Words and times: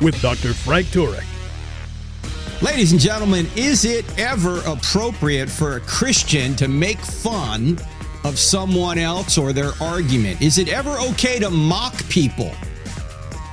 with 0.00 0.20
Dr. 0.20 0.54
Frank 0.54 0.86
Turek. 0.88 1.24
Ladies 2.60 2.90
and 2.90 3.00
gentlemen, 3.00 3.46
is 3.54 3.84
it 3.84 4.04
ever 4.18 4.58
appropriate 4.66 5.48
for 5.48 5.76
a 5.76 5.80
Christian 5.80 6.56
to 6.56 6.66
make 6.66 6.98
fun 6.98 7.78
of 8.24 8.36
someone 8.36 8.98
else 8.98 9.38
or 9.38 9.52
their 9.52 9.70
argument? 9.80 10.42
Is 10.42 10.58
it 10.58 10.68
ever 10.68 10.90
okay 11.10 11.38
to 11.38 11.50
mock 11.50 11.96
people? 12.08 12.52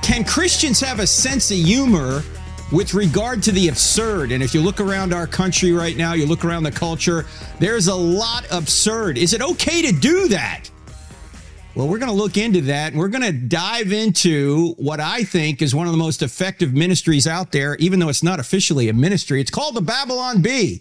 Can 0.02 0.24
Christians 0.24 0.80
have 0.80 0.98
a 0.98 1.06
sense 1.06 1.50
of 1.50 1.56
humor 1.56 2.22
with 2.72 2.94
regard 2.94 3.44
to 3.44 3.52
the 3.52 3.68
absurd? 3.68 4.32
And 4.32 4.42
if 4.42 4.54
you 4.54 4.60
look 4.60 4.80
around 4.80 5.14
our 5.14 5.26
country 5.26 5.72
right 5.72 5.96
now, 5.96 6.14
you 6.14 6.26
look 6.26 6.44
around 6.44 6.64
the 6.64 6.72
culture, 6.72 7.26
there's 7.60 7.86
a 7.86 7.94
lot 7.94 8.44
absurd. 8.50 9.18
Is 9.18 9.32
it 9.34 9.40
okay 9.40 9.82
to 9.82 9.92
do 9.92 10.28
that? 10.28 10.68
Well, 11.76 11.88
we're 11.88 11.98
going 11.98 12.10
to 12.10 12.16
look 12.16 12.38
into 12.38 12.62
that 12.62 12.94
we're 12.94 13.08
going 13.08 13.22
to 13.22 13.32
dive 13.32 13.92
into 13.92 14.72
what 14.78 14.98
I 14.98 15.24
think 15.24 15.60
is 15.60 15.74
one 15.74 15.86
of 15.86 15.92
the 15.92 15.98
most 15.98 16.22
effective 16.22 16.72
ministries 16.72 17.26
out 17.26 17.52
there, 17.52 17.76
even 17.76 18.00
though 18.00 18.08
it's 18.08 18.22
not 18.22 18.40
officially 18.40 18.88
a 18.88 18.94
ministry. 18.94 19.42
It's 19.42 19.50
called 19.50 19.74
the 19.74 19.82
Babylon 19.82 20.40
Bee. 20.40 20.80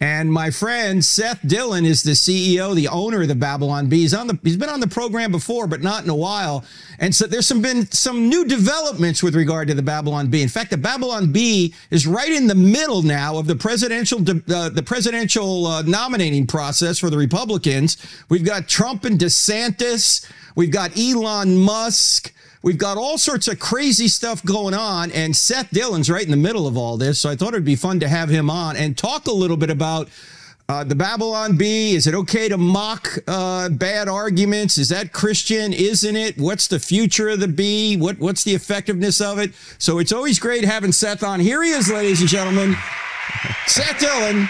And 0.00 0.32
my 0.32 0.50
friend 0.50 1.04
Seth 1.04 1.46
Dillon 1.46 1.86
is 1.86 2.02
the 2.02 2.12
CEO, 2.12 2.74
the 2.74 2.88
owner 2.88 3.22
of 3.22 3.28
the 3.28 3.34
Babylon 3.34 3.86
Bee. 3.86 4.00
He's 4.00 4.12
on 4.12 4.26
the 4.26 4.38
he's 4.42 4.56
been 4.56 4.68
on 4.68 4.80
the 4.80 4.88
program 4.88 5.30
before, 5.30 5.66
but 5.66 5.82
not 5.82 6.02
in 6.02 6.10
a 6.10 6.16
while. 6.16 6.64
And 6.98 7.14
so 7.14 7.26
there's 7.26 7.46
some 7.46 7.62
been 7.62 7.90
some 7.92 8.28
new 8.28 8.44
developments 8.44 9.22
with 9.22 9.36
regard 9.36 9.68
to 9.68 9.74
the 9.74 9.82
Babylon 9.82 10.28
Bee. 10.28 10.42
In 10.42 10.48
fact, 10.48 10.70
the 10.70 10.76
Babylon 10.76 11.30
Bee 11.30 11.74
is 11.90 12.06
right 12.06 12.32
in 12.32 12.48
the 12.48 12.54
middle 12.56 13.02
now 13.02 13.38
of 13.38 13.46
the 13.46 13.54
presidential 13.54 14.18
uh, 14.18 14.68
the 14.68 14.82
presidential 14.84 15.66
uh, 15.66 15.82
nominating 15.82 16.46
process 16.46 16.98
for 16.98 17.08
the 17.08 17.16
Republicans. 17.18 17.96
We've 18.28 18.44
got 18.44 18.68
Trump 18.68 19.04
and 19.04 19.18
DeSantis. 19.18 20.28
We've 20.56 20.72
got 20.72 20.98
Elon 20.98 21.56
Musk. 21.56 22.32
We've 22.64 22.78
got 22.78 22.96
all 22.96 23.18
sorts 23.18 23.46
of 23.46 23.58
crazy 23.58 24.08
stuff 24.08 24.42
going 24.42 24.72
on, 24.72 25.12
and 25.12 25.36
Seth 25.36 25.70
Dillon's 25.70 26.08
right 26.08 26.24
in 26.24 26.30
the 26.30 26.36
middle 26.38 26.66
of 26.66 26.78
all 26.78 26.96
this. 26.96 27.20
So 27.20 27.28
I 27.28 27.36
thought 27.36 27.48
it'd 27.48 27.62
be 27.62 27.76
fun 27.76 28.00
to 28.00 28.08
have 28.08 28.30
him 28.30 28.48
on 28.48 28.74
and 28.74 28.96
talk 28.96 29.26
a 29.26 29.32
little 29.32 29.58
bit 29.58 29.68
about 29.68 30.08
uh, 30.66 30.82
the 30.82 30.94
Babylon 30.94 31.58
Bee. 31.58 31.94
Is 31.94 32.06
it 32.06 32.14
okay 32.14 32.48
to 32.48 32.56
mock 32.56 33.18
uh, 33.28 33.68
bad 33.68 34.08
arguments? 34.08 34.78
Is 34.78 34.88
that 34.88 35.12
Christian? 35.12 35.74
Isn't 35.74 36.16
it? 36.16 36.38
What's 36.38 36.66
the 36.66 36.80
future 36.80 37.28
of 37.28 37.40
the 37.40 37.48
bee? 37.48 37.98
What 37.98 38.18
What's 38.18 38.44
the 38.44 38.54
effectiveness 38.54 39.20
of 39.20 39.38
it? 39.38 39.52
So 39.76 39.98
it's 39.98 40.10
always 40.10 40.38
great 40.38 40.64
having 40.64 40.92
Seth 40.92 41.22
on. 41.22 41.40
Here 41.40 41.62
he 41.62 41.68
is, 41.68 41.90
ladies 41.90 42.22
and 42.22 42.30
gentlemen. 42.30 42.76
Seth 43.66 44.00
Dillon, 44.00 44.48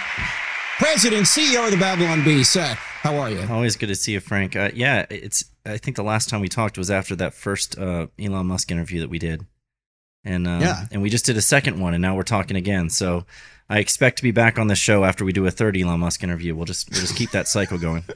President, 0.78 1.26
CEO 1.26 1.64
of 1.64 1.72
the 1.72 1.78
Babylon 1.78 2.22
Bee. 2.22 2.44
Seth, 2.44 2.78
how 3.04 3.16
are 3.16 3.30
you? 3.30 3.46
Always 3.50 3.76
good 3.76 3.88
to 3.88 3.94
see 3.94 4.12
you, 4.12 4.20
Frank. 4.20 4.56
Uh, 4.56 4.70
yeah, 4.74 5.04
it's 5.10 5.44
I 5.66 5.76
think 5.76 5.96
the 5.96 6.02
last 6.02 6.30
time 6.30 6.40
we 6.40 6.48
talked 6.48 6.78
was 6.78 6.90
after 6.90 7.14
that 7.16 7.34
first 7.34 7.78
uh, 7.78 8.06
Elon 8.18 8.46
Musk 8.46 8.72
interview 8.72 9.00
that 9.00 9.10
we 9.10 9.18
did, 9.18 9.44
and 10.24 10.48
uh, 10.48 10.58
yeah, 10.62 10.86
and 10.90 11.02
we 11.02 11.10
just 11.10 11.26
did 11.26 11.36
a 11.36 11.42
second 11.42 11.78
one, 11.78 11.92
and 11.92 12.00
now 12.00 12.16
we're 12.16 12.22
talking 12.22 12.56
again. 12.56 12.88
So 12.88 13.26
I 13.68 13.78
expect 13.78 14.16
to 14.16 14.22
be 14.22 14.30
back 14.30 14.58
on 14.58 14.68
the 14.68 14.74
show 14.74 15.04
after 15.04 15.22
we 15.22 15.34
do 15.34 15.46
a 15.46 15.50
third 15.50 15.76
Elon 15.76 16.00
Musk 16.00 16.22
interview. 16.24 16.56
We'll 16.56 16.64
just 16.64 16.90
we'll 16.90 17.02
just 17.02 17.14
keep 17.14 17.30
that 17.32 17.46
cycle 17.46 17.78
going. 17.78 18.04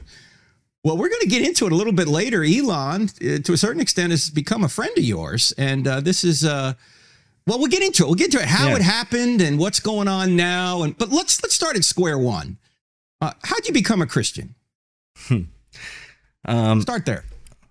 Well, 0.81 0.95
we're 0.95 1.09
going 1.09 1.19
to 1.23 1.27
get 1.27 1.45
into 1.45 1.65
it 1.65 1.73
a 1.73 1.75
little 1.75 1.91
bit 1.91 2.07
later. 2.07 2.41
Elon, 2.41 3.09
uh, 3.21 3.39
to 3.39 3.51
a 3.51 3.57
certain 3.57 3.81
extent, 3.81 4.11
has 4.11 4.29
become 4.29 4.63
a 4.63 4.69
friend 4.69 4.97
of 4.97 5.03
yours, 5.03 5.51
and 5.57 5.85
uh, 5.85 5.99
this 5.99 6.23
is. 6.23 6.45
Uh, 6.45 6.75
well, 7.45 7.59
we'll 7.59 7.67
get 7.67 7.83
into 7.83 8.03
it. 8.03 8.05
We'll 8.05 8.15
get 8.15 8.33
into 8.33 8.41
it. 8.41 8.47
How 8.47 8.69
yeah. 8.69 8.77
it 8.77 8.81
happened 8.81 9.41
and 9.41 9.59
what's 9.59 9.81
going 9.81 10.07
on 10.07 10.37
now. 10.37 10.83
And 10.83 10.97
but 10.97 11.09
let's 11.09 11.43
let's 11.43 11.53
start 11.53 11.75
at 11.75 11.83
square 11.83 12.17
one. 12.17 12.59
Uh, 13.19 13.33
how'd 13.43 13.67
you 13.67 13.73
become 13.73 14.01
a 14.01 14.07
Christian? 14.07 14.55
Hmm. 15.27 15.41
Um, 16.45 16.81
start 16.81 17.05
there. 17.05 17.23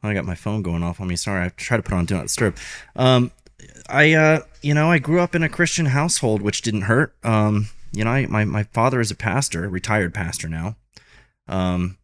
I 0.02 0.14
got 0.14 0.24
my 0.24 0.34
phone 0.34 0.62
going 0.62 0.82
off 0.82 1.00
on 1.00 1.08
me. 1.08 1.16
Sorry, 1.16 1.44
I 1.44 1.48
tried 1.50 1.78
to 1.78 1.82
put 1.82 1.94
on 1.94 2.04
Do 2.04 2.14
Not 2.14 2.24
Disturb. 2.24 2.56
Um, 2.94 3.32
I, 3.88 4.12
uh, 4.12 4.40
you 4.62 4.74
know, 4.74 4.90
I 4.90 4.98
grew 4.98 5.20
up 5.20 5.34
in 5.34 5.42
a 5.42 5.48
Christian 5.48 5.86
household, 5.86 6.42
which 6.42 6.62
didn't 6.62 6.82
hurt. 6.82 7.14
Um, 7.24 7.68
you 7.92 8.04
know, 8.04 8.10
I, 8.10 8.26
my 8.26 8.44
my 8.44 8.62
father 8.64 9.00
is 9.00 9.10
a 9.10 9.16
pastor, 9.16 9.68
retired 9.68 10.14
pastor 10.14 10.48
now. 10.48 10.76
Um, 11.48 11.98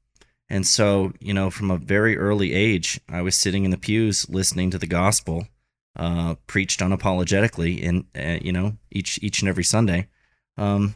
and 0.48 0.66
so, 0.66 1.12
you 1.20 1.34
know, 1.34 1.50
from 1.50 1.70
a 1.70 1.76
very 1.76 2.16
early 2.16 2.52
age, 2.52 3.00
I 3.08 3.22
was 3.22 3.36
sitting 3.36 3.64
in 3.64 3.70
the 3.70 3.78
pews 3.78 4.28
listening 4.28 4.70
to 4.70 4.78
the 4.78 4.86
gospel, 4.86 5.48
uh, 5.96 6.36
preached 6.46 6.80
unapologetically, 6.80 7.86
and 7.86 8.04
uh, 8.16 8.40
you 8.42 8.52
know, 8.52 8.76
each 8.90 9.18
each 9.22 9.40
and 9.40 9.48
every 9.48 9.64
Sunday. 9.64 10.08
Um, 10.56 10.94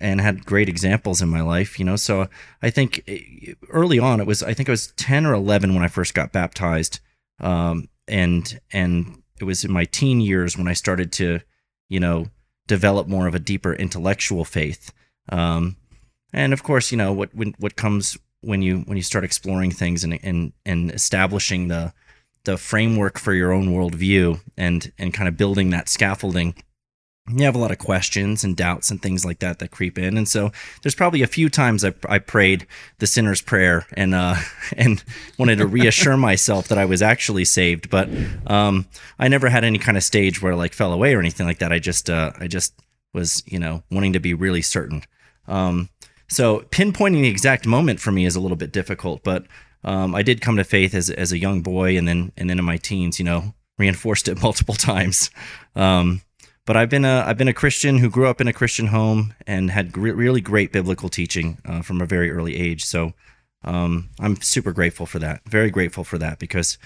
and 0.00 0.20
had 0.20 0.44
great 0.44 0.68
examples 0.68 1.22
in 1.22 1.28
my 1.28 1.40
life, 1.40 1.78
you 1.78 1.84
know. 1.84 1.96
So 1.96 2.28
I 2.62 2.70
think 2.70 3.08
early 3.70 3.98
on 3.98 4.20
it 4.20 4.26
was 4.26 4.42
I 4.42 4.54
think 4.54 4.68
I 4.68 4.72
was 4.72 4.92
10 4.96 5.26
or 5.26 5.34
11 5.34 5.74
when 5.74 5.84
I 5.84 5.88
first 5.88 6.14
got 6.14 6.32
baptized. 6.32 7.00
Um, 7.40 7.88
and 8.06 8.60
and 8.72 9.22
it 9.40 9.44
was 9.44 9.64
in 9.64 9.72
my 9.72 9.84
teen 9.84 10.20
years 10.20 10.56
when 10.56 10.68
I 10.68 10.72
started 10.72 11.12
to, 11.12 11.40
you 11.88 12.00
know, 12.00 12.28
develop 12.66 13.08
more 13.08 13.26
of 13.26 13.34
a 13.34 13.40
deeper 13.40 13.72
intellectual 13.74 14.44
faith. 14.44 14.92
Um, 15.30 15.76
and 16.32 16.52
of 16.52 16.62
course, 16.62 16.90
you 16.90 16.98
know, 16.98 17.12
what 17.12 17.34
when, 17.34 17.54
what 17.58 17.76
comes 17.76 18.18
when 18.40 18.62
you 18.62 18.80
when 18.80 18.96
you 18.96 19.02
start 19.02 19.24
exploring 19.24 19.70
things 19.70 20.04
and 20.04 20.18
and 20.22 20.52
and 20.64 20.90
establishing 20.90 21.68
the 21.68 21.92
the 22.44 22.58
framework 22.58 23.18
for 23.18 23.32
your 23.32 23.52
own 23.52 23.68
worldview 23.68 24.40
and 24.56 24.92
and 24.98 25.14
kind 25.14 25.28
of 25.28 25.36
building 25.36 25.70
that 25.70 25.88
scaffolding 25.88 26.54
you 27.30 27.44
have 27.44 27.54
a 27.54 27.58
lot 27.58 27.70
of 27.70 27.78
questions 27.78 28.44
and 28.44 28.54
doubts 28.54 28.90
and 28.90 29.00
things 29.00 29.24
like 29.24 29.38
that 29.38 29.58
that 29.58 29.70
creep 29.70 29.98
in. 29.98 30.18
And 30.18 30.28
so 30.28 30.52
there's 30.82 30.94
probably 30.94 31.22
a 31.22 31.26
few 31.26 31.48
times 31.48 31.84
i, 31.84 31.94
I 32.06 32.18
prayed 32.18 32.66
the 32.98 33.06
sinner's 33.06 33.40
prayer 33.40 33.86
and 33.94 34.14
uh 34.14 34.36
and 34.76 35.02
wanted 35.38 35.58
to 35.58 35.66
reassure 35.66 36.16
myself 36.16 36.68
that 36.68 36.78
i 36.78 36.84
was 36.84 37.00
actually 37.00 37.46
saved. 37.46 37.88
But 37.88 38.10
um 38.46 38.86
i 39.18 39.28
never 39.28 39.48
had 39.48 39.64
any 39.64 39.78
kind 39.78 39.96
of 39.96 40.04
stage 40.04 40.42
where 40.42 40.52
I, 40.52 40.56
like 40.56 40.74
fell 40.74 40.92
away 40.92 41.14
or 41.14 41.20
anything 41.20 41.46
like 41.46 41.60
that. 41.60 41.72
I 41.72 41.78
just 41.78 42.10
uh 42.10 42.32
i 42.38 42.46
just 42.46 42.74
was 43.14 43.42
you 43.46 43.58
know 43.58 43.82
wanting 43.90 44.12
to 44.12 44.20
be 44.20 44.34
really 44.34 44.62
certain. 44.62 45.02
Um 45.48 45.88
so 46.28 46.60
pinpointing 46.70 47.22
the 47.22 47.28
exact 47.28 47.66
moment 47.66 48.00
for 48.00 48.12
me 48.12 48.26
is 48.26 48.36
a 48.36 48.40
little 48.40 48.56
bit 48.56 48.72
difficult 48.72 49.22
but 49.22 49.44
um 49.84 50.14
i 50.14 50.22
did 50.22 50.40
come 50.40 50.56
to 50.56 50.64
faith 50.64 50.94
as 50.94 51.10
as 51.10 51.32
a 51.32 51.38
young 51.38 51.60
boy 51.60 51.96
and 51.98 52.08
then 52.08 52.32
and 52.36 52.48
then 52.48 52.58
in 52.58 52.64
my 52.64 52.78
teens 52.78 53.18
you 53.18 53.24
know 53.24 53.54
reinforced 53.78 54.28
it 54.28 54.42
multiple 54.42 54.74
times. 54.74 55.30
Um 55.74 56.22
but 56.66 56.76
I've 56.76 56.88
been 56.88 57.04
a 57.04 57.24
I've 57.26 57.38
been 57.38 57.48
a 57.48 57.54
Christian 57.54 57.98
who 57.98 58.08
grew 58.08 58.26
up 58.26 58.40
in 58.40 58.48
a 58.48 58.52
Christian 58.52 58.88
home 58.88 59.34
and 59.46 59.70
had 59.70 59.96
really 59.96 60.40
great 60.40 60.72
biblical 60.72 61.08
teaching 61.08 61.58
uh, 61.64 61.82
from 61.82 62.00
a 62.00 62.06
very 62.06 62.30
early 62.30 62.56
age. 62.56 62.84
So 62.84 63.12
um, 63.64 64.10
I'm 64.20 64.40
super 64.40 64.72
grateful 64.72 65.06
for 65.06 65.18
that. 65.18 65.42
Very 65.46 65.70
grateful 65.70 66.04
for 66.04 66.18
that 66.18 66.38
because, 66.38 66.78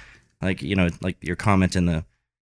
like 0.43 0.62
you 0.62 0.75
know, 0.77 0.89
like 1.00 1.16
your 1.21 1.37
comment 1.37 1.77
in 1.77 1.87
the 1.87 2.05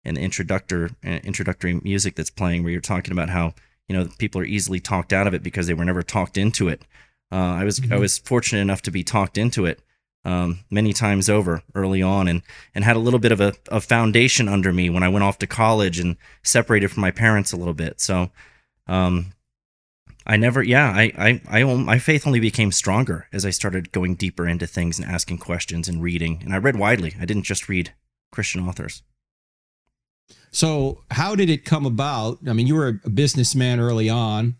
in 0.03 0.15
the 0.15 0.21
introductory 0.21 0.91
uh, 1.05 1.19
introductory 1.23 1.79
music 1.83 2.15
that's 2.15 2.29
playing, 2.29 2.63
where 2.63 2.71
you're 2.71 2.81
talking 2.81 3.11
about 3.11 3.29
how 3.29 3.53
you 3.87 3.95
know 3.95 4.07
people 4.19 4.41
are 4.41 4.45
easily 4.45 4.79
talked 4.79 5.13
out 5.13 5.27
of 5.27 5.33
it 5.33 5.43
because 5.43 5.67
they 5.67 5.73
were 5.73 5.85
never 5.85 6.03
talked 6.03 6.37
into 6.37 6.67
it. 6.67 6.83
Uh, 7.31 7.35
I 7.35 7.63
was 7.63 7.79
mm-hmm. 7.79 7.93
I 7.93 7.97
was 7.97 8.19
fortunate 8.19 8.61
enough 8.61 8.81
to 8.83 8.91
be 8.91 9.03
talked 9.03 9.37
into 9.37 9.65
it 9.65 9.79
um, 10.25 10.59
many 10.71 10.91
times 10.91 11.29
over 11.29 11.61
early 11.75 12.01
on 12.01 12.27
and, 12.27 12.41
and 12.73 12.83
had 12.83 12.95
a 12.95 12.99
little 12.99 13.19
bit 13.19 13.31
of 13.31 13.39
a, 13.39 13.53
a, 13.69 13.79
foundation 13.79 14.49
under 14.49 14.73
me 14.73 14.89
when 14.89 15.03
I 15.03 15.07
went 15.07 15.23
off 15.23 15.37
to 15.39 15.47
college 15.47 15.99
and 15.99 16.17
separated 16.41 16.89
from 16.89 17.01
my 17.01 17.11
parents 17.11 17.53
a 17.53 17.57
little 17.57 17.75
bit. 17.75 18.01
So, 18.01 18.31
um, 18.87 19.33
I 20.27 20.37
never, 20.37 20.63
yeah, 20.63 20.89
I, 20.89 21.41
I, 21.49 21.61
I, 21.61 21.63
my 21.63 21.99
faith 21.99 22.25
only 22.25 22.39
became 22.39 22.71
stronger 22.71 23.27
as 23.31 23.45
I 23.45 23.51
started 23.51 23.91
going 23.91 24.15
deeper 24.15 24.47
into 24.47 24.65
things 24.65 24.97
and 24.97 25.07
asking 25.07 25.37
questions 25.37 25.87
and 25.87 26.01
reading. 26.01 26.41
And 26.43 26.53
I 26.53 26.57
read 26.57 26.77
widely. 26.77 27.13
I 27.21 27.25
didn't 27.25 27.43
just 27.43 27.69
read 27.69 27.93
Christian 28.31 28.67
authors. 28.67 29.03
So, 30.49 31.03
how 31.11 31.35
did 31.35 31.51
it 31.51 31.65
come 31.65 31.85
about? 31.85 32.39
I 32.47 32.53
mean, 32.53 32.65
you 32.65 32.73
were 32.73 32.99
a 33.03 33.09
businessman 33.09 33.79
early 33.79 34.09
on. 34.09 34.55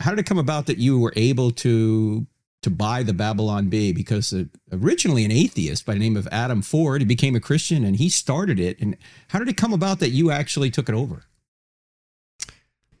How 0.00 0.10
did 0.10 0.18
it 0.18 0.26
come 0.26 0.38
about 0.38 0.66
that 0.66 0.76
you 0.76 0.98
were 0.98 1.14
able 1.16 1.52
to 1.52 2.26
to 2.62 2.70
buy 2.70 3.02
the 3.02 3.12
Babylon 3.12 3.68
Bee 3.68 3.92
because 3.92 4.32
uh, 4.32 4.44
originally 4.72 5.24
an 5.24 5.30
atheist 5.30 5.86
by 5.86 5.94
the 5.94 6.00
name 6.00 6.16
of 6.16 6.26
Adam 6.32 6.62
Ford, 6.62 7.00
he 7.00 7.06
became 7.06 7.36
a 7.36 7.40
Christian 7.40 7.84
and 7.84 7.96
he 7.96 8.08
started 8.08 8.58
it. 8.58 8.80
And 8.80 8.96
how 9.28 9.38
did 9.38 9.48
it 9.48 9.56
come 9.56 9.72
about 9.72 10.00
that 10.00 10.10
you 10.10 10.30
actually 10.30 10.70
took 10.70 10.88
it 10.88 10.94
over? 10.94 11.24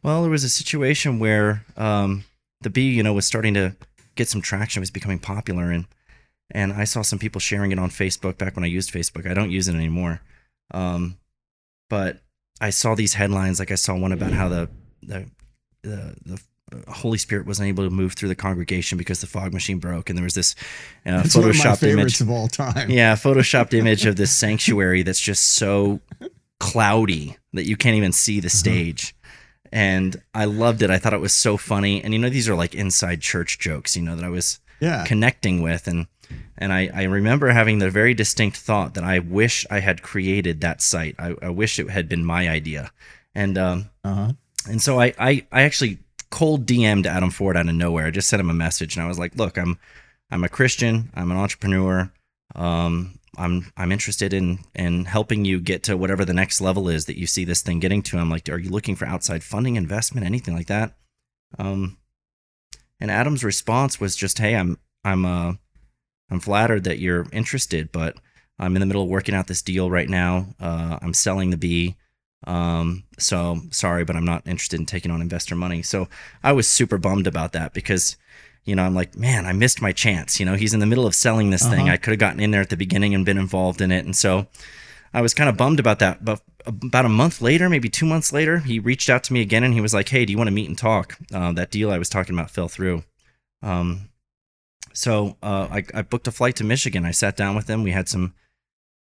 Well, 0.02 0.22
there 0.22 0.30
was 0.30 0.44
a 0.44 0.48
situation 0.48 1.18
where 1.18 1.64
um, 1.76 2.24
the 2.60 2.70
bee, 2.70 2.90
you 2.90 3.02
know, 3.02 3.12
was 3.12 3.26
starting 3.26 3.54
to 3.54 3.74
get 4.14 4.28
some 4.28 4.40
traction, 4.40 4.80
it 4.80 4.82
was 4.82 4.90
becoming 4.90 5.18
popular, 5.18 5.70
and 5.70 5.86
and 6.50 6.72
I 6.72 6.84
saw 6.84 7.02
some 7.02 7.18
people 7.18 7.40
sharing 7.40 7.72
it 7.72 7.78
on 7.78 7.90
Facebook 7.90 8.38
back 8.38 8.56
when 8.56 8.64
I 8.64 8.68
used 8.68 8.90
Facebook. 8.90 9.30
I 9.30 9.34
don't 9.34 9.50
use 9.50 9.68
it 9.68 9.74
anymore, 9.74 10.22
um, 10.72 11.18
but 11.90 12.20
I 12.60 12.70
saw 12.70 12.94
these 12.94 13.14
headlines. 13.14 13.58
Like 13.58 13.70
I 13.70 13.74
saw 13.74 13.96
one 13.96 14.12
about 14.12 14.32
how 14.32 14.48
the 14.48 14.70
the 15.02 15.30
the, 15.82 16.16
the 16.24 16.42
Holy 16.88 17.18
Spirit 17.18 17.46
wasn't 17.46 17.68
able 17.68 17.84
to 17.84 17.90
move 17.90 18.12
through 18.14 18.28
the 18.28 18.34
congregation 18.34 18.98
because 18.98 19.20
the 19.20 19.26
fog 19.26 19.52
machine 19.52 19.78
broke, 19.78 20.08
and 20.10 20.16
there 20.18 20.24
was 20.24 20.34
this 20.34 20.54
uh, 21.06 21.22
It's 21.24 21.34
one 21.34 21.48
of 21.48 21.56
my 21.56 21.64
photoshopped 21.64 21.82
image. 21.88 22.20
of 22.20 22.30
all 22.30 22.48
time. 22.48 22.90
Yeah, 22.90 23.14
photoshopped 23.16 23.74
image 23.74 24.06
of 24.06 24.16
this 24.16 24.30
sanctuary 24.36 25.02
that's 25.02 25.20
just 25.20 25.44
so 25.54 26.00
cloudy 26.60 27.36
that 27.52 27.64
you 27.64 27.76
can't 27.76 27.96
even 27.96 28.12
see 28.12 28.40
the 28.40 28.50
stage. 28.50 29.14
And 29.70 30.20
I 30.34 30.46
loved 30.46 30.82
it. 30.82 30.90
I 30.90 30.98
thought 30.98 31.12
it 31.12 31.20
was 31.20 31.34
so 31.34 31.56
funny. 31.56 32.02
And 32.02 32.12
you 32.14 32.18
know, 32.18 32.30
these 32.30 32.48
are 32.48 32.54
like 32.54 32.74
inside 32.74 33.20
church 33.20 33.58
jokes, 33.58 33.96
you 33.96 34.02
know, 34.02 34.16
that 34.16 34.24
I 34.24 34.28
was 34.30 34.60
Yeah. 34.80 35.04
connecting 35.04 35.62
with. 35.62 35.86
And 35.86 36.06
and 36.58 36.72
I, 36.72 36.90
I 36.92 37.02
remember 37.04 37.48
having 37.50 37.78
the 37.78 37.90
very 37.90 38.12
distinct 38.14 38.56
thought 38.58 38.94
that 38.94 39.04
I 39.04 39.18
wish 39.18 39.64
I 39.70 39.80
had 39.80 40.02
created 40.02 40.60
that 40.60 40.82
site. 40.82 41.14
I, 41.18 41.34
I 41.40 41.48
wish 41.50 41.78
it 41.78 41.88
had 41.90 42.08
been 42.08 42.24
my 42.24 42.48
idea. 42.48 42.90
And 43.34 43.56
um 43.58 43.90
Uh-huh. 44.04 44.32
and 44.68 44.82
so 44.82 45.00
I, 45.00 45.14
I, 45.18 45.46
I 45.52 45.62
actually 45.62 45.98
cold 46.30 46.66
DM'd 46.66 47.06
Adam 47.06 47.30
Ford 47.30 47.56
out 47.56 47.68
of 47.68 47.74
nowhere. 47.74 48.06
I 48.06 48.10
just 48.10 48.28
sent 48.28 48.40
him 48.40 48.50
a 48.50 48.54
message 48.54 48.96
and 48.96 49.04
I 49.04 49.08
was 49.08 49.18
like, 49.18 49.36
look, 49.36 49.56
I'm, 49.56 49.78
I'm 50.30 50.44
a 50.44 50.48
Christian. 50.48 51.10
I'm 51.14 51.30
an 51.30 51.36
entrepreneur. 51.36 52.12
Um, 52.54 53.18
I'm, 53.36 53.72
I'm 53.76 53.92
interested 53.92 54.32
in, 54.32 54.60
in 54.74 55.04
helping 55.04 55.44
you 55.44 55.60
get 55.60 55.82
to 55.84 55.96
whatever 55.96 56.24
the 56.24 56.34
next 56.34 56.60
level 56.60 56.88
is 56.88 57.04
that 57.06 57.18
you 57.18 57.26
see 57.26 57.44
this 57.44 57.62
thing 57.62 57.78
getting 57.78 58.02
to. 58.02 58.18
I'm 58.18 58.30
like, 58.30 58.48
are 58.48 58.58
you 58.58 58.70
looking 58.70 58.96
for 58.96 59.06
outside 59.06 59.44
funding, 59.44 59.76
investment, 59.76 60.26
anything 60.26 60.54
like 60.54 60.66
that? 60.66 60.94
Um, 61.58 61.98
and 63.00 63.10
Adam's 63.10 63.44
response 63.44 64.00
was 64.00 64.16
just, 64.16 64.38
Hey, 64.38 64.56
I'm, 64.56 64.78
I'm, 65.04 65.24
uh, 65.24 65.52
I'm 66.30 66.40
flattered 66.40 66.84
that 66.84 66.98
you're 66.98 67.26
interested, 67.32 67.92
but 67.92 68.16
I'm 68.58 68.74
in 68.76 68.80
the 68.80 68.86
middle 68.86 69.02
of 69.02 69.08
working 69.08 69.34
out 69.34 69.46
this 69.46 69.62
deal 69.62 69.90
right 69.90 70.08
now. 70.08 70.48
Uh, 70.60 70.98
I'm 71.00 71.14
selling 71.14 71.50
the 71.50 71.56
bee. 71.56 71.96
Um, 72.46 73.04
so 73.18 73.60
sorry, 73.70 74.04
but 74.04 74.16
I'm 74.16 74.24
not 74.24 74.46
interested 74.46 74.78
in 74.78 74.86
taking 74.86 75.10
on 75.10 75.20
investor 75.20 75.54
money. 75.54 75.82
So 75.82 76.08
I 76.42 76.52
was 76.52 76.68
super 76.68 76.98
bummed 76.98 77.26
about 77.26 77.52
that 77.52 77.74
because, 77.74 78.16
you 78.64 78.76
know, 78.76 78.84
I'm 78.84 78.94
like, 78.94 79.16
man, 79.16 79.44
I 79.44 79.52
missed 79.52 79.82
my 79.82 79.92
chance. 79.92 80.38
You 80.38 80.46
know, 80.46 80.54
he's 80.54 80.74
in 80.74 80.80
the 80.80 80.86
middle 80.86 81.06
of 81.06 81.14
selling 81.14 81.50
this 81.50 81.68
thing. 81.68 81.82
Uh-huh. 81.82 81.94
I 81.94 81.96
could 81.96 82.12
have 82.12 82.20
gotten 82.20 82.40
in 82.40 82.50
there 82.50 82.60
at 82.60 82.70
the 82.70 82.76
beginning 82.76 83.14
and 83.14 83.26
been 83.26 83.38
involved 83.38 83.80
in 83.80 83.90
it. 83.90 84.04
And 84.04 84.14
so 84.14 84.46
I 85.12 85.20
was 85.20 85.34
kind 85.34 85.48
of 85.48 85.56
bummed 85.56 85.80
about 85.80 85.98
that. 85.98 86.24
But 86.24 86.40
about 86.66 87.04
a 87.04 87.10
month 87.10 87.40
later, 87.40 87.68
maybe 87.68 87.88
two 87.88 88.06
months 88.06 88.32
later, 88.32 88.58
he 88.58 88.78
reached 88.78 89.10
out 89.10 89.24
to 89.24 89.32
me 89.32 89.40
again 89.40 89.64
and 89.64 89.74
he 89.74 89.80
was 89.80 89.94
like, 89.94 90.08
hey, 90.08 90.24
do 90.24 90.32
you 90.32 90.38
want 90.38 90.48
to 90.48 90.54
meet 90.54 90.68
and 90.68 90.78
talk? 90.78 91.18
Uh, 91.32 91.52
that 91.52 91.70
deal 91.70 91.90
I 91.90 91.98
was 91.98 92.08
talking 92.08 92.34
about 92.34 92.50
fell 92.50 92.68
through. 92.68 93.04
Um, 93.62 94.10
so 94.92 95.36
uh, 95.42 95.68
I, 95.70 95.84
I 95.94 96.02
booked 96.02 96.28
a 96.28 96.32
flight 96.32 96.56
to 96.56 96.64
Michigan. 96.64 97.04
I 97.04 97.10
sat 97.10 97.36
down 97.36 97.56
with 97.56 97.68
him. 97.68 97.82
We 97.82 97.92
had 97.92 98.08
some 98.08 98.34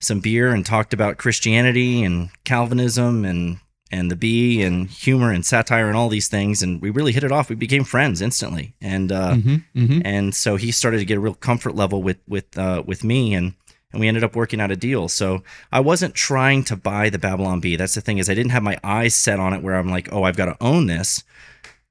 some 0.02 0.20
beer 0.20 0.50
and 0.54 0.66
talked 0.66 0.94
about 0.94 1.18
Christianity 1.18 2.04
and 2.04 2.30
Calvinism 2.44 3.26
and 3.26 3.60
and 3.92 4.12
the 4.12 4.16
bee 4.16 4.62
and 4.62 4.88
humor 4.88 5.32
and 5.32 5.44
satire 5.44 5.88
and 5.88 5.98
all 5.98 6.10
these 6.10 6.28
things. 6.28 6.62
And 6.62 6.80
we 6.80 6.92
really 6.92 7.12
hit 7.12 7.24
it 7.24 7.32
off. 7.32 7.50
We 7.50 7.56
became 7.56 7.84
friends 7.84 8.22
instantly. 8.22 8.76
And 8.82 9.12
uh, 9.12 9.34
Mm-hmm. 9.34 9.56
Mm-hmm. 9.80 10.02
and 10.06 10.36
so 10.36 10.58
he 10.58 10.72
started 10.72 11.00
to 11.00 11.06
get 11.06 11.18
a 11.18 11.22
real 11.22 11.34
comfort 11.34 11.74
level 11.76 12.04
with 12.04 12.18
with 12.28 12.56
uh, 12.58 12.84
with 12.86 13.04
me 13.04 13.34
and 13.34 13.54
and 13.92 14.00
we 14.00 14.08
ended 14.08 14.24
up 14.24 14.36
working 14.36 14.62
out 14.62 14.70
a 14.70 14.76
deal 14.76 15.08
so 15.10 15.42
i 15.72 15.80
wasn't 15.80 16.14
trying 16.14 16.64
to 16.64 16.76
buy 16.76 17.10
the 17.10 17.18
babylon 17.18 17.60
bee 17.60 17.76
that's 17.76 17.96
the 17.96 18.02
thing 18.02 18.20
is 18.20 18.30
i 18.30 18.36
didn't 18.36 18.52
have 18.52 18.62
my 18.62 18.78
eyes 18.84 19.16
set 19.16 19.40
on 19.40 19.52
it 19.52 19.64
where 19.64 19.74
i'm 19.74 19.90
like 19.90 20.08
oh 20.14 20.22
i've 20.24 20.38
got 20.38 20.46
to 20.46 20.56
own 20.62 20.86
this 20.86 21.24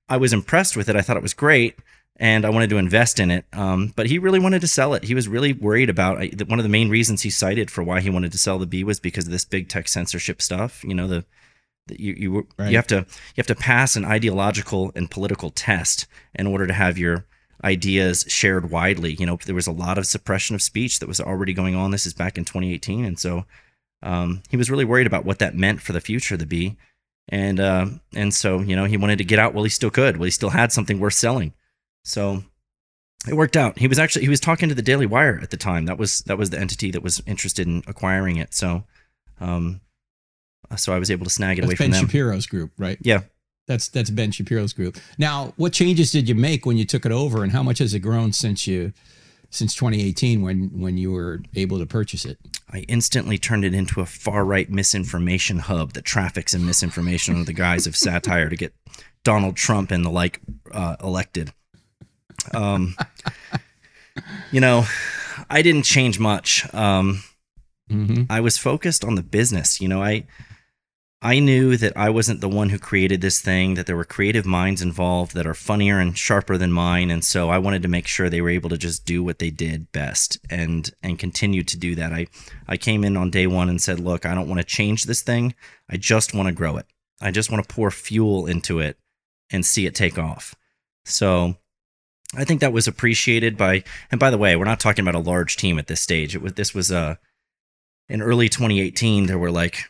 i 0.08 0.16
was 0.16 0.32
impressed 0.32 0.76
with 0.76 0.88
it 0.88 0.94
i 0.94 1.00
thought 1.02 1.16
it 1.16 1.22
was 1.24 1.34
great 1.34 1.74
and 2.18 2.44
i 2.44 2.50
wanted 2.50 2.70
to 2.70 2.78
invest 2.78 3.18
in 3.20 3.30
it 3.30 3.44
um, 3.52 3.92
but 3.96 4.06
he 4.06 4.18
really 4.18 4.40
wanted 4.40 4.60
to 4.60 4.68
sell 4.68 4.94
it 4.94 5.04
he 5.04 5.14
was 5.14 5.28
really 5.28 5.52
worried 5.52 5.90
about 5.90 6.18
I, 6.18 6.30
one 6.46 6.58
of 6.58 6.62
the 6.64 6.68
main 6.68 6.88
reasons 6.88 7.22
he 7.22 7.30
cited 7.30 7.70
for 7.70 7.82
why 7.82 8.00
he 8.00 8.10
wanted 8.10 8.32
to 8.32 8.38
sell 8.38 8.58
the 8.58 8.66
Bee 8.66 8.84
was 8.84 9.00
because 9.00 9.26
of 9.26 9.30
this 9.32 9.44
big 9.44 9.68
tech 9.68 9.88
censorship 9.88 10.40
stuff 10.42 10.82
you 10.84 10.94
know 10.94 11.06
the 11.08 11.24
that 11.88 12.00
you 12.00 12.14
you, 12.18 12.46
Right. 12.58 12.70
you 12.70 12.76
have 12.76 12.86
to 12.88 12.96
you 12.96 13.38
have 13.38 13.46
to 13.46 13.54
pass 13.54 13.96
an 13.96 14.04
ideological 14.04 14.92
and 14.94 15.10
political 15.10 15.50
test 15.50 16.06
in 16.34 16.46
order 16.46 16.66
to 16.66 16.74
have 16.74 16.98
your 16.98 17.24
ideas 17.64 18.24
shared 18.28 18.70
widely. 18.70 19.14
You 19.14 19.26
know, 19.26 19.38
there 19.44 19.54
was 19.54 19.66
a 19.66 19.72
lot 19.72 19.98
of 19.98 20.06
suppression 20.06 20.54
of 20.54 20.62
speech 20.62 20.98
that 21.00 21.08
was 21.08 21.18
already 21.20 21.52
going 21.54 21.74
on. 21.74 21.90
This 21.90 22.06
is 22.06 22.14
back 22.14 22.38
in 22.38 22.44
2018, 22.44 23.04
and 23.04 23.18
so 23.18 23.46
um, 24.02 24.42
he 24.50 24.56
was 24.56 24.70
really 24.70 24.84
worried 24.84 25.06
about 25.06 25.24
what 25.24 25.38
that 25.40 25.56
meant 25.56 25.80
for 25.80 25.92
the 25.92 26.00
future 26.00 26.34
of 26.34 26.40
the 26.40 26.46
Bee. 26.46 26.76
and 27.28 27.58
uh, 27.58 27.86
and 28.14 28.34
so 28.34 28.60
you 28.60 28.76
know 28.76 28.84
he 28.84 28.96
wanted 28.98 29.18
to 29.18 29.24
get 29.24 29.38
out 29.38 29.54
while 29.54 29.64
he 29.64 29.70
still 29.70 29.90
could, 29.90 30.18
while 30.18 30.26
he 30.26 30.30
still 30.30 30.50
had 30.50 30.72
something 30.72 31.00
worth 31.00 31.14
selling. 31.14 31.52
So 32.08 32.42
it 33.28 33.34
worked 33.34 33.56
out. 33.56 33.78
He 33.78 33.88
was 33.88 33.98
actually 33.98 34.22
he 34.22 34.28
was 34.28 34.40
talking 34.40 34.68
to 34.68 34.74
the 34.74 34.82
Daily 34.82 35.06
Wire 35.06 35.38
at 35.42 35.50
the 35.50 35.56
time. 35.56 35.86
That 35.86 35.98
was 35.98 36.20
that 36.22 36.38
was 36.38 36.50
the 36.50 36.58
entity 36.58 36.90
that 36.90 37.02
was 37.02 37.22
interested 37.26 37.66
in 37.66 37.82
acquiring 37.86 38.36
it. 38.36 38.54
So. 38.54 38.84
Um, 39.40 39.82
so 40.76 40.92
I 40.92 40.98
was 40.98 41.10
able 41.10 41.24
to 41.24 41.30
snag 41.30 41.58
it 41.58 41.64
away 41.64 41.74
That's 41.74 41.78
from 41.78 41.90
Ben 41.90 42.00
them. 42.00 42.08
Shapiro's 42.08 42.46
group, 42.46 42.72
right? 42.76 42.98
Yeah. 43.00 43.22
That's 43.66 43.88
that's 43.88 44.10
Ben 44.10 44.30
Shapiro's 44.30 44.72
group. 44.72 44.96
Now, 45.18 45.52
what 45.56 45.72
changes 45.74 46.10
did 46.10 46.28
you 46.28 46.34
make 46.34 46.64
when 46.64 46.78
you 46.78 46.86
took 46.86 47.04
it 47.04 47.12
over, 47.12 47.42
and 47.42 47.52
how 47.52 47.62
much 47.62 47.78
has 47.78 47.92
it 47.92 48.00
grown 48.00 48.32
since 48.32 48.66
you 48.66 48.94
since 49.50 49.74
2018 49.74 50.42
when 50.42 50.80
when 50.80 50.96
you 50.96 51.12
were 51.12 51.42
able 51.54 51.78
to 51.78 51.84
purchase 51.84 52.24
it? 52.24 52.38
I 52.72 52.80
instantly 52.88 53.36
turned 53.36 53.66
it 53.66 53.74
into 53.74 54.00
a 54.00 54.06
far 54.06 54.44
right 54.44 54.70
misinformation 54.70 55.58
hub 55.58 55.92
that 55.92 56.06
traffics 56.06 56.54
in 56.54 56.64
misinformation 56.64 57.34
under 57.34 57.44
the 57.44 57.52
guise 57.52 57.86
of 57.86 57.94
satire 57.94 58.48
to 58.48 58.56
get 58.56 58.72
Donald 59.22 59.56
Trump 59.56 59.90
and 59.90 60.02
the 60.02 60.10
like 60.10 60.40
uh, 60.72 60.96
elected. 61.02 61.52
Um, 62.54 62.96
you 64.50 64.60
know, 64.60 64.84
I 65.48 65.62
didn't 65.62 65.84
change 65.84 66.18
much. 66.18 66.72
Um, 66.74 67.22
Mm-hmm. 67.90 68.24
I 68.30 68.40
was 68.40 68.58
focused 68.58 69.04
on 69.04 69.14
the 69.14 69.22
business. 69.22 69.80
You 69.80 69.88
know, 69.88 70.02
I 70.02 70.26
I 71.20 71.40
knew 71.40 71.76
that 71.76 71.96
I 71.96 72.10
wasn't 72.10 72.40
the 72.40 72.48
one 72.48 72.68
who 72.68 72.78
created 72.78 73.20
this 73.20 73.40
thing, 73.40 73.74
that 73.74 73.86
there 73.86 73.96
were 73.96 74.04
creative 74.04 74.46
minds 74.46 74.80
involved 74.82 75.34
that 75.34 75.46
are 75.46 75.54
funnier 75.54 75.98
and 75.98 76.16
sharper 76.16 76.56
than 76.56 76.70
mine, 76.70 77.10
and 77.10 77.24
so 77.24 77.48
I 77.48 77.58
wanted 77.58 77.82
to 77.82 77.88
make 77.88 78.06
sure 78.06 78.28
they 78.28 78.40
were 78.40 78.50
able 78.50 78.70
to 78.70 78.78
just 78.78 79.04
do 79.04 79.24
what 79.24 79.38
they 79.38 79.50
did 79.50 79.90
best 79.90 80.38
and 80.50 80.90
and 81.02 81.18
continue 81.18 81.62
to 81.64 81.76
do 81.76 81.94
that. 81.94 82.12
I 82.12 82.26
I 82.68 82.76
came 82.76 83.04
in 83.04 83.16
on 83.16 83.30
day 83.30 83.46
1 83.46 83.68
and 83.68 83.80
said, 83.80 84.00
"Look, 84.00 84.26
I 84.26 84.34
don't 84.34 84.48
want 84.48 84.60
to 84.60 84.64
change 84.64 85.04
this 85.04 85.22
thing. 85.22 85.54
I 85.88 85.96
just 85.96 86.34
want 86.34 86.48
to 86.48 86.54
grow 86.54 86.76
it. 86.76 86.86
I 87.20 87.30
just 87.30 87.50
want 87.50 87.66
to 87.66 87.74
pour 87.74 87.90
fuel 87.90 88.46
into 88.46 88.78
it 88.80 88.98
and 89.50 89.64
see 89.64 89.86
it 89.86 89.94
take 89.94 90.18
off." 90.18 90.54
So, 91.04 91.56
I 92.36 92.44
think 92.44 92.60
that 92.60 92.72
was 92.72 92.86
appreciated 92.86 93.56
by 93.56 93.84
and 94.10 94.20
by 94.20 94.30
the 94.30 94.38
way, 94.38 94.54
we're 94.56 94.64
not 94.64 94.80
talking 94.80 95.04
about 95.04 95.14
a 95.14 95.30
large 95.30 95.56
team 95.56 95.78
at 95.78 95.86
this 95.86 96.00
stage. 96.00 96.34
It 96.34 96.42
was 96.42 96.54
this 96.54 96.74
was 96.74 96.90
a 96.90 97.18
in 98.08 98.22
early 98.22 98.48
2018 98.48 99.26
there 99.26 99.38
were 99.38 99.50
like 99.50 99.84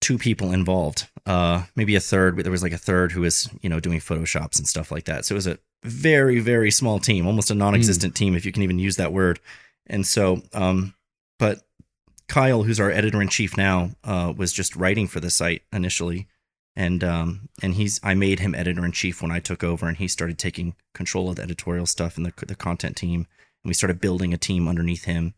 two 0.00 0.18
people 0.18 0.52
involved 0.52 1.08
uh 1.26 1.64
maybe 1.74 1.96
a 1.96 2.00
third 2.00 2.36
there 2.38 2.52
was 2.52 2.62
like 2.62 2.72
a 2.72 2.78
third 2.78 3.12
who 3.12 3.20
was 3.22 3.48
you 3.60 3.68
know 3.68 3.80
doing 3.80 3.98
photoshops 3.98 4.58
and 4.58 4.68
stuff 4.68 4.92
like 4.92 5.04
that. 5.04 5.24
So 5.24 5.34
it 5.34 5.36
was 5.36 5.46
a 5.46 5.58
very 5.82 6.40
very 6.40 6.70
small 6.70 6.98
team 6.98 7.26
almost 7.26 7.50
a 7.50 7.54
non-existent 7.54 8.14
team 8.14 8.34
if 8.34 8.44
you 8.44 8.52
can 8.52 8.62
even 8.62 8.78
use 8.78 8.96
that 8.96 9.12
word. 9.12 9.40
And 9.86 10.06
so 10.06 10.42
um 10.52 10.94
but 11.38 11.62
kyle 12.28 12.62
who's 12.62 12.78
our 12.78 12.90
editor-in-chief 12.90 13.56
now 13.56 13.90
uh 14.04 14.32
was 14.36 14.52
just 14.52 14.76
writing 14.76 15.08
for 15.08 15.18
the 15.18 15.30
site 15.30 15.62
initially 15.72 16.28
and 16.78 17.04
um 17.04 17.48
and 17.62 17.74
he's 17.74 18.00
i 18.02 18.14
made 18.14 18.40
him 18.40 18.54
editor-in-chief 18.54 19.20
when 19.20 19.30
i 19.30 19.38
took 19.38 19.62
over 19.62 19.86
and 19.86 19.98
he 19.98 20.08
started 20.08 20.38
taking 20.38 20.74
control 20.94 21.28
of 21.28 21.36
the 21.36 21.42
editorial 21.42 21.86
stuff 21.86 22.16
and 22.16 22.24
the, 22.24 22.46
the 22.46 22.54
content 22.54 22.96
team 22.96 23.26
and 23.62 23.68
we 23.68 23.74
started 23.74 24.00
building 24.00 24.32
a 24.32 24.38
team 24.38 24.66
underneath 24.66 25.04
him 25.04 25.34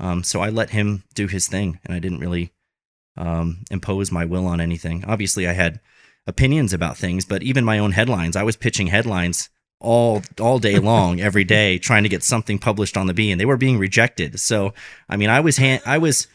um, 0.00 0.24
so 0.24 0.40
I 0.40 0.48
let 0.48 0.70
him 0.70 1.04
do 1.14 1.26
his 1.26 1.46
thing, 1.46 1.78
and 1.84 1.94
I 1.94 1.98
didn't 1.98 2.20
really 2.20 2.52
um, 3.16 3.64
impose 3.70 4.10
my 4.10 4.24
will 4.24 4.46
on 4.46 4.60
anything. 4.60 5.04
Obviously, 5.06 5.46
I 5.46 5.52
had 5.52 5.78
opinions 6.26 6.72
about 6.72 6.96
things, 6.96 7.26
but 7.26 7.42
even 7.42 7.64
my 7.64 7.78
own 7.78 7.92
headlines, 7.92 8.34
I 8.34 8.42
was 8.42 8.56
pitching 8.56 8.86
headlines 8.86 9.50
all 9.78 10.22
all 10.40 10.58
day 10.58 10.78
long, 10.90 11.20
every 11.20 11.44
day, 11.44 11.78
trying 11.78 12.02
to 12.04 12.08
get 12.08 12.24
something 12.24 12.58
published 12.58 12.96
on 12.96 13.06
the 13.06 13.14
Bee, 13.14 13.30
and 13.30 13.38
they 13.38 13.44
were 13.44 13.58
being 13.58 13.78
rejected. 13.78 14.40
So, 14.40 14.72
I 15.08 15.16
mean, 15.18 15.28
I 15.28 15.40
was 15.40 15.58
han- 15.58 15.82
I 15.84 15.98
was 15.98 16.28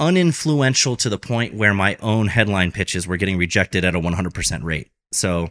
uninfluential 0.00 0.96
to 0.98 1.08
the 1.08 1.18
point 1.18 1.54
where 1.54 1.74
my 1.74 1.96
own 1.96 2.26
headline 2.26 2.72
pitches 2.72 3.06
were 3.06 3.16
getting 3.16 3.38
rejected 3.38 3.84
at 3.84 3.94
a 3.94 4.00
100% 4.00 4.62
rate. 4.62 4.90
So, 5.12 5.50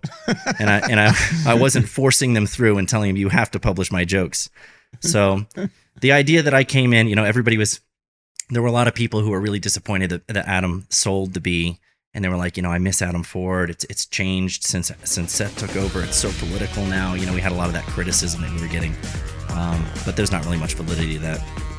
and 0.60 0.70
I 0.70 0.80
and 0.90 1.00
I 1.00 1.14
I 1.48 1.54
wasn't 1.54 1.88
forcing 1.88 2.34
them 2.34 2.46
through 2.46 2.78
and 2.78 2.88
telling 2.88 3.10
them 3.10 3.18
you 3.18 3.30
have 3.30 3.52
to 3.52 3.60
publish 3.60 3.92
my 3.92 4.04
jokes. 4.06 4.50
So, 5.00 5.46
the 6.00 6.12
idea 6.12 6.44
that 6.44 6.54
I 6.54 6.64
came 6.64 6.94
in, 6.94 7.08
you 7.08 7.16
know, 7.16 7.24
everybody 7.24 7.58
was 7.58 7.80
there 8.50 8.62
were 8.62 8.68
a 8.68 8.74
lot 8.74 8.88
of 8.88 8.94
people 8.94 9.22
who 9.22 9.32
were 9.32 9.40
really 9.40 9.60
disappointed 9.60 10.10
that, 10.10 10.28
that 10.28 10.48
Adam 10.48 10.86
sold 10.90 11.34
the 11.34 11.42
bee 11.42 11.80
and 12.14 12.24
they 12.24 12.30
were 12.30 12.38
like, 12.38 12.56
you 12.58 12.64
know, 12.64 12.72
I 12.72 12.80
miss 12.80 13.02
Adam 13.02 13.24
Ford. 13.24 13.70
It's 13.70 13.84
it's 13.86 14.06
changed 14.06 14.64
since 14.64 14.92
since 15.04 15.34
Seth 15.34 15.58
took 15.58 15.76
over. 15.76 16.02
It's 16.04 16.18
so 16.18 16.32
political 16.40 16.86
now. 16.86 17.14
You 17.14 17.26
know, 17.26 17.34
we 17.34 17.42
had 17.42 17.52
a 17.52 17.56
lot 17.56 17.68
of 17.68 17.74
that 17.74 17.84
criticism 17.86 18.42
that 18.42 18.54
we 18.54 18.62
were 18.62 18.72
getting, 18.72 18.96
um, 19.50 19.86
but 20.06 20.16
there's 20.16 20.32
not 20.32 20.46
really 20.46 20.58
much 20.58 20.76
validity 20.76 21.16
to 21.16 21.20
that. 21.20 21.75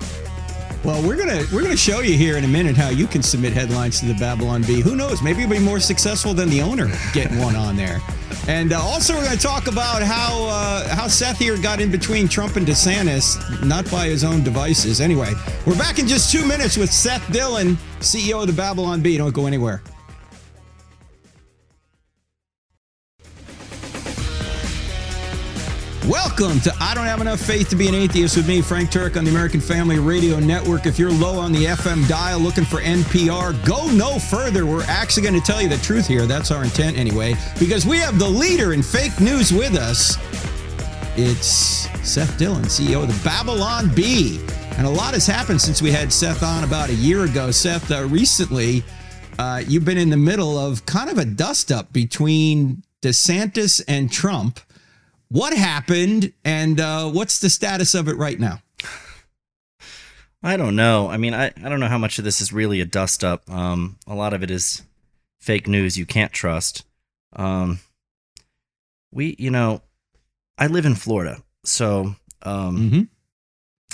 Well, 0.86 1.02
we're 1.02 1.16
gonna 1.16 1.44
we're 1.52 1.62
gonna 1.62 1.76
show 1.76 1.98
you 1.98 2.16
here 2.16 2.36
in 2.36 2.44
a 2.44 2.48
minute 2.48 2.76
how 2.76 2.90
you 2.90 3.08
can 3.08 3.20
submit 3.20 3.52
headlines 3.52 3.98
to 3.98 4.06
the 4.06 4.14
Babylon 4.14 4.62
Bee. 4.62 4.80
Who 4.80 4.94
knows? 4.94 5.20
Maybe 5.20 5.40
you'll 5.40 5.50
be 5.50 5.58
more 5.58 5.80
successful 5.80 6.32
than 6.32 6.48
the 6.48 6.62
owner 6.62 6.88
getting 7.12 7.40
one 7.40 7.56
on 7.56 7.74
there. 7.74 7.98
And 8.46 8.72
uh, 8.72 8.80
also, 8.80 9.14
we're 9.14 9.24
gonna 9.24 9.36
talk 9.36 9.66
about 9.66 10.00
how 10.00 10.44
uh, 10.44 10.86
how 10.94 11.08
Seth 11.08 11.40
here 11.40 11.60
got 11.60 11.80
in 11.80 11.90
between 11.90 12.28
Trump 12.28 12.54
and 12.54 12.64
DeSantis, 12.64 13.64
not 13.64 13.90
by 13.90 14.06
his 14.06 14.22
own 14.22 14.44
devices. 14.44 15.00
Anyway, 15.00 15.32
we're 15.66 15.76
back 15.76 15.98
in 15.98 16.06
just 16.06 16.30
two 16.30 16.46
minutes 16.46 16.76
with 16.76 16.92
Seth 16.92 17.32
Dillon, 17.32 17.76
CEO 17.98 18.42
of 18.42 18.46
the 18.46 18.52
Babylon 18.52 19.00
Bee. 19.00 19.16
Don't 19.16 19.34
go 19.34 19.46
anywhere. 19.46 19.82
Welcome 26.08 26.60
to 26.60 26.72
I 26.80 26.94
Don't 26.94 27.06
Have 27.06 27.20
Enough 27.20 27.40
Faith 27.40 27.68
to 27.70 27.76
Be 27.76 27.88
an 27.88 27.94
Atheist 27.96 28.36
with 28.36 28.46
me, 28.46 28.62
Frank 28.62 28.90
Turek, 28.90 29.16
on 29.16 29.24
the 29.24 29.30
American 29.30 29.60
Family 29.60 29.98
Radio 29.98 30.38
Network. 30.38 30.86
If 30.86 31.00
you're 31.00 31.10
low 31.10 31.36
on 31.40 31.50
the 31.50 31.64
FM 31.64 32.06
dial 32.06 32.38
looking 32.38 32.64
for 32.64 32.76
NPR, 32.76 33.66
go 33.66 33.90
no 33.90 34.20
further. 34.20 34.66
We're 34.66 34.84
actually 34.84 35.24
going 35.24 35.34
to 35.34 35.44
tell 35.44 35.60
you 35.60 35.68
the 35.68 35.78
truth 35.78 36.06
here. 36.06 36.24
That's 36.24 36.52
our 36.52 36.62
intent 36.62 36.96
anyway, 36.96 37.34
because 37.58 37.86
we 37.86 37.98
have 37.98 38.20
the 38.20 38.28
leader 38.28 38.72
in 38.72 38.84
fake 38.84 39.18
news 39.18 39.52
with 39.52 39.74
us. 39.74 40.16
It's 41.16 41.88
Seth 42.08 42.38
Dillon, 42.38 42.62
CEO 42.66 43.02
of 43.02 43.08
the 43.08 43.24
Babylon 43.28 43.92
Bee. 43.92 44.38
And 44.78 44.86
a 44.86 44.90
lot 44.90 45.12
has 45.14 45.26
happened 45.26 45.60
since 45.60 45.82
we 45.82 45.90
had 45.90 46.12
Seth 46.12 46.44
on 46.44 46.62
about 46.62 46.88
a 46.88 46.94
year 46.94 47.24
ago. 47.24 47.50
Seth, 47.50 47.90
uh, 47.90 48.04
recently, 48.04 48.84
uh, 49.40 49.60
you've 49.66 49.84
been 49.84 49.98
in 49.98 50.10
the 50.10 50.16
middle 50.16 50.56
of 50.56 50.86
kind 50.86 51.10
of 51.10 51.18
a 51.18 51.24
dust 51.24 51.72
up 51.72 51.92
between 51.92 52.84
DeSantis 53.02 53.82
and 53.88 54.12
Trump. 54.12 54.60
What 55.28 55.52
happened, 55.54 56.32
and 56.44 56.78
uh, 56.80 57.10
what's 57.10 57.40
the 57.40 57.50
status 57.50 57.94
of 57.94 58.08
it 58.08 58.16
right 58.16 58.38
now? 58.38 58.60
I 60.42 60.56
don't 60.56 60.76
know. 60.76 61.08
I 61.08 61.16
mean, 61.16 61.34
I, 61.34 61.46
I 61.46 61.68
don't 61.68 61.80
know 61.80 61.88
how 61.88 61.98
much 61.98 62.18
of 62.18 62.24
this 62.24 62.40
is 62.40 62.52
really 62.52 62.80
a 62.80 62.84
dust 62.86 63.24
up. 63.24 63.48
Um, 63.50 63.98
a 64.06 64.14
lot 64.14 64.32
of 64.32 64.42
it 64.42 64.50
is 64.50 64.82
fake 65.40 65.66
news 65.66 65.98
you 65.98 66.06
can't 66.06 66.32
trust. 66.32 66.84
Um, 67.34 67.80
we, 69.12 69.34
you 69.38 69.50
know, 69.50 69.82
I 70.58 70.68
live 70.68 70.86
in 70.86 70.94
Florida, 70.94 71.42
so 71.64 72.14
um, 72.42 72.76
Mm-hmm. 72.76 73.02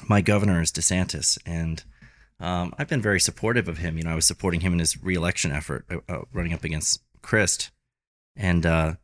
my 0.09 0.21
governor 0.21 0.61
is 0.61 0.71
DeSantis, 0.71 1.39
and 1.47 1.83
um, 2.41 2.75
I've 2.77 2.89
been 2.89 3.01
very 3.03 3.21
supportive 3.21 3.69
of 3.69 3.79
him. 3.79 3.97
You 3.97 4.05
know, 4.05 4.11
I 4.13 4.17
was 4.17 4.27
supporting 4.27 4.61
him 4.61 4.75
in 4.75 4.81
his 4.81 5.03
reelection 5.03 5.53
effort, 5.53 5.87
uh, 5.91 5.99
uh, 6.09 6.23
running 6.33 6.53
up 6.53 6.65
against 6.65 7.01
Crist, 7.23 7.71
and 8.37 8.67
uh, 8.67 8.95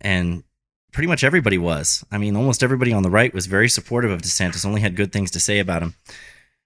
and 0.00 0.42
pretty 0.92 1.08
much 1.08 1.24
everybody 1.24 1.58
was. 1.58 2.04
I 2.10 2.18
mean, 2.18 2.36
almost 2.36 2.62
everybody 2.62 2.92
on 2.92 3.02
the 3.02 3.10
right 3.10 3.34
was 3.34 3.46
very 3.46 3.68
supportive 3.68 4.10
of 4.10 4.22
DeSantis. 4.22 4.64
Only 4.64 4.82
had 4.82 4.96
good 4.96 5.12
things 5.12 5.30
to 5.32 5.40
say 5.40 5.58
about 5.58 5.82
him. 5.82 5.94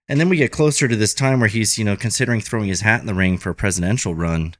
And 0.08 0.20
then 0.20 0.28
we 0.28 0.36
get 0.36 0.52
closer 0.52 0.86
to 0.86 0.96
this 0.96 1.14
time 1.14 1.40
where 1.40 1.48
he's, 1.48 1.78
you 1.78 1.84
know, 1.84 1.96
considering 1.96 2.40
throwing 2.40 2.68
his 2.68 2.82
hat 2.82 3.00
in 3.00 3.06
the 3.06 3.14
ring 3.14 3.38
for 3.38 3.50
a 3.50 3.54
presidential 3.54 4.14
run. 4.14 4.54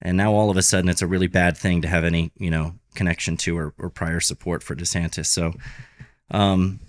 And 0.00 0.16
now 0.16 0.32
all 0.32 0.50
of 0.50 0.56
a 0.56 0.62
sudden 0.62 0.88
it's 0.88 1.02
a 1.02 1.06
really 1.06 1.26
bad 1.26 1.56
thing 1.56 1.82
to 1.82 1.88
have 1.88 2.04
any, 2.04 2.32
you 2.36 2.50
know, 2.50 2.74
connection 2.94 3.36
to 3.38 3.56
or, 3.56 3.74
or 3.78 3.90
prior 3.90 4.20
support 4.20 4.62
for 4.62 4.74
DeSantis. 4.74 5.26
So 5.26 5.54
um 6.30 6.80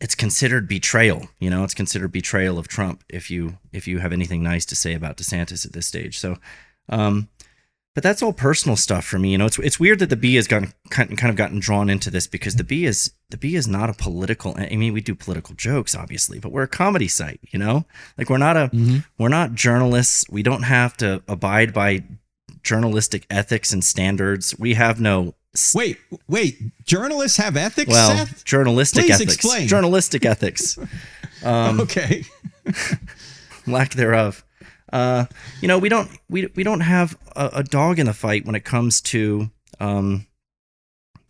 it's 0.00 0.14
considered 0.14 0.66
betrayal, 0.66 1.28
you 1.38 1.50
know, 1.50 1.62
it's 1.62 1.74
considered 1.74 2.10
betrayal 2.10 2.58
of 2.58 2.68
Trump 2.68 3.04
if 3.08 3.30
you 3.30 3.58
if 3.72 3.86
you 3.86 3.98
have 3.98 4.12
anything 4.12 4.42
nice 4.42 4.64
to 4.66 4.76
say 4.76 4.94
about 4.94 5.18
DeSantis 5.18 5.66
at 5.66 5.72
this 5.72 5.86
stage. 5.86 6.18
So 6.18 6.36
um 6.88 7.28
but 7.94 8.02
that's 8.04 8.22
all 8.22 8.32
personal 8.32 8.76
stuff 8.76 9.04
for 9.04 9.18
me. 9.18 9.32
You 9.32 9.38
know, 9.38 9.46
it's 9.46 9.58
it's 9.58 9.80
weird 9.80 9.98
that 9.98 10.10
the 10.10 10.16
Bee 10.16 10.36
has 10.36 10.46
gotten 10.46 10.72
kind 10.90 11.10
of 11.12 11.36
gotten 11.36 11.58
drawn 11.60 11.90
into 11.90 12.10
this 12.10 12.26
because 12.26 12.56
the 12.56 12.64
Bee 12.64 12.84
is 12.86 13.12
the 13.30 13.36
Bee 13.36 13.56
is 13.56 13.66
not 13.68 13.90
a 13.90 13.94
political. 13.94 14.54
I 14.56 14.76
mean, 14.76 14.92
we 14.92 15.00
do 15.00 15.14
political 15.14 15.54
jokes, 15.54 15.94
obviously, 15.94 16.38
but 16.38 16.52
we're 16.52 16.62
a 16.62 16.68
comedy 16.68 17.08
site. 17.08 17.40
You 17.50 17.58
know, 17.58 17.84
like 18.16 18.30
we're 18.30 18.38
not 18.38 18.56
a 18.56 18.70
we're 19.18 19.28
not 19.28 19.54
journalists. 19.54 20.24
We 20.30 20.42
don't 20.42 20.62
have 20.62 20.96
to 20.98 21.22
abide 21.28 21.72
by 21.72 22.04
journalistic 22.62 23.26
ethics 23.30 23.72
and 23.72 23.82
standards. 23.84 24.54
We 24.58 24.74
have 24.74 25.00
no 25.00 25.34
s- 25.54 25.74
Wait, 25.74 25.98
wait. 26.28 26.58
Journalists 26.84 27.38
have 27.38 27.56
ethics, 27.56 27.90
well 27.90 28.16
Seth? 28.16 28.44
journalistic 28.44 29.04
Please 29.06 29.14
ethics. 29.14 29.34
explain. 29.34 29.66
Journalistic 29.68 30.24
ethics. 30.24 30.78
Um, 31.42 31.80
okay. 31.80 32.24
lack 33.66 33.94
thereof. 33.94 34.44
Uh, 34.92 35.26
you 35.60 35.68
know, 35.68 35.78
we 35.78 35.88
don't 35.88 36.10
we 36.28 36.46
we 36.56 36.62
don't 36.62 36.80
have 36.80 37.16
a, 37.36 37.50
a 37.54 37.62
dog 37.62 37.98
in 37.98 38.06
the 38.06 38.12
fight 38.12 38.44
when 38.44 38.54
it 38.54 38.64
comes 38.64 39.00
to 39.00 39.50
um, 39.78 40.26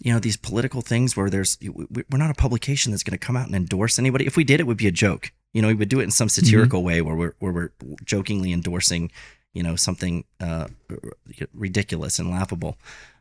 you 0.02 0.12
know, 0.12 0.18
these 0.18 0.36
political 0.36 0.80
things 0.82 1.16
where 1.16 1.28
there's 1.30 1.58
we- 1.60 2.04
we're 2.10 2.18
not 2.18 2.30
a 2.30 2.34
publication 2.34 2.90
that's 2.90 3.02
going 3.02 3.18
to 3.18 3.26
come 3.26 3.36
out 3.36 3.46
and 3.46 3.54
endorse 3.54 3.98
anybody. 3.98 4.26
If 4.26 4.36
we 4.36 4.44
did, 4.44 4.60
it 4.60 4.66
would 4.66 4.78
be 4.78 4.86
a 4.88 4.92
joke. 4.92 5.32
You 5.52 5.60
know, 5.62 5.68
we 5.68 5.74
would 5.74 5.88
do 5.90 6.00
it 6.00 6.04
in 6.04 6.10
some 6.10 6.28
satirical 6.28 6.82
way 6.82 7.02
where 7.02 7.14
we're 7.14 7.34
where 7.38 7.52
we're 7.52 7.72
jokingly 8.04 8.52
endorsing, 8.52 9.10
you 9.52 9.62
know, 9.62 9.76
something 9.76 10.24
uh, 10.40 10.68
ridiculous 11.54 12.18
and 12.18 12.30
laughable. 12.30 12.76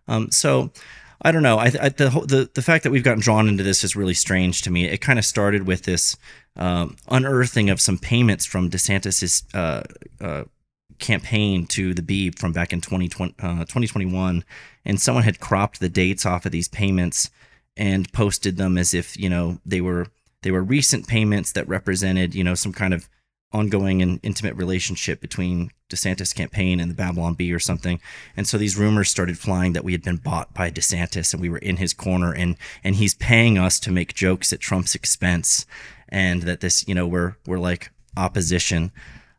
Um, 0.08 0.32
so. 0.32 0.72
I 1.22 1.32
don't 1.32 1.44
know. 1.44 1.58
I, 1.58 1.66
I 1.66 1.90
the, 1.90 2.10
the 2.28 2.50
the 2.54 2.62
fact 2.62 2.84
that 2.84 2.92
we've 2.92 3.04
gotten 3.04 3.20
drawn 3.20 3.50
into 3.50 3.64
this 3.64 3.84
is 3.84 3.96
really 3.96 4.14
strange 4.14 4.62
to 4.64 4.72
me. 4.72 4.86
It 4.86 5.00
kind 5.00 5.20
of 5.20 5.26
started 5.26 5.68
with 5.68 5.84
this 5.84 6.16
um, 6.56 6.96
unearthing 7.10 7.70
of 7.70 7.82
some 7.82 7.98
payments 7.98 8.46
from 8.46 8.70
DeSantis's 8.70 9.44
uh, 9.54 9.84
uh, 10.22 10.44
campaign 11.00 11.66
to 11.68 11.94
the 11.94 12.02
Beeb 12.02 12.40
from 12.40 12.54
back 12.54 12.72
in 12.72 12.82
2020, 12.82 13.36
uh, 13.40 13.60
2021, 13.60 14.44
and 14.86 15.00
someone 15.00 15.24
had 15.24 15.40
cropped 15.40 15.80
the 15.80 15.90
dates 15.90 16.26
off 16.26 16.46
of 16.46 16.52
these 16.52 16.68
payments 16.68 17.30
and 17.76 18.12
posted 18.14 18.58
them 18.58 18.78
as 18.78 18.94
if 18.94 19.18
you 19.18 19.30
know 19.30 19.60
they 19.66 19.82
were 19.82 20.08
they 20.42 20.52
were 20.52 20.64
recent 20.64 21.08
payments 21.08 21.52
that 21.52 21.68
represented 21.68 22.34
you 22.34 22.44
know 22.44 22.56
some 22.56 22.74
kind 22.74 22.94
of 22.94 23.10
ongoing 23.52 24.02
and 24.02 24.20
intimate 24.22 24.56
relationship 24.56 25.20
between 25.22 25.72
DeSantis 25.90 26.36
campaign 26.36 26.80
and 26.80 26.92
the 26.92 26.96
Babylon 26.96 27.34
Bee 27.34 27.52
or 27.52 27.60
something. 27.60 28.00
And 28.38 28.48
so 28.48 28.58
these 28.60 28.78
rumors 28.78 29.10
started 29.10 29.40
flying 29.40 29.74
that 29.74 29.84
we 29.84 29.92
had 29.92 30.04
been 30.04 30.18
bought 30.18 30.54
by 30.54 30.70
DeSantis 30.70 31.34
and 31.34 31.42
we 31.42 31.50
were 31.50 31.58
in 31.58 31.78
his 31.78 31.94
corner 31.94 32.32
and 32.34 32.56
and 32.84 32.96
he's 32.96 33.16
paying 33.16 33.58
us 33.58 33.80
to 33.82 33.92
make 33.92 34.14
jokes 34.14 34.54
at 34.54 34.60
Trump's 34.60 34.94
expense 34.94 35.66
and 36.10 36.44
that 36.44 36.60
this, 36.62 36.88
you 36.88 36.94
know, 36.94 37.08
we're 37.08 37.38
we're 37.48 37.58
like 37.60 37.92
opposition. 38.16 38.92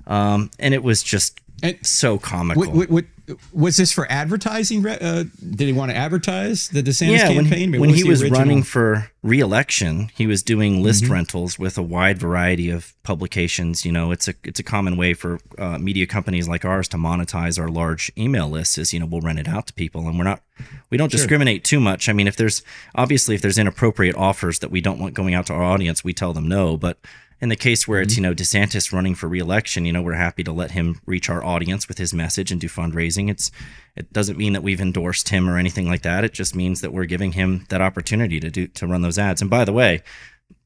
Um 0.09 0.50
and 0.59 0.75
it 0.75 0.83
was 0.83 1.02
just 1.05 1.38
And- 1.62 1.79
so 1.87 2.19
comical. 2.19 2.64
What, 2.64 2.75
what, 2.75 2.90
what, 2.90 3.05
was 3.53 3.77
this 3.77 3.93
for 3.93 4.07
advertising? 4.11 4.87
Uh, 4.87 5.25
did 5.51 5.67
he 5.67 5.73
want 5.73 5.91
to 5.91 5.97
advertise 5.97 6.69
the 6.69 6.83
DeSantis 6.83 7.19
yeah, 7.19 7.29
when 7.29 7.45
campaign? 7.47 7.73
he, 7.73 7.79
What 7.79 7.87
when 7.89 7.95
he 7.97 8.05
was 8.05 8.23
original- 8.23 8.39
running 8.41 8.63
for 8.63 9.11
re-election, 9.23 10.11
he 10.17 10.27
was 10.27 10.43
doing 10.43 10.83
list 10.83 11.05
Mm-hmm. 11.05 11.13
rentals 11.13 11.59
with 11.59 11.77
a 11.79 11.83
wide 11.83 12.19
variety 12.19 12.71
of 12.71 12.95
publications. 13.03 13.85
You 13.85 13.93
know, 13.93 14.13
it's 14.13 14.29
a 14.29 14.35
it's 14.45 14.61
a 14.61 14.63
common 14.63 14.97
way 14.97 15.15
for 15.15 15.39
uh, 15.59 15.79
media 15.79 16.07
companies 16.07 16.49
like 16.49 16.65
ours 16.65 16.89
to 16.89 16.97
monetize 16.97 17.59
our 17.61 17.69
large 17.69 18.11
email 18.17 18.49
lists. 18.49 18.79
Is 18.79 18.93
you 18.93 19.01
know 19.01 19.07
we'll 19.07 19.21
rent 19.21 19.39
it 19.39 19.49
out 19.49 19.67
to 19.69 19.73
people, 19.75 20.07
and 20.09 20.17
we're 20.19 20.25
not 20.25 20.43
we 20.91 20.97
don't 20.99 21.11
discriminate 21.11 21.65
too 21.65 21.81
much. 21.81 22.09
I 22.09 22.13
mean, 22.13 22.29
if 22.29 22.37
there's 22.37 22.63
obviously 22.95 23.35
if 23.35 23.43
there's 23.43 23.59
inappropriate 23.59 24.17
offers 24.17 24.59
that 24.61 24.71
we 24.71 24.81
don't 24.81 24.99
want 24.99 25.15
going 25.15 25.35
out 25.35 25.47
to 25.47 25.53
our 25.55 25.63
audience, 25.63 26.03
we 26.05 26.13
tell 26.13 26.33
them 26.33 26.49
no. 26.49 26.77
But 26.77 26.99
in 27.41 27.49
the 27.49 27.57
case 27.57 27.87
where 27.89 28.01
Mm-hmm. 28.01 28.05
it's 28.05 28.17
you 28.17 28.23
know 28.23 28.35
DeSantis 28.35 28.93
running 28.93 29.15
for 29.15 29.29
re-election, 29.29 29.85
you 29.85 29.93
know 29.93 30.03
we're 30.03 30.15
happy 30.15 30.45
to 30.45 30.53
let 30.53 30.73
him 30.73 31.01
reach 31.07 31.29
our 31.31 31.45
audience 31.45 31.89
with 31.89 31.99
his 31.99 32.15
message 32.15 32.53
and 32.53 32.61
do 32.61 32.69
fundraising. 32.69 33.31
It's 33.31 33.51
it 33.97 34.13
doesn't 34.13 34.39
mean 34.39 34.53
that 34.53 34.63
we've 34.63 34.81
endorsed 34.81 35.29
him 35.31 35.49
or 35.49 35.59
anything 35.59 35.89
like 35.89 36.03
that. 36.03 36.25
It 36.25 36.33
just 36.33 36.55
means 36.55 36.81
that 36.81 36.93
we're 36.93 37.07
giving 37.07 37.33
him 37.33 37.67
that 37.69 37.81
opportunity 37.81 38.41
to 38.41 38.51
do 38.51 38.67
to 38.69 38.87
run 38.87 39.03
those 39.03 39.19
ads. 39.19 39.41
And 39.41 39.51
by 39.51 39.65
the 39.65 39.73
way, 39.73 40.03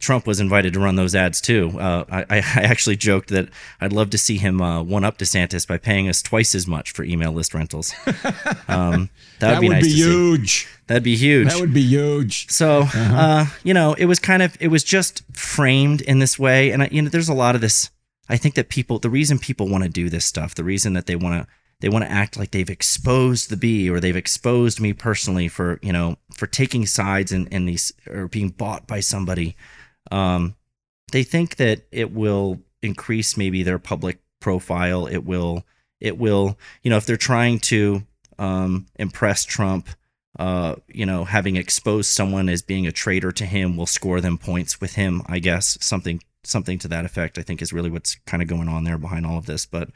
Trump 0.04 0.26
was 0.26 0.38
invited 0.38 0.74
to 0.74 0.80
run 0.80 0.96
those 0.96 1.14
ads 1.14 1.40
too. 1.40 1.72
Uh, 1.78 2.04
I, 2.10 2.24
I 2.30 2.38
actually 2.62 2.96
joked 2.96 3.30
that 3.30 3.48
I'd 3.80 3.92
love 3.92 4.10
to 4.10 4.18
see 4.18 4.36
him 4.36 4.60
uh, 4.60 4.82
one 4.82 5.02
up 5.02 5.18
DeSantis 5.18 5.66
by 5.66 5.78
paying 5.78 6.08
us 6.08 6.20
twice 6.22 6.54
as 6.54 6.66
much 6.66 6.92
for 6.92 7.04
email 7.04 7.32
list 7.32 7.54
rentals. 7.54 7.92
Um, 8.66 9.10
that 9.40 9.52
would 9.54 9.60
be 9.60 9.68
would 9.68 9.74
nice 9.74 9.84
be 9.84 9.90
to 9.90 9.96
see. 9.96 10.02
huge. 10.02 10.68
That'd 10.86 11.02
be 11.02 11.16
huge. 11.16 11.48
That 11.48 11.60
would 11.60 11.74
be 11.74 11.82
huge. 11.82 12.48
So, 12.50 12.84
uh, 12.94 13.46
you 13.62 13.74
know, 13.74 13.94
it 13.94 14.06
was 14.06 14.18
kind 14.18 14.42
of 14.42 14.56
it 14.60 14.68
was 14.68 14.82
just 14.82 15.22
framed 15.36 16.00
in 16.00 16.18
this 16.18 16.38
way, 16.38 16.70
and 16.70 16.82
I, 16.82 16.88
you 16.90 17.02
know, 17.02 17.08
there's 17.08 17.28
a 17.28 17.34
lot 17.34 17.54
of 17.54 17.60
this. 17.60 17.90
I 18.28 18.36
think 18.36 18.54
that 18.54 18.68
people, 18.70 18.98
the 18.98 19.10
reason 19.10 19.38
people 19.38 19.68
want 19.68 19.84
to 19.84 19.90
do 19.90 20.08
this 20.08 20.24
stuff, 20.24 20.54
the 20.54 20.64
reason 20.64 20.94
that 20.94 21.06
they 21.06 21.14
want 21.14 21.42
to 21.42 21.48
they 21.80 21.88
want 21.88 22.04
to 22.04 22.10
act 22.10 22.38
like 22.38 22.50
they've 22.50 22.70
exposed 22.70 23.50
the 23.50 23.56
bee 23.56 23.90
or 23.90 24.00
they've 24.00 24.16
exposed 24.16 24.80
me 24.80 24.92
personally 24.92 25.48
for 25.48 25.78
you 25.82 25.92
know 25.92 26.16
for 26.32 26.46
taking 26.46 26.86
sides 26.86 27.32
in, 27.32 27.46
in 27.48 27.66
these 27.66 27.92
or 28.08 28.28
being 28.28 28.50
bought 28.50 28.86
by 28.86 29.00
somebody. 29.00 29.56
Um, 30.10 30.56
they 31.12 31.22
think 31.22 31.56
that 31.56 31.86
it 31.92 32.12
will 32.12 32.60
increase 32.82 33.36
maybe 33.36 33.62
their 33.62 33.78
public 33.78 34.18
profile. 34.40 35.06
It 35.06 35.24
will 35.24 35.64
it 36.00 36.18
will 36.18 36.58
you 36.82 36.90
know 36.90 36.96
if 36.96 37.06
they're 37.06 37.16
trying 37.16 37.60
to 37.60 38.02
um, 38.38 38.86
impress 38.98 39.44
Trump 39.44 39.88
uh, 40.38 40.74
you 40.88 41.06
know, 41.06 41.24
having 41.24 41.56
exposed 41.56 42.10
someone 42.10 42.48
as 42.48 42.62
being 42.62 42.86
a 42.86 42.92
traitor 42.92 43.30
to 43.30 43.46
him 43.46 43.76
will 43.76 43.86
score 43.86 44.20
them 44.20 44.36
points 44.36 44.80
with 44.80 44.94
him. 44.94 45.22
I 45.26 45.38
guess 45.38 45.78
something 45.80 46.20
something 46.42 46.78
to 46.80 46.88
that 46.88 47.04
effect. 47.04 47.38
I 47.38 47.42
think 47.42 47.62
is 47.62 47.72
really 47.72 47.90
what's 47.90 48.16
kind 48.26 48.42
of 48.42 48.48
going 48.48 48.68
on 48.68 48.84
there 48.84 48.98
behind 48.98 49.26
all 49.26 49.38
of 49.38 49.46
this. 49.46 49.64
But 49.64 49.90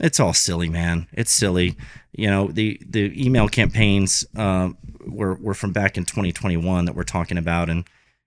it's 0.00 0.20
all 0.20 0.32
silly, 0.32 0.68
man. 0.68 1.08
It's 1.12 1.32
silly. 1.32 1.76
You 2.12 2.28
know, 2.28 2.46
the 2.46 2.80
the 2.88 3.12
email 3.20 3.48
campaigns 3.48 4.24
uh, 4.36 4.70
were 5.04 5.34
were 5.34 5.54
from 5.54 5.72
back 5.72 5.98
in 5.98 6.04
2021 6.04 6.84
that 6.84 6.94
we're 6.94 7.02
talking 7.02 7.38
about, 7.38 7.68
and 7.68 7.84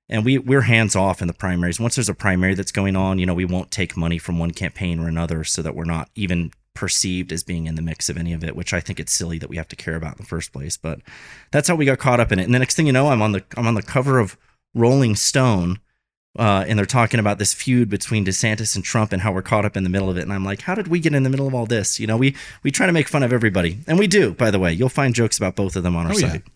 and 0.10 0.26
we 0.26 0.38
we're 0.38 0.62
hands 0.62 0.96
off 0.96 1.22
in 1.22 1.28
the 1.28 1.34
primaries. 1.34 1.80
Once 1.80 1.96
there's 1.96 2.10
a 2.10 2.14
primary 2.14 2.54
that's 2.54 2.72
going 2.72 2.96
on, 2.96 3.20
you 3.20 3.26
know, 3.26 3.34
we 3.34 3.46
won't 3.46 3.72
take 3.72 3.98
money 3.98 4.18
from 4.18 4.40
one 4.40 4.52
campaign 4.52 5.00
or 5.00 5.08
another, 5.08 5.44
so 5.44 5.62
that 5.62 5.76
we're 5.76 5.86
not 5.86 6.10
even 6.16 6.52
perceived 6.74 7.32
as 7.32 7.44
being 7.44 7.68
in 7.68 7.76
the 7.76 7.82
mix 7.82 8.10
of 8.10 8.18
any 8.18 8.34
of 8.34 8.44
it. 8.44 8.56
Which 8.56 8.74
I 8.74 8.80
think 8.80 9.00
it's 9.00 9.14
silly 9.14 9.38
that 9.40 9.50
we 9.50 9.58
have 9.58 9.68
to 9.70 9.76
care 9.76 9.96
about 9.96 10.14
in 10.14 10.24
the 10.24 10.28
first 10.28 10.52
place. 10.54 10.78
But 10.78 11.00
that's 11.52 11.68
how 11.68 11.76
we 11.76 11.86
got 11.86 12.00
caught 12.00 12.20
up 12.20 12.32
in 12.32 12.40
it. 12.40 12.44
And 12.44 12.54
the 12.54 12.60
next 12.60 12.76
thing 12.76 12.88
you 12.88 12.94
know, 12.94 13.08
I'm 13.08 13.22
on 13.22 13.32
the 13.32 13.44
I'm 13.58 13.68
on 13.68 13.76
the 13.76 13.82
cover 13.84 14.20
of 14.20 14.38
Rolling 14.74 15.16
Stone. 15.16 15.80
Uh, 16.38 16.66
and 16.68 16.80
they're 16.80 16.86
talking 16.88 17.20
about 17.20 17.38
this 17.38 17.54
feud 17.54 17.90
between 17.90 18.26
DeSantis 18.26 18.74
and 18.76 18.84
Trump 18.84 19.14
and 19.14 19.22
how 19.22 19.32
we're 19.32 19.44
caught 19.44 19.66
up 19.66 19.78
in 19.78 19.84
the 19.84 19.90
middle 19.90 20.10
of 20.10 20.18
it. 20.18 20.24
And 20.24 20.34
I'm 20.34 20.44
like, 20.44 20.62
how 20.62 20.74
did 20.74 20.88
we 20.88 21.00
get 21.00 21.14
in 21.14 21.22
the 21.22 21.30
middle 21.30 21.46
of 21.46 21.54
all 21.54 21.68
this? 21.68 22.00
You 22.00 22.08
know, 22.08 22.18
we 22.18 22.36
we 22.64 22.72
try 22.72 22.88
to 22.88 22.92
make 22.92 23.08
fun 23.08 23.22
of 23.22 23.32
everybody, 23.32 23.78
and 23.86 24.00
we 24.00 24.08
do. 24.08 24.34
By 24.34 24.50
the 24.50 24.58
way, 24.58 24.74
you'll 24.74 24.90
find 24.90 25.14
jokes 25.14 25.38
about 25.38 25.56
both 25.56 25.76
of 25.76 25.84
them 25.84 25.96
on 25.96 26.08
our 26.08 26.14
Oh, 26.14 26.16
site. 26.16 26.42
Yeah, 26.44 26.52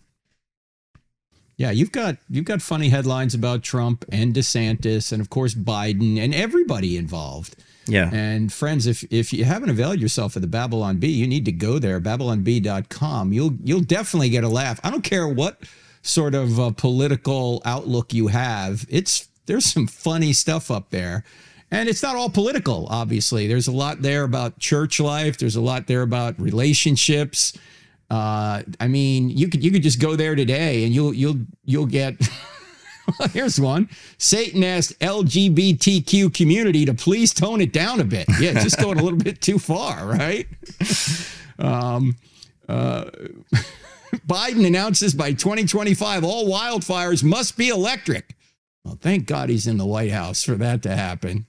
you've 1.70 1.92
got 1.92 2.16
you've 2.30 2.44
got 2.44 2.62
funny 2.62 2.88
headlines 2.88 3.34
about 3.34 3.62
Trump 3.62 4.04
and 4.10 4.32
DeSantis 4.32 5.12
and 5.12 5.20
of 5.20 5.28
course 5.28 5.54
Biden 5.54 6.18
and 6.18 6.34
everybody 6.34 6.96
involved. 6.96 7.56
Yeah. 7.86 8.10
And 8.12 8.52
friends, 8.52 8.86
if 8.86 9.04
if 9.10 9.32
you 9.32 9.44
haven't 9.44 9.70
availed 9.70 9.98
yourself 9.98 10.36
of 10.36 10.42
the 10.42 10.48
Babylon 10.48 10.98
Bee, 10.98 11.08
you 11.08 11.26
need 11.26 11.44
to 11.46 11.52
go 11.52 11.78
there, 11.78 12.00
babylonbee.com. 12.00 13.32
You'll 13.32 13.56
you'll 13.64 13.80
definitely 13.80 14.30
get 14.30 14.44
a 14.44 14.48
laugh. 14.48 14.78
I 14.84 14.90
don't 14.90 15.02
care 15.02 15.26
what 15.26 15.64
sort 16.02 16.34
of 16.34 16.60
uh, 16.60 16.70
political 16.70 17.60
outlook 17.64 18.14
you 18.14 18.28
have. 18.28 18.86
It's 18.88 19.28
there's 19.46 19.66
some 19.66 19.86
funny 19.86 20.32
stuff 20.32 20.70
up 20.70 20.90
there. 20.90 21.24
And 21.70 21.88
it's 21.88 22.02
not 22.02 22.16
all 22.16 22.30
political, 22.30 22.86
obviously. 22.88 23.46
There's 23.46 23.68
a 23.68 23.72
lot 23.72 24.00
there 24.00 24.22
about 24.22 24.58
church 24.58 25.00
life. 25.00 25.36
There's 25.36 25.56
a 25.56 25.60
lot 25.60 25.86
there 25.86 26.00
about 26.00 26.40
relationships. 26.40 27.52
Uh, 28.10 28.62
I 28.80 28.88
mean, 28.88 29.28
you 29.28 29.48
could 29.48 29.62
you 29.62 29.70
could 29.70 29.82
just 29.82 30.00
go 30.00 30.16
there 30.16 30.34
today 30.34 30.84
and 30.84 30.94
you'll 30.94 31.12
you'll 31.12 31.40
you'll 31.64 31.86
get 31.86 32.16
here's 33.32 33.60
one. 33.60 33.88
Satan 34.18 34.64
asked 34.64 34.98
LGBTQ 35.00 36.32
community 36.32 36.84
to 36.84 36.94
please 36.94 37.34
tone 37.34 37.60
it 37.60 37.72
down 37.72 38.00
a 38.00 38.04
bit. 38.04 38.26
Yeah, 38.40 38.54
just 38.54 38.78
going 38.78 38.98
a 38.98 39.02
little 39.02 39.18
bit 39.22 39.40
too 39.40 39.58
far, 39.58 40.06
right? 40.06 40.46
Um, 41.58 42.16
uh, 42.68 43.04
Biden 44.26 44.66
announces 44.66 45.14
by 45.14 45.32
2025 45.32 46.24
all 46.24 46.48
wildfires 46.48 47.22
must 47.22 47.56
be 47.56 47.68
electric. 47.68 48.36
Well, 48.84 48.98
thank 49.00 49.26
God 49.26 49.50
he's 49.50 49.66
in 49.66 49.76
the 49.76 49.86
White 49.86 50.12
House 50.12 50.42
for 50.42 50.54
that 50.54 50.82
to 50.84 50.96
happen. 50.96 51.46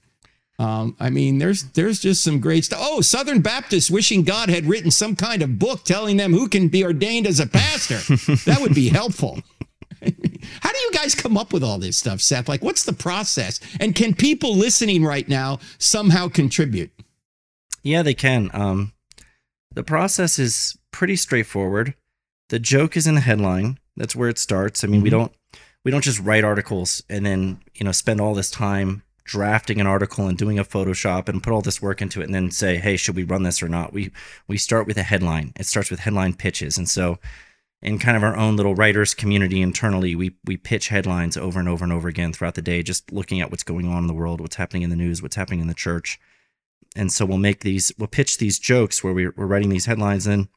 Um, 0.60 0.98
I 1.00 1.10
mean, 1.10 1.38
there's 1.38 1.63
there's 1.72 2.00
just 2.00 2.22
some 2.22 2.42
great 2.42 2.66
stuff. 2.66 2.80
Oh, 2.82 3.00
Southern 3.00 3.42
Baptists 3.42 3.89
wishing 3.89 4.24
God 4.24 4.50
had 4.50 4.66
written 4.66 4.92
some 4.92 5.16
kind 5.16 5.42
of 5.42 5.58
book 5.58 5.86
telling 5.86 6.18
them 6.18 6.34
who 6.34 6.50
can 6.50 6.68
be 6.68 6.84
ordained 6.84 7.25
as 7.25 7.39
a 7.39 7.48
pastor. 7.48 7.96
that 8.46 8.60
would 8.60 8.75
be 8.75 8.89
helpful. 8.89 9.39
How 10.01 10.72
do 10.72 10.78
you 10.78 10.92
guys 10.94 11.16
come 11.16 11.38
up 11.38 11.54
with 11.54 11.63
all 11.63 11.80
this 11.80 11.98
stuff, 11.98 12.20
Seth? 12.20 12.50
Like, 12.50 12.62
what's 12.62 12.84
the 12.84 12.94
process? 12.94 13.62
And 13.80 13.96
can 13.96 14.13
people 14.13 14.56
listening 14.56 15.04
right 15.04 15.28
now 15.28 15.60
somehow 15.78 16.28
contribute? 16.28 16.92
Yeah, 17.82 18.04
they 18.04 18.13
can. 18.13 18.50
Um, 18.54 18.94
the 19.74 19.84
process 19.84 20.39
is 20.39 20.78
pretty 20.92 21.16
straightforward. 21.16 21.96
The 22.50 22.60
joke 22.60 22.98
is 22.98 23.08
in 23.08 23.16
the 23.16 23.22
headline. 23.22 23.80
That's 23.96 24.16
where 24.16 24.30
it 24.30 24.38
starts. 24.38 24.84
I 24.84 24.88
mean, 24.88 24.98
mm-hmm. 24.98 25.04
we 25.04 25.10
don't 25.10 25.32
we 25.86 25.92
don't 25.92 26.04
just 26.04 26.20
write 26.20 26.44
articles 26.44 27.01
and 27.10 27.25
then 27.25 27.62
you 27.75 27.86
know 27.86 27.94
spend 27.94 28.20
all 28.20 28.34
this 28.34 28.51
time 28.51 29.04
drafting 29.29 29.79
an 29.79 29.86
article 29.86 30.27
and 30.27 30.39
doing 30.39 30.57
a 30.57 30.65
Photoshop 30.65 31.29
and 31.29 31.43
put 31.43 31.53
all 31.53 31.62
this 31.62 31.83
work 31.83 32.01
into 32.01 32.19
it 32.19 32.25
and 32.25 32.33
then 32.33 32.50
say, 32.50 32.77
hey, 32.77 32.98
should 32.98 33.15
we 33.15 33.24
run 33.24 33.43
this 33.43 33.62
or 33.62 33.69
not? 33.69 33.93
We 33.93 34.12
we 34.48 34.57
start 34.57 34.88
with 34.88 34.98
a 34.98 35.03
headline. 35.03 35.53
It 35.55 35.67
starts 35.67 35.91
with 35.91 36.00
headline 36.00 36.33
pitches. 36.33 36.79
And 36.79 36.89
so 36.89 37.19
in 37.83 38.00
kind 38.00 38.17
of 38.17 38.24
our 38.24 38.36
own 38.36 38.57
little 38.57 38.74
writers 38.74 39.13
community 39.13 39.62
internally, 39.62 40.15
we 40.15 40.36
we 40.45 40.57
pitch 40.57 40.88
headlines 40.88 41.38
over 41.38 41.59
and 41.59 41.69
over 41.69 41.83
and 41.83 41.93
over 41.93 42.07
again 42.07 42.33
throughout 42.33 42.55
the 42.55 42.63
day, 42.63 42.81
just 42.81 43.12
looking 43.12 43.39
at 43.39 43.51
what's 43.51 43.63
going 43.63 43.88
on 43.88 44.03
in 44.03 44.07
the 44.07 44.15
world, 44.15 44.41
what's 44.41 44.55
happening 44.55 44.81
in 44.81 44.89
the 44.89 44.95
news, 44.95 45.21
what's 45.21 45.36
happening 45.36 45.62
in 45.62 45.67
the 45.67 45.75
church. 45.75 46.19
And 46.95 47.12
so 47.12 47.24
we'll 47.24 47.38
make 47.38 47.59
these, 47.59 47.91
we'll 48.00 48.07
pitch 48.07 48.39
these 48.39 48.57
jokes 48.57 49.03
where 49.03 49.13
we're, 49.13 49.33
we're 49.38 49.45
writing 49.45 49.69
these 49.69 49.86
headlines, 49.86 50.25
and 50.25 50.48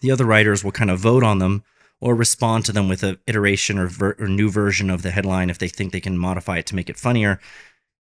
the 0.00 0.10
other 0.10 0.24
writers 0.24 0.64
will 0.64 0.72
kind 0.72 0.90
of 0.90 0.98
vote 0.98 1.22
on 1.22 1.38
them 1.38 1.62
or 2.00 2.16
respond 2.16 2.64
to 2.64 2.72
them 2.72 2.88
with 2.88 3.04
an 3.04 3.18
iteration 3.28 3.78
or, 3.78 3.86
ver- 3.86 4.16
or 4.18 4.26
new 4.26 4.50
version 4.50 4.90
of 4.90 5.02
the 5.02 5.12
headline 5.12 5.48
if 5.48 5.58
they 5.58 5.68
think 5.68 5.92
they 5.92 6.00
can 6.00 6.18
modify 6.18 6.58
it 6.58 6.66
to 6.66 6.74
make 6.74 6.90
it 6.90 6.98
funnier 6.98 7.40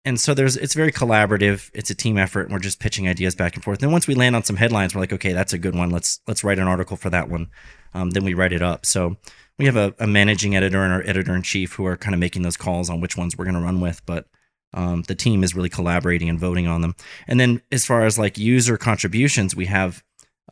and 0.05 0.19
so 0.19 0.33
there's 0.33 0.57
it's 0.57 0.75
very 0.75 0.93
collaborative. 0.93 1.71
It's 1.75 1.91
a 1.91 1.95
team 1.95 2.17
effort 2.17 2.43
and 2.43 2.53
we're 2.53 2.59
just 2.59 2.81
pitching 2.81 3.09
ideas 3.09 3.35
back 3.35 3.55
and 3.55 3.63
forth. 3.63 3.83
And 3.83 3.93
once 3.93 4.07
we 4.07 4.15
land 4.15 4.35
on 4.35 4.45
some 4.45 4.57
headlines 4.57 4.95
we're 4.95 5.03
like 5.03 5.13
okay 5.13 5.33
that's 5.33 5.53
a 5.53 5.59
good 5.59 5.75
one. 5.75 5.91
Let's 5.91 6.21
let's 6.27 6.43
write 6.43 6.59
an 6.59 6.69
article 6.69 6.97
for 6.97 7.11
that 7.11 7.29
one. 7.29 7.49
Um, 7.93 8.11
then 8.11 8.25
we 8.25 8.35
write 8.35 8.53
it 8.53 8.63
up. 8.63 8.87
So 8.87 9.17
we 9.59 9.67
have 9.67 9.77
a, 9.77 9.95
a, 9.99 10.07
managing 10.07 10.57
editor 10.57 10.83
and 10.85 10.93
our 10.93 11.03
editor 11.03 11.35
in 11.35 11.43
chief 11.43 11.75
who 11.75 11.85
are 11.85 11.97
kind 11.97 12.15
of 12.15 12.21
making 12.21 12.43
those 12.43 12.57
calls 12.57 12.89
on 12.89 13.01
which 13.01 13.17
ones 13.17 13.37
we're 13.37 13.45
going 13.45 13.57
to 13.57 13.61
run 13.61 13.81
with 13.81 14.01
but 14.07 14.27
um, 14.73 15.03
the 15.03 15.17
team 15.17 15.43
is 15.43 15.55
really 15.55 15.69
collaborating 15.69 16.29
and 16.29 16.39
voting 16.39 16.69
on 16.69 16.81
them. 16.81 16.95
And 17.27 17.41
then 17.41 17.61
as 17.73 17.85
far 17.85 18.07
as 18.07 18.19
like 18.19 18.39
user 18.39 18.79
contributions 18.79 19.55
we 19.55 19.67
have 19.67 20.03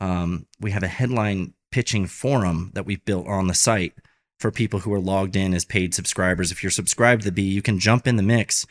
um, 0.01 0.47
we 0.61 0.73
have 0.73 0.83
a 0.83 0.89
headline 0.89 1.55
pitching 1.71 2.07
forum 2.07 2.71
that 2.75 2.85
we've 2.85 3.05
built 3.05 3.27
on 3.27 3.47
the 3.47 3.55
site 3.55 3.95
for 4.41 4.51
people 4.51 4.81
who 4.81 4.93
are 4.93 5.01
logged 5.01 5.37
in 5.37 5.55
as 5.55 5.65
paid 5.65 5.95
subscribers. 5.95 6.53
If 6.53 6.63
you're 6.63 6.71
subscribed 6.71 7.23
to 7.23 7.29
the 7.29 7.33
bee 7.33 7.43
you 7.49 7.63
can 7.63 7.79
jump 7.79 8.07
in 8.07 8.17
the 8.17 8.23
mix 8.23 8.67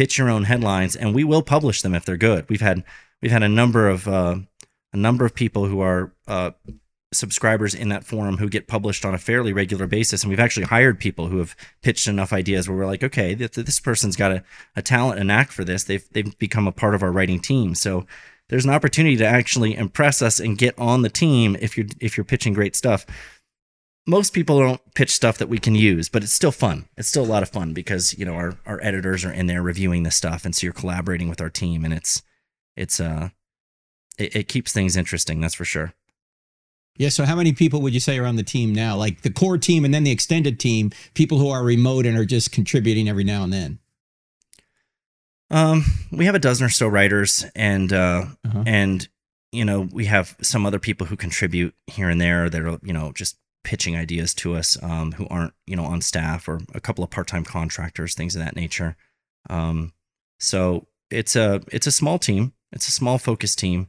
pitch 0.00 0.16
your 0.16 0.30
own 0.30 0.44
headlines, 0.44 0.96
and 0.96 1.14
we 1.14 1.24
will 1.24 1.42
publish 1.42 1.82
them 1.82 1.94
if 1.94 2.06
they're 2.06 2.16
good. 2.16 2.48
We've 2.48 2.62
had 2.62 2.84
we've 3.20 3.30
had 3.30 3.42
a 3.42 3.50
number 3.50 3.86
of 3.86 4.08
uh, 4.08 4.36
a 4.94 4.96
number 4.96 5.26
of 5.26 5.34
people 5.34 5.66
who 5.66 5.80
are 5.80 6.14
uh, 6.26 6.52
subscribers 7.12 7.74
in 7.74 7.90
that 7.90 8.04
forum 8.04 8.38
who 8.38 8.48
get 8.48 8.66
published 8.66 9.04
on 9.04 9.12
a 9.12 9.18
fairly 9.18 9.52
regular 9.52 9.86
basis, 9.86 10.22
and 10.22 10.30
we've 10.30 10.40
actually 10.40 10.64
hired 10.64 10.98
people 10.98 11.26
who 11.26 11.36
have 11.36 11.54
pitched 11.82 12.08
enough 12.08 12.32
ideas 12.32 12.66
where 12.66 12.78
we're 12.78 12.86
like, 12.86 13.04
okay, 13.04 13.34
this, 13.34 13.50
this 13.50 13.78
person's 13.78 14.16
got 14.16 14.32
a, 14.32 14.42
a 14.74 14.80
talent 14.80 15.18
and 15.18 15.28
knack 15.28 15.52
for 15.52 15.64
this. 15.64 15.84
They've 15.84 16.08
they've 16.12 16.38
become 16.38 16.66
a 16.66 16.72
part 16.72 16.94
of 16.94 17.02
our 17.02 17.12
writing 17.12 17.38
team, 17.38 17.74
so 17.74 18.06
there's 18.48 18.64
an 18.64 18.72
opportunity 18.72 19.18
to 19.18 19.26
actually 19.26 19.76
impress 19.76 20.22
us 20.22 20.40
and 20.40 20.56
get 20.56 20.78
on 20.78 21.02
the 21.02 21.10
team 21.10 21.58
if 21.60 21.76
you're 21.76 21.88
if 22.00 22.16
you're 22.16 22.24
pitching 22.24 22.54
great 22.54 22.74
stuff 22.74 23.04
most 24.06 24.32
people 24.32 24.58
don't 24.58 24.94
pitch 24.94 25.10
stuff 25.10 25.38
that 25.38 25.48
we 25.48 25.58
can 25.58 25.74
use, 25.74 26.08
but 26.08 26.22
it's 26.22 26.32
still 26.32 26.52
fun. 26.52 26.86
It's 26.96 27.08
still 27.08 27.24
a 27.24 27.26
lot 27.26 27.42
of 27.42 27.48
fun 27.48 27.72
because 27.72 28.16
you 28.18 28.24
know 28.24 28.34
our 28.34 28.54
our 28.66 28.80
editors 28.82 29.24
are 29.24 29.32
in 29.32 29.46
there 29.46 29.62
reviewing 29.62 30.02
the 30.02 30.10
stuff, 30.10 30.44
and 30.44 30.54
so 30.54 30.66
you're 30.66 30.72
collaborating 30.72 31.28
with 31.28 31.40
our 31.40 31.50
team, 31.50 31.84
and 31.84 31.94
it's 31.94 32.22
it's 32.76 33.00
uh 33.00 33.30
it, 34.18 34.36
it 34.36 34.48
keeps 34.48 34.72
things 34.72 34.96
interesting. 34.96 35.40
That's 35.40 35.54
for 35.54 35.64
sure. 35.64 35.94
Yeah. 36.96 37.08
So, 37.08 37.24
how 37.24 37.36
many 37.36 37.52
people 37.52 37.80
would 37.82 37.94
you 37.94 38.00
say 38.00 38.18
are 38.18 38.26
on 38.26 38.36
the 38.36 38.42
team 38.42 38.74
now? 38.74 38.96
Like 38.96 39.22
the 39.22 39.30
core 39.30 39.58
team, 39.58 39.84
and 39.84 39.94
then 39.94 40.04
the 40.04 40.10
extended 40.10 40.60
team, 40.60 40.90
people 41.14 41.38
who 41.38 41.48
are 41.48 41.64
remote 41.64 42.06
and 42.06 42.16
are 42.18 42.24
just 42.24 42.52
contributing 42.52 43.08
every 43.08 43.24
now 43.24 43.42
and 43.42 43.52
then. 43.52 43.78
Um, 45.50 45.84
we 46.12 46.26
have 46.26 46.34
a 46.34 46.40
dozen 46.40 46.66
or 46.66 46.70
so 46.70 46.86
writers, 46.86 47.44
and 47.56 47.92
uh, 47.92 48.26
uh-huh. 48.44 48.64
and 48.66 49.08
you 49.50 49.64
know 49.64 49.88
we 49.92 50.04
have 50.06 50.36
some 50.42 50.66
other 50.66 50.78
people 50.78 51.06
who 51.06 51.16
contribute 51.16 51.74
here 51.86 52.08
and 52.08 52.20
there 52.20 52.48
that 52.50 52.62
are 52.62 52.78
you 52.82 52.92
know 52.92 53.12
just 53.12 53.36
pitching 53.62 53.96
ideas 53.96 54.32
to 54.34 54.54
us 54.54 54.82
um, 54.82 55.12
who 55.12 55.26
aren't 55.28 55.52
you 55.66 55.76
know 55.76 55.84
on 55.84 56.00
staff 56.00 56.48
or 56.48 56.60
a 56.74 56.80
couple 56.80 57.04
of 57.04 57.10
part-time 57.10 57.44
contractors 57.44 58.14
things 58.14 58.34
of 58.36 58.42
that 58.42 58.56
nature. 58.56 58.96
Um, 59.48 59.92
so 60.38 60.86
it's 61.10 61.36
a 61.36 61.62
it's 61.72 61.86
a 61.86 61.92
small 61.92 62.18
team. 62.18 62.52
It's 62.72 62.88
a 62.88 62.92
small 62.92 63.18
focus 63.18 63.56
team 63.56 63.88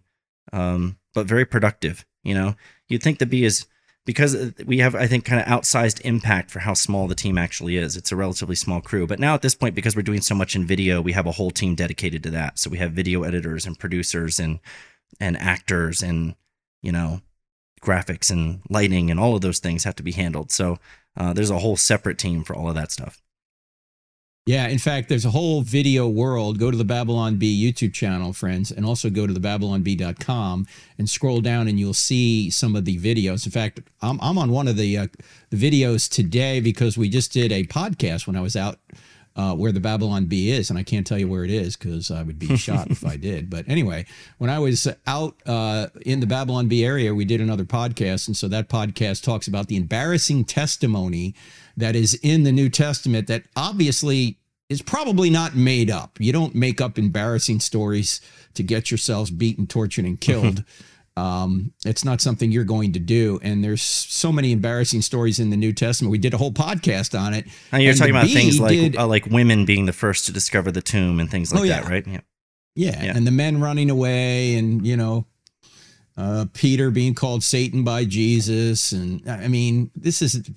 um, 0.51 0.97
but 1.13 1.25
very 1.25 1.45
productive 1.45 2.05
you 2.23 2.33
know? 2.33 2.55
You'd 2.87 3.03
think 3.03 3.19
the 3.19 3.25
b 3.25 3.43
is 3.43 3.67
because 4.05 4.53
we 4.65 4.79
have 4.79 4.95
i 4.95 5.05
think 5.05 5.25
kind 5.25 5.39
of 5.39 5.47
outsized 5.47 6.01
impact 6.01 6.49
for 6.49 6.59
how 6.59 6.73
small 6.73 7.07
the 7.07 7.15
team 7.15 7.37
actually 7.37 7.77
is. 7.77 7.95
It's 7.95 8.11
a 8.11 8.15
relatively 8.15 8.55
small 8.55 8.81
crew. 8.81 9.07
But 9.07 9.19
now 9.19 9.33
at 9.33 9.41
this 9.41 9.55
point 9.55 9.75
because 9.75 9.95
we're 9.95 10.01
doing 10.01 10.21
so 10.21 10.35
much 10.35 10.55
in 10.55 10.65
video 10.65 11.01
we 11.01 11.13
have 11.13 11.27
a 11.27 11.31
whole 11.31 11.51
team 11.51 11.75
dedicated 11.75 12.23
to 12.23 12.31
that. 12.31 12.59
So 12.59 12.69
we 12.69 12.79
have 12.79 12.91
video 12.91 13.23
editors 13.23 13.65
and 13.65 13.77
producers 13.77 14.39
and 14.39 14.59
and 15.19 15.37
actors 15.37 16.01
and 16.01 16.35
you 16.81 16.91
know 16.91 17.21
graphics 17.81 18.31
and 18.31 18.61
lighting 18.69 19.09
and 19.09 19.19
all 19.19 19.35
of 19.35 19.41
those 19.41 19.59
things 19.59 19.83
have 19.83 19.95
to 19.95 20.03
be 20.03 20.11
handled. 20.11 20.51
So 20.51 20.77
uh, 21.17 21.33
there's 21.33 21.49
a 21.49 21.59
whole 21.59 21.77
separate 21.77 22.17
team 22.17 22.43
for 22.43 22.55
all 22.55 22.69
of 22.69 22.75
that 22.75 22.91
stuff. 22.91 23.21
Yeah, 24.47 24.67
in 24.67 24.79
fact, 24.79 25.07
there's 25.07 25.25
a 25.25 25.29
whole 25.29 25.61
video 25.61 26.07
world. 26.07 26.57
Go 26.57 26.71
to 26.71 26.77
the 26.77 26.83
Babylon 26.83 27.37
Bee 27.37 27.71
YouTube 27.71 27.93
channel, 27.93 28.33
friends, 28.33 28.71
and 28.71 28.83
also 28.83 29.11
go 29.11 29.27
to 29.27 29.33
the 29.33 29.39
babylonbee.com 29.39 30.65
and 30.97 31.09
scroll 31.09 31.41
down 31.41 31.67
and 31.67 31.79
you'll 31.79 31.93
see 31.93 32.49
some 32.49 32.75
of 32.75 32.85
the 32.85 32.97
videos. 32.97 33.45
In 33.45 33.51
fact, 33.51 33.81
I'm, 34.01 34.19
I'm 34.19 34.39
on 34.39 34.49
one 34.49 34.67
of 34.67 34.77
the, 34.77 34.97
uh, 34.97 35.07
the 35.51 35.57
videos 35.57 36.09
today 36.09 36.59
because 36.59 36.97
we 36.97 37.07
just 37.07 37.31
did 37.31 37.51
a 37.51 37.65
podcast 37.65 38.25
when 38.25 38.35
I 38.35 38.41
was 38.41 38.55
out 38.55 38.79
uh, 39.35 39.55
where 39.55 39.71
the 39.71 39.79
Babylon 39.79 40.25
Bee 40.25 40.51
is, 40.51 40.69
and 40.69 40.77
I 40.77 40.83
can't 40.83 41.07
tell 41.07 41.17
you 41.17 41.27
where 41.27 41.43
it 41.43 41.51
is 41.51 41.77
because 41.77 42.11
I 42.11 42.23
would 42.23 42.39
be 42.39 42.55
shot 42.57 42.89
if 42.89 43.05
I 43.05 43.15
did. 43.17 43.49
But 43.49 43.67
anyway, 43.67 44.05
when 44.37 44.49
I 44.49 44.59
was 44.59 44.87
out 45.07 45.35
uh, 45.45 45.87
in 46.05 46.19
the 46.19 46.27
Babylon 46.27 46.67
Bee 46.67 46.85
area, 46.85 47.13
we 47.13 47.25
did 47.25 47.41
another 47.41 47.65
podcast, 47.65 48.27
and 48.27 48.35
so 48.35 48.47
that 48.49 48.69
podcast 48.69 49.23
talks 49.23 49.47
about 49.47 49.67
the 49.67 49.77
embarrassing 49.77 50.45
testimony 50.45 51.33
that 51.77 51.95
is 51.95 52.13
in 52.21 52.43
the 52.43 52.51
New 52.51 52.69
Testament 52.69 53.27
that 53.27 53.43
obviously 53.55 54.37
is 54.69 54.81
probably 54.81 55.29
not 55.29 55.55
made 55.55 55.89
up. 55.89 56.17
You 56.19 56.31
don't 56.31 56.55
make 56.55 56.79
up 56.79 56.97
embarrassing 56.97 57.59
stories 57.59 58.21
to 58.53 58.63
get 58.63 58.89
yourselves 58.89 59.29
beaten, 59.29 59.67
tortured, 59.67 60.05
and 60.05 60.19
killed. 60.19 60.63
Um, 61.17 61.73
it's 61.85 62.05
not 62.05 62.21
something 62.21 62.51
you're 62.51 62.63
going 62.63 62.93
to 62.93 62.99
do. 62.99 63.39
And 63.43 63.63
there's 63.63 63.81
so 63.81 64.31
many 64.31 64.51
embarrassing 64.51 65.01
stories 65.01 65.39
in 65.39 65.49
the 65.49 65.57
New 65.57 65.73
Testament. 65.73 66.11
We 66.11 66.17
did 66.17 66.33
a 66.33 66.37
whole 66.37 66.51
podcast 66.53 67.19
on 67.19 67.33
it. 67.33 67.45
And 67.71 67.83
you're 67.83 67.91
and 67.91 67.99
talking 67.99 68.15
about 68.15 68.27
things 68.27 68.59
like 68.59 68.71
did, 68.71 68.97
uh, 68.97 69.07
like 69.07 69.25
women 69.25 69.65
being 69.65 69.85
the 69.85 69.93
first 69.93 70.25
to 70.27 70.31
discover 70.31 70.71
the 70.71 70.81
tomb 70.81 71.19
and 71.19 71.29
things 71.29 71.53
like 71.53 71.61
oh, 71.61 71.63
yeah. 71.63 71.81
that, 71.81 71.89
right? 71.89 72.07
Yeah. 72.07 72.21
yeah. 72.75 73.03
yeah. 73.03 73.17
And 73.17 73.27
the 73.27 73.31
men 73.31 73.59
running 73.59 73.89
away 73.89 74.55
and, 74.55 74.85
you 74.87 74.95
know, 74.95 75.25
uh, 76.17 76.45
Peter 76.53 76.91
being 76.91 77.15
called 77.15 77.43
Satan 77.43 77.83
by 77.83 78.05
Jesus. 78.05 78.91
And 78.91 79.27
I 79.29 79.47
mean, 79.47 79.91
this 79.95 80.21
is 80.21 80.49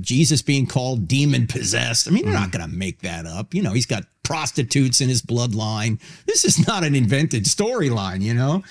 Jesus 0.00 0.42
being 0.42 0.66
called 0.66 1.06
demon 1.06 1.46
possessed. 1.46 2.08
I 2.08 2.12
mean, 2.12 2.24
you're 2.24 2.32
not 2.32 2.48
mm. 2.48 2.58
going 2.58 2.70
to 2.70 2.76
make 2.76 3.02
that 3.02 3.26
up. 3.26 3.52
You 3.52 3.62
know, 3.62 3.72
he's 3.72 3.86
got 3.86 4.04
prostitutes 4.22 5.00
in 5.00 5.08
his 5.08 5.20
bloodline. 5.20 6.00
This 6.26 6.44
is 6.44 6.66
not 6.66 6.84
an 6.84 6.94
invented 6.94 7.44
storyline, 7.44 8.22
you 8.22 8.34
know? 8.34 8.62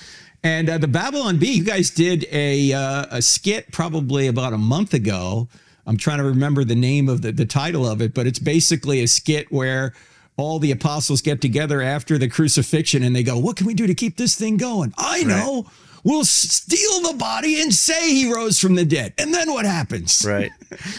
And 0.44 0.68
uh, 0.68 0.78
the 0.78 0.88
Babylon 0.88 1.38
Bee, 1.38 1.52
you 1.52 1.64
guys 1.64 1.90
did 1.90 2.26
a, 2.32 2.72
uh, 2.72 3.06
a 3.10 3.22
skit 3.22 3.70
probably 3.70 4.26
about 4.26 4.52
a 4.52 4.58
month 4.58 4.92
ago 4.94 5.48
I'm 5.86 5.96
trying 5.96 6.18
to 6.18 6.24
remember 6.24 6.64
the 6.64 6.74
name 6.74 7.08
of 7.08 7.22
the, 7.22 7.32
the 7.32 7.46
title 7.46 7.86
of 7.86 8.00
it, 8.00 8.14
but 8.14 8.26
it's 8.26 8.38
basically 8.38 9.02
a 9.02 9.08
skit 9.08 9.50
where 9.50 9.92
all 10.36 10.58
the 10.58 10.70
apostles 10.70 11.20
get 11.20 11.40
together 11.40 11.82
after 11.82 12.18
the 12.18 12.28
crucifixion 12.28 13.02
and 13.02 13.14
they 13.14 13.22
go, 13.22 13.38
What 13.38 13.56
can 13.56 13.66
we 13.66 13.74
do 13.74 13.86
to 13.86 13.94
keep 13.94 14.16
this 14.16 14.34
thing 14.34 14.56
going? 14.56 14.94
I 14.96 15.24
know. 15.24 15.66
We'll 16.04 16.24
steal 16.24 17.12
the 17.12 17.16
body 17.16 17.60
and 17.60 17.72
say 17.72 18.10
he 18.12 18.32
rose 18.32 18.58
from 18.58 18.74
the 18.74 18.84
dead. 18.84 19.14
And 19.18 19.32
then 19.32 19.52
what 19.52 19.64
happens? 19.64 20.24
Right. 20.26 20.50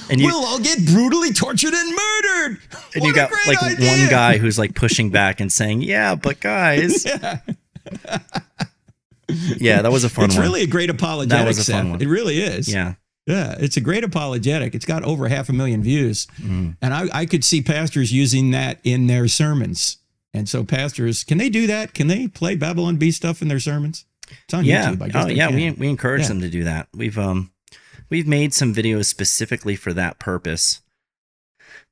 And 0.09 0.21
you, 0.21 0.27
we'll 0.31 0.45
all 0.45 0.59
get 0.59 0.85
brutally 0.85 1.33
tortured 1.33 1.73
and 1.73 1.89
murdered. 1.89 2.59
and 2.95 3.01
What 3.01 3.07
you 3.07 3.11
a 3.11 3.15
got 3.15 3.29
great 3.29 3.47
like 3.47 3.63
idea. 3.63 3.89
one 3.89 4.09
guy 4.09 4.37
who's 4.37 4.57
like 4.57 4.75
pushing 4.75 5.09
back 5.09 5.41
and 5.41 5.51
saying, 5.51 5.81
"Yeah, 5.81 6.15
but 6.15 6.39
guys." 6.39 7.05
Yeah. 7.15 7.39
Yeah, 9.57 9.81
that 9.81 9.91
was 9.91 10.03
a 10.03 10.09
fun 10.09 10.23
one. 10.23 10.29
It's 10.29 10.37
one. 10.37 10.45
really 10.45 10.61
a 10.63 10.67
great 10.67 10.89
apologetic. 10.89 11.29
That 11.29 11.47
was 11.47 11.69
a 11.69 11.71
fun 11.71 11.91
one. 11.91 12.01
It 12.01 12.07
really 12.07 12.39
is. 12.39 12.71
yeah. 12.71 12.95
Yeah, 13.25 13.55
it's 13.57 13.77
a 13.77 13.81
great 13.81 14.03
apologetic. 14.03 14.75
It's 14.75 14.85
got 14.85 15.03
over 15.03 15.29
half 15.29 15.47
a 15.47 15.53
million 15.53 15.81
views. 15.81 16.25
Mm-hmm. 16.41 16.71
And 16.81 16.93
I, 16.93 17.07
I 17.13 17.25
could 17.25 17.45
see 17.45 17.61
pastors 17.61 18.11
using 18.11 18.51
that 18.51 18.79
in 18.83 19.07
their 19.07 19.29
sermons. 19.29 19.97
And 20.33 20.49
so 20.49 20.65
pastors, 20.65 21.23
can 21.23 21.37
they 21.37 21.49
do 21.49 21.65
that? 21.67 21.93
Can 21.93 22.07
they 22.07 22.27
play 22.27 22.55
Babylon 22.55 22.97
Bee 22.97 23.11
stuff 23.11 23.41
in 23.41 23.47
their 23.47 23.61
sermons? 23.61 24.05
It's 24.43 24.53
on 24.53 24.65
yeah. 24.65 24.91
YouTube. 24.91 25.01
I 25.03 25.09
guess 25.09 25.25
oh, 25.25 25.27
yeah. 25.29 25.47
can. 25.47 25.55
We 25.55 25.71
we 25.71 25.89
encourage 25.89 26.23
Yeah. 26.23 26.27
them 26.29 26.41
to 26.41 26.49
do 26.49 26.63
that. 26.65 26.89
We've 26.93 27.17
um 27.17 27.51
we've 28.09 28.27
made 28.27 28.53
some 28.53 28.73
videos 28.73 29.05
specifically 29.05 29.75
for 29.75 29.93
that 29.93 30.19
purpose. 30.19 30.81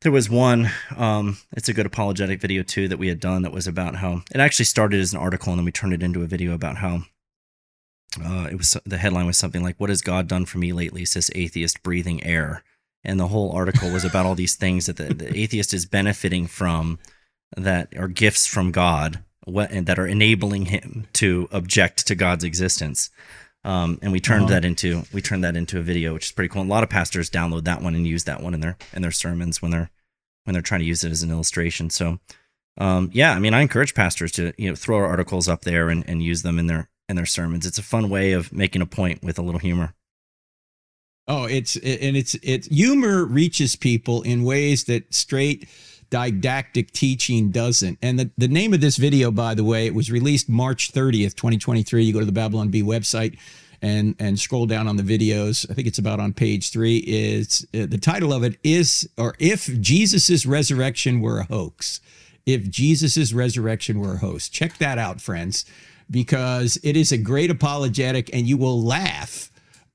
There 0.01 0.11
was 0.11 0.29
one. 0.29 0.69
Um, 0.97 1.37
it's 1.55 1.69
a 1.69 1.73
good 1.73 1.85
apologetic 1.85 2.41
video 2.41 2.63
too 2.63 2.87
that 2.87 2.97
we 2.97 3.07
had 3.07 3.19
done 3.19 3.43
that 3.43 3.53
was 3.53 3.67
about 3.67 3.95
how 3.95 4.23
it 4.33 4.39
actually 4.41 4.65
started 4.65 4.99
as 4.99 5.13
an 5.13 5.19
article 5.19 5.53
and 5.53 5.59
then 5.59 5.65
we 5.65 5.71
turned 5.71 5.93
it 5.93 6.03
into 6.03 6.23
a 6.23 6.27
video 6.27 6.53
about 6.53 6.77
how. 6.77 7.03
Uh, 8.19 8.47
it 8.51 8.55
was 8.57 8.75
the 8.85 8.97
headline 8.97 9.25
was 9.25 9.37
something 9.37 9.63
like 9.63 9.79
"What 9.79 9.89
has 9.89 10.01
God 10.01 10.27
done 10.27 10.45
for 10.45 10.57
me 10.57 10.73
lately?" 10.73 11.05
Says 11.05 11.29
atheist 11.35 11.81
breathing 11.83 12.23
air, 12.23 12.63
and 13.03 13.19
the 13.19 13.27
whole 13.29 13.51
article 13.51 13.89
was 13.91 14.03
about 14.03 14.25
all 14.25 14.35
these 14.35 14.55
things 14.55 14.87
that 14.87 14.97
the, 14.97 15.13
the 15.13 15.37
atheist 15.39 15.73
is 15.73 15.85
benefiting 15.85 16.47
from 16.47 16.99
that 17.55 17.95
are 17.97 18.07
gifts 18.07 18.47
from 18.47 18.71
God 18.71 19.23
what, 19.45 19.71
and 19.71 19.87
that 19.87 19.99
are 19.99 20.07
enabling 20.07 20.65
him 20.65 21.07
to 21.13 21.47
object 21.51 22.05
to 22.07 22.15
God's 22.15 22.43
existence. 22.43 23.09
Um, 23.63 23.99
and 24.01 24.11
we 24.11 24.19
turned 24.19 24.45
Uh-huh. 24.45 24.53
that 24.55 24.65
into 24.65 25.03
we 25.13 25.21
turned 25.21 25.43
that 25.43 25.55
into 25.55 25.77
a 25.79 25.83
video, 25.83 26.13
which 26.13 26.25
is 26.25 26.31
pretty 26.31 26.49
cool. 26.49 26.61
And 26.63 26.69
a 26.69 26.73
lot 26.73 26.83
of 26.83 26.89
pastors 26.89 27.29
download 27.29 27.63
that 27.65 27.81
one 27.81 27.95
and 27.95 28.05
use 28.07 28.23
that 28.25 28.41
one 28.41 28.53
in 28.53 28.59
their 28.59 28.75
in 28.93 29.01
their 29.03 29.11
sermons 29.11 29.61
when 29.61 29.71
they're 29.71 29.89
when 30.43 30.53
they're 30.53 30.61
trying 30.63 30.81
to 30.81 30.85
use 30.85 31.03
it 31.03 31.11
as 31.11 31.21
an 31.23 31.29
illustration. 31.31 31.89
So, 31.91 32.19
um, 32.77 33.09
yeah, 33.13 33.33
I 33.33 33.39
mean, 33.39 33.53
I 33.53 33.61
encourage 33.61 33.93
pastors 33.93 34.31
to 34.33 34.51
you 34.57 34.69
know 34.69 34.75
throw 34.75 34.97
our 34.97 35.05
articles 35.05 35.47
up 35.47 35.61
there 35.61 35.89
and, 35.89 36.03
and 36.09 36.23
use 36.23 36.41
them 36.41 36.57
in 36.59 36.67
their 36.67 36.89
in 37.11 37.15
their 37.15 37.27
sermons. 37.27 37.67
It's 37.67 37.77
a 37.77 37.83
fun 37.83 38.09
way 38.09 38.31
of 38.31 38.51
making 38.51 38.81
a 38.81 38.87
point 38.87 39.21
with 39.23 39.37
a 39.37 39.43
little 39.43 39.59
humor. 39.59 39.93
Oh, 41.27 41.45
it's 41.45 41.75
and 41.75 42.17
it's 42.17 42.35
it's 42.41 42.67
humor 42.67 43.23
reaches 43.25 43.75
people 43.75 44.23
in 44.23 44.43
ways 44.43 44.85
that 44.85 45.13
straight 45.13 45.69
didactic 46.09 46.91
teaching 46.91 47.51
doesn't. 47.51 47.97
And 48.01 48.19
the, 48.19 48.29
the 48.37 48.47
name 48.47 48.73
of 48.73 48.81
this 48.81 48.97
video, 48.97 49.31
by 49.31 49.53
the 49.53 49.63
way, 49.63 49.85
it 49.85 49.95
was 49.95 50.11
released 50.11 50.49
March 50.49 50.91
30th, 50.91 51.35
2023. 51.35 52.03
You 52.03 52.11
go 52.11 52.19
to 52.19 52.25
the 52.25 52.31
Babylon 52.31 52.69
Bee 52.69 52.83
website 52.83 53.37
and 53.81 54.15
and 54.19 54.39
scroll 54.39 54.65
down 54.65 54.87
on 54.87 54.97
the 54.97 55.03
videos. 55.03 55.69
I 55.69 55.73
think 55.73 55.87
it's 55.87 55.99
about 55.99 56.19
on 56.19 56.33
page 56.33 56.71
three. 56.71 56.97
Is 56.97 57.65
uh, 57.73 57.85
the 57.85 57.97
title 57.97 58.33
of 58.33 58.43
it 58.43 58.57
is 58.63 59.09
or 59.17 59.35
if 59.39 59.67
Jesus's 59.79 60.45
resurrection 60.45 61.21
were 61.21 61.39
a 61.39 61.45
hoax. 61.45 62.01
If 62.45 62.69
Jesus's 62.69 63.33
resurrection 63.33 63.99
were 63.99 64.15
a 64.15 64.17
hoax. 64.17 64.49
Check 64.49 64.77
that 64.79 64.97
out, 64.97 65.21
friends, 65.21 65.63
because 66.11 66.77
it 66.83 66.95
is 66.97 67.11
a 67.11 67.17
great 67.17 67.49
apologetic 67.49 68.29
and 68.33 68.45
you 68.47 68.57
will 68.57 68.81
laugh 68.83 69.47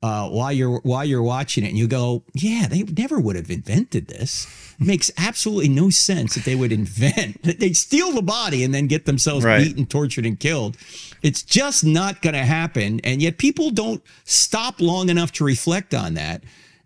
uh, 0.03 0.29
while 0.29 0.53
you're 0.53 0.79
while 0.81 1.05
you're 1.05 1.23
watching 1.23 1.65
it, 1.65 1.69
and 1.69 1.79
you 1.79 1.89
go, 1.89 2.23
"Yeah, 2.35 2.67
they 2.69 2.83
never 2.83 3.19
would 3.19 3.35
have 3.35 3.51
invented 3.51 4.09
this. 4.09 4.47
It 4.79 4.87
makes 4.87 5.11
absolutely 5.17 5.69
no 5.71 5.89
sense 5.91 6.35
that 6.35 6.45
they 6.45 6.55
would 6.55 6.71
invent 6.71 7.43
that 7.45 7.61
they 7.61 7.73
steal 7.73 8.13
the 8.13 8.23
body 8.23 8.63
and 8.63 8.75
then 8.75 8.87
get 8.89 9.07
themselves 9.07 9.45
Right. 9.45 9.65
beaten, 9.65 9.87
tortured, 9.87 10.27
and 10.27 10.39
killed. 10.39 10.77
It's 11.23 11.43
just 11.43 11.83
not 11.85 12.21
going 12.23 12.35
to 12.35 12.45
happen. 12.45 13.01
And 13.05 13.23
yet, 13.23 13.39
people 13.39 13.71
don't 13.71 14.03
stop 14.25 14.81
long 14.81 15.09
enough 15.09 15.33
to 15.33 15.45
reflect 15.45 15.95
on 15.95 16.15
that 16.15 16.45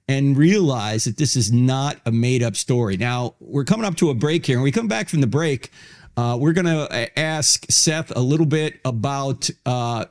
and 0.08 0.36
realize 0.36 1.04
that 1.04 1.16
this 1.18 1.36
is 1.36 1.52
not 1.52 1.96
a 2.06 2.12
made 2.12 2.42
up 2.44 2.56
story. 2.56 2.96
Now 2.96 3.34
we're 3.40 3.64
coming 3.64 3.84
up 3.86 3.96
to 3.96 4.10
a 4.10 4.14
break 4.14 4.46
here, 4.46 4.56
and 4.56 4.62
we 4.62 4.72
come 4.72 4.88
back 4.88 5.08
from 5.08 5.20
the 5.20 5.26
break. 5.26 5.70
Uh, 6.16 6.36
we're 6.38 6.52
going 6.52 6.66
to 6.66 7.18
ask 7.18 7.64
Seth 7.70 8.14
a 8.14 8.20
little 8.20 8.46
bit 8.46 8.80
about 8.84 9.48
uh, 9.64 10.04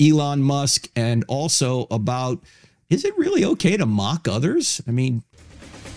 Elon 0.00 0.42
Musk 0.42 0.88
and 0.96 1.24
also 1.28 1.86
about 1.90 2.42
is 2.88 3.04
it 3.04 3.16
really 3.18 3.44
okay 3.44 3.76
to 3.76 3.86
mock 3.86 4.28
others? 4.28 4.80
I 4.86 4.92
mean, 4.92 5.24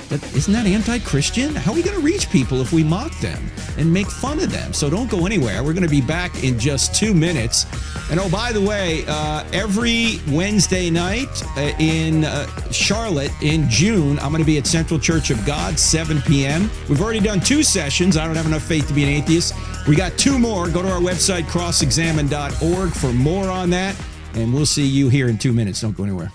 that, 0.09 0.23
isn't 0.35 0.53
that 0.53 0.65
anti-Christian? 0.65 1.55
How 1.55 1.71
are 1.71 1.75
we 1.75 1.83
going 1.83 1.97
to 1.97 2.03
reach 2.03 2.29
people 2.29 2.61
if 2.61 2.73
we 2.73 2.83
mock 2.83 3.17
them 3.19 3.41
and 3.77 3.91
make 3.91 4.07
fun 4.07 4.39
of 4.39 4.51
them? 4.51 4.73
So 4.73 4.89
don't 4.89 5.09
go 5.09 5.25
anywhere. 5.25 5.63
We're 5.63 5.73
going 5.73 5.83
to 5.83 5.89
be 5.89 6.01
back 6.01 6.43
in 6.43 6.59
just 6.59 6.95
two 6.95 7.13
minutes. 7.13 7.65
And 8.09 8.19
oh, 8.19 8.29
by 8.29 8.51
the 8.51 8.61
way, 8.61 9.03
uh, 9.07 9.43
every 9.53 10.19
Wednesday 10.29 10.89
night 10.89 11.29
uh, 11.55 11.71
in 11.79 12.25
uh, 12.25 12.47
Charlotte 12.71 13.31
in 13.41 13.69
June, 13.69 14.19
I'm 14.19 14.31
going 14.31 14.41
to 14.41 14.47
be 14.47 14.57
at 14.57 14.67
Central 14.67 14.99
Church 14.99 15.29
of 15.29 15.45
God, 15.45 15.77
7 15.77 16.21
p.m. 16.23 16.69
We've 16.89 17.01
already 17.01 17.19
done 17.19 17.39
two 17.39 17.63
sessions. 17.63 18.17
I 18.17 18.25
don't 18.25 18.35
have 18.35 18.47
enough 18.47 18.63
faith 18.63 18.87
to 18.87 18.93
be 18.93 19.03
an 19.03 19.09
atheist. 19.09 19.53
We 19.87 19.95
got 19.95 20.17
two 20.17 20.39
more. 20.39 20.69
Go 20.69 20.81
to 20.81 20.91
our 20.91 20.99
website, 20.99 21.43
crossexamine.org, 21.43 22.91
for 22.91 23.13
more 23.13 23.49
on 23.49 23.69
that. 23.71 23.95
And 24.33 24.53
we'll 24.53 24.65
see 24.65 24.85
you 24.85 25.09
here 25.09 25.27
in 25.27 25.37
two 25.37 25.53
minutes. 25.53 25.81
Don't 25.81 25.95
go 25.95 26.03
anywhere. 26.03 26.31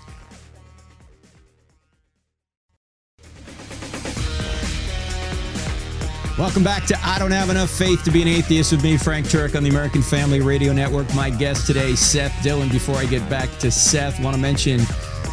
Welcome 6.45 6.63
back 6.63 6.85
to 6.85 6.99
I 7.03 7.17
Don't 7.17 7.31
Have 7.31 7.49
Enough 7.49 7.71
Faith 7.71 8.03
to 8.03 8.11
Be 8.11 8.21
an 8.21 8.27
Atheist 8.27 8.71
with 8.71 8.83
me, 8.83 8.97
Frank 8.97 9.25
Turek, 9.25 9.55
on 9.55 9.63
the 9.63 9.69
American 9.71 10.03
Family 10.03 10.41
Radio 10.41 10.73
Network. 10.73 11.11
My 11.15 11.31
guest 11.31 11.65
today, 11.65 11.95
Seth 11.95 12.39
Dillon. 12.43 12.69
Before 12.69 12.95
I 12.97 13.05
get 13.05 13.27
back 13.31 13.49
to 13.57 13.71
Seth, 13.71 14.19
want 14.19 14.35
to 14.35 14.41
mention 14.41 14.81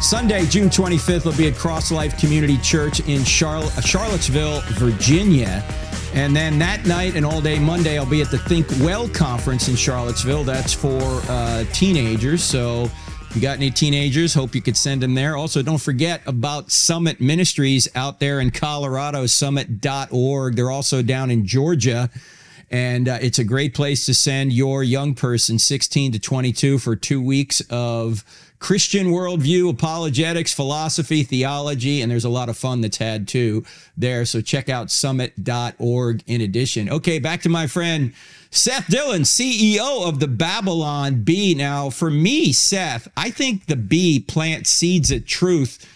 Sunday, 0.01 0.43
June 0.47 0.69
25th, 0.69 1.25
will 1.25 1.37
be 1.37 1.47
at 1.47 1.53
Cross 1.53 1.91
Life 1.91 2.19
Community 2.19 2.57
Church 2.57 2.99
in 3.01 3.23
Charl- 3.25 3.69
Charlottesville, 3.81 4.61
Virginia. 4.79 5.63
And 6.15 6.35
then 6.35 6.57
that 6.57 6.83
night 6.87 7.15
and 7.15 7.27
all 7.27 7.41
day 7.41 7.59
Monday, 7.59 7.99
I'll 7.99 8.07
be 8.07 8.23
at 8.23 8.31
the 8.31 8.39
Think 8.39 8.67
Well 8.79 9.07
conference 9.07 9.67
in 9.67 9.75
Charlottesville. 9.75 10.43
That's 10.43 10.73
for 10.73 10.99
uh, 11.29 11.63
teenagers. 11.73 12.43
So 12.43 12.89
you 13.35 13.41
got 13.41 13.57
any 13.57 13.71
teenagers, 13.71 14.35
hope 14.35 14.53
you 14.53 14.61
could 14.61 14.77
send 14.77 15.01
them 15.01 15.15
there. 15.15 15.35
Also, 15.35 15.63
don't 15.63 15.81
forget 15.81 16.21
about 16.27 16.71
Summit 16.71 17.19
Ministries 17.19 17.87
out 17.95 18.19
there 18.19 18.39
in 18.39 18.51
Colorado, 18.51 19.25
summit.org. 19.25 20.55
They're 20.55 20.69
also 20.69 21.01
down 21.01 21.31
in 21.31 21.45
Georgia. 21.45 22.11
And 22.69 23.09
uh, 23.09 23.17
it's 23.21 23.39
a 23.39 23.43
great 23.43 23.73
place 23.73 24.05
to 24.05 24.13
send 24.13 24.53
your 24.53 24.83
young 24.83 25.15
person, 25.15 25.57
16 25.57 26.11
to 26.11 26.19
22, 26.19 26.77
for 26.77 26.95
two 26.95 27.21
weeks 27.21 27.61
of 27.71 28.23
Christian 28.59 29.07
worldview, 29.07 29.69
apologetics, 29.69 30.53
philosophy, 30.53 31.23
theology, 31.23 32.01
and 32.01 32.11
there's 32.11 32.25
a 32.25 32.29
lot 32.29 32.49
of 32.49 32.57
fun 32.57 32.81
that's 32.81 32.97
had 32.97 33.27
too 33.27 33.65
there. 33.97 34.25
So 34.25 34.41
check 34.41 34.69
out 34.69 34.89
summit.org 34.89 36.23
in 36.27 36.41
addition. 36.41 36.89
Okay, 36.89 37.19
back 37.19 37.41
to 37.41 37.49
my 37.49 37.67
friend 37.67 38.13
Seth 38.55 38.87
Dillon, 38.87 39.23
CEO 39.23 40.07
of 40.07 40.19
the 40.19 40.27
Babylon 40.27 41.23
Bee. 41.23 41.55
Now, 41.55 41.89
for 41.89 42.11
me, 42.11 42.51
Seth, 42.51 43.07
I 43.17 43.31
think 43.31 43.65
the 43.65 43.75
bee 43.75 44.19
plants 44.19 44.69
seeds 44.69 45.09
of 45.09 45.25
truth 45.25 45.89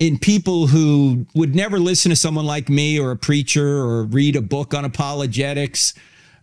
in 0.00 0.18
people 0.18 0.66
who 0.66 1.26
would 1.34 1.54
never 1.54 1.78
listen 1.78 2.10
to 2.10 2.16
someone 2.16 2.46
like 2.46 2.68
me 2.68 2.98
or 2.98 3.12
a 3.12 3.16
preacher 3.16 3.78
or 3.78 4.04
read 4.04 4.34
a 4.34 4.42
book 4.42 4.74
on 4.74 4.84
apologetics. 4.84 5.94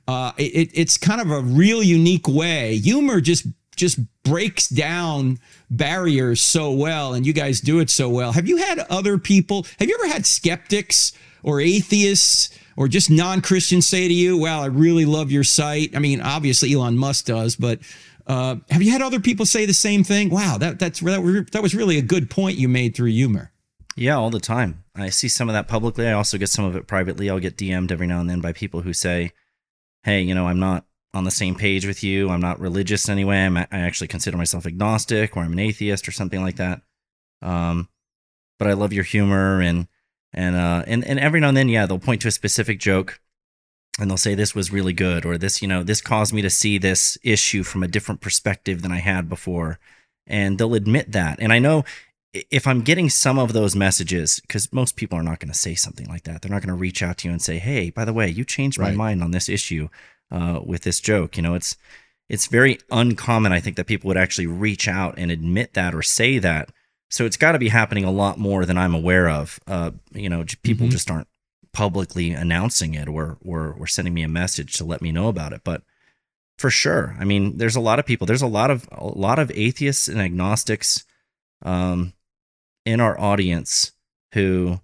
Uh, 0.07 0.31
it, 0.37 0.71
it's 0.73 0.97
kind 0.97 1.19
of 1.19 1.31
a 1.31 1.41
real 1.41 1.83
unique 1.83 2.29
way. 2.29 2.77
Humor 2.77 3.19
just 3.19 3.45
just 3.75 3.99
breaks 4.23 4.69
down 4.69 5.37
barriers 5.69 6.41
so 6.41 6.71
well, 6.71 7.13
and 7.13 7.25
you 7.27 7.33
guys 7.33 7.59
do 7.59 7.79
it 7.79 7.89
so 7.89 8.07
well. 8.09 8.31
Have 8.31 8.47
you 8.47 8.57
had 8.57 8.79
other 8.89 9.17
people? 9.17 9.65
Have 9.79 9.89
you 9.89 9.99
ever 10.01 10.11
had 10.11 10.25
skeptics 10.25 11.11
or 11.43 11.61
atheists 11.61 12.49
or 12.75 12.87
just 12.87 13.09
non-Christians 13.09 13.87
say 13.87 14.07
to 14.07 14.13
you, 14.13 14.37
"Well, 14.37 14.61
I 14.61 14.67
really 14.67 15.05
love 15.05 15.31
your 15.31 15.43
site"? 15.43 15.95
I 15.95 15.99
mean, 15.99 16.21
obviously 16.21 16.73
Elon 16.73 16.97
Musk 16.97 17.25
does, 17.25 17.55
but 17.55 17.79
uh, 18.27 18.57
have 18.69 18.83
you 18.83 18.91
had 18.91 19.01
other 19.01 19.19
people 19.19 19.45
say 19.45 19.65
the 19.65 19.73
same 19.73 20.03
thing? 20.03 20.29
Wow, 20.29 20.57
that 20.57 20.79
that's 20.79 20.99
that, 20.99 21.47
that 21.53 21.63
was 21.63 21.73
really 21.73 21.97
a 21.97 22.01
good 22.01 22.29
point 22.29 22.57
you 22.57 22.67
made 22.67 22.95
through 22.95 23.11
humor. 23.11 23.51
Yeah, 23.95 24.17
all 24.17 24.29
the 24.29 24.39
time. 24.39 24.83
I 24.95 25.09
see 25.09 25.27
some 25.27 25.49
of 25.49 25.53
that 25.53 25.67
publicly. 25.67 26.07
I 26.07 26.13
also 26.13 26.37
get 26.37 26.49
some 26.49 26.65
of 26.65 26.75
it 26.75 26.87
privately. 26.87 27.29
I'll 27.29 27.39
get 27.39 27.57
DM'd 27.57 27.91
every 27.91 28.05
now 28.05 28.19
and 28.19 28.29
then 28.29 28.41
by 28.41 28.51
people 28.51 28.81
who 28.81 28.93
say, 28.93 29.31
"Hey, 30.03 30.21
you 30.21 30.35
know, 30.35 30.47
I'm 30.47 30.59
not 30.59 30.85
on 31.13 31.23
the 31.23 31.31
same 31.31 31.55
page 31.55 31.85
with 31.87 32.03
you. 32.03 32.29
I'm 32.29 32.41
not 32.41 32.59
religious 32.59 33.09
anyway. 33.09 33.45
I'm, 33.45 33.57
I 33.57 33.67
actually 33.71 34.07
consider 34.07 34.37
myself 34.37 34.65
agnostic, 34.65 35.35
or 35.35 35.43
I'm 35.43 35.53
an 35.53 35.59
atheist, 35.59 36.07
or 36.07 36.11
something 36.11 36.41
like 36.41 36.57
that." 36.57 36.81
Um, 37.41 37.87
but 38.59 38.67
I 38.67 38.73
love 38.73 38.91
your 38.91 39.05
humor, 39.05 39.61
and 39.61 39.87
and 40.33 40.55
uh, 40.55 40.83
and 40.87 41.03
and 41.05 41.19
every 41.19 41.39
now 41.39 41.49
and 41.49 41.57
then, 41.57 41.69
yeah, 41.69 41.85
they'll 41.85 41.99
point 41.99 42.21
to 42.21 42.27
a 42.27 42.31
specific 42.31 42.79
joke, 42.79 43.19
and 43.99 44.09
they'll 44.09 44.17
say 44.17 44.35
this 44.35 44.55
was 44.55 44.71
really 44.71 44.93
good, 44.93 45.25
or 45.25 45.37
this, 45.37 45.61
you 45.61 45.67
know, 45.67 45.83
this 45.83 46.01
caused 46.01 46.33
me 46.33 46.41
to 46.41 46.49
see 46.49 46.77
this 46.77 47.17
issue 47.23 47.63
from 47.63 47.83
a 47.83 47.87
different 47.87 48.21
perspective 48.21 48.81
than 48.81 48.91
I 48.91 48.97
had 48.99 49.29
before, 49.29 49.79
and 50.25 50.57
they'll 50.57 50.73
admit 50.75 51.11
that. 51.13 51.39
And 51.39 51.51
I 51.53 51.59
know 51.59 51.83
if 52.51 52.67
I'm 52.67 52.81
getting 52.81 53.09
some 53.09 53.39
of 53.39 53.53
those 53.53 53.75
messages, 53.75 54.39
because 54.41 54.71
most 54.71 54.95
people 54.95 55.17
are 55.17 55.23
not 55.23 55.39
going 55.39 55.51
to 55.51 55.57
say 55.57 55.73
something 55.75 56.07
like 56.07 56.23
that. 56.23 56.41
They're 56.41 56.51
not 56.51 56.61
going 56.61 56.75
to 56.75 56.79
reach 56.79 57.01
out 57.01 57.17
to 57.19 57.27
you 57.27 57.31
and 57.31 57.41
say, 57.41 57.57
"Hey, 57.57 57.89
by 57.89 58.05
the 58.05 58.13
way, 58.13 58.29
you 58.29 58.43
changed 58.45 58.79
my 58.79 58.89
Right. 58.89 58.97
mind 58.97 59.23
on 59.23 59.31
this 59.31 59.49
issue 59.49 59.89
uh, 60.29 60.59
with 60.63 60.83
this 60.83 60.99
joke." 60.99 61.37
You 61.37 61.43
know, 61.43 61.55
it's 61.55 61.77
it's 62.29 62.47
very 62.47 62.77
uncommon, 62.91 63.53
I 63.53 63.61
think, 63.61 63.77
that 63.77 63.87
people 63.87 64.09
would 64.09 64.17
actually 64.17 64.47
reach 64.47 64.87
out 64.87 65.15
and 65.17 65.31
admit 65.31 65.73
that 65.73 65.95
or 65.95 66.01
say 66.03 66.37
that. 66.39 66.69
So 67.09 67.25
it's 67.25 67.37
got 67.37 67.53
to 67.53 67.59
be 67.59 67.69
happening 67.69 68.03
a 68.03 68.11
lot 68.11 68.37
more 68.37 68.65
than 68.65 68.77
I'm 68.77 68.93
aware 68.93 69.29
of. 69.29 69.59
Uh, 69.65 69.91
you 70.11 70.29
know, 70.29 70.43
people 70.63 70.87
Mhm. 70.87 70.91
just 70.91 71.09
aren't 71.09 71.27
publicly 71.71 72.31
announcing 72.31 72.95
it 72.95 73.07
or 73.07 73.37
or 73.45 73.71
or 73.79 73.87
sending 73.87 74.13
me 74.13 74.23
a 74.23 74.27
message 74.27 74.73
to 74.73 74.83
let 74.85 75.01
me 75.01 75.11
know 75.11 75.27
about 75.27 75.53
it. 75.53 75.61
But 75.63 75.83
for 76.57 76.69
sure, 76.69 77.15
I 77.19 77.23
mean, 77.23 77.57
there's 77.57 77.75
a 77.75 77.79
lot 77.81 77.99
of 77.99 78.05
people. 78.05 78.25
There's 78.27 78.41
a 78.41 78.47
lot 78.47 78.71
of 78.71 78.87
a 78.91 79.05
lot 79.05 79.39
of 79.39 79.51
atheists 79.53 80.07
and 80.07 80.19
agnostics 80.19 81.05
um, 81.63 82.13
in 82.85 82.99
our 82.99 83.19
audience 83.19 83.91
who 84.33 84.79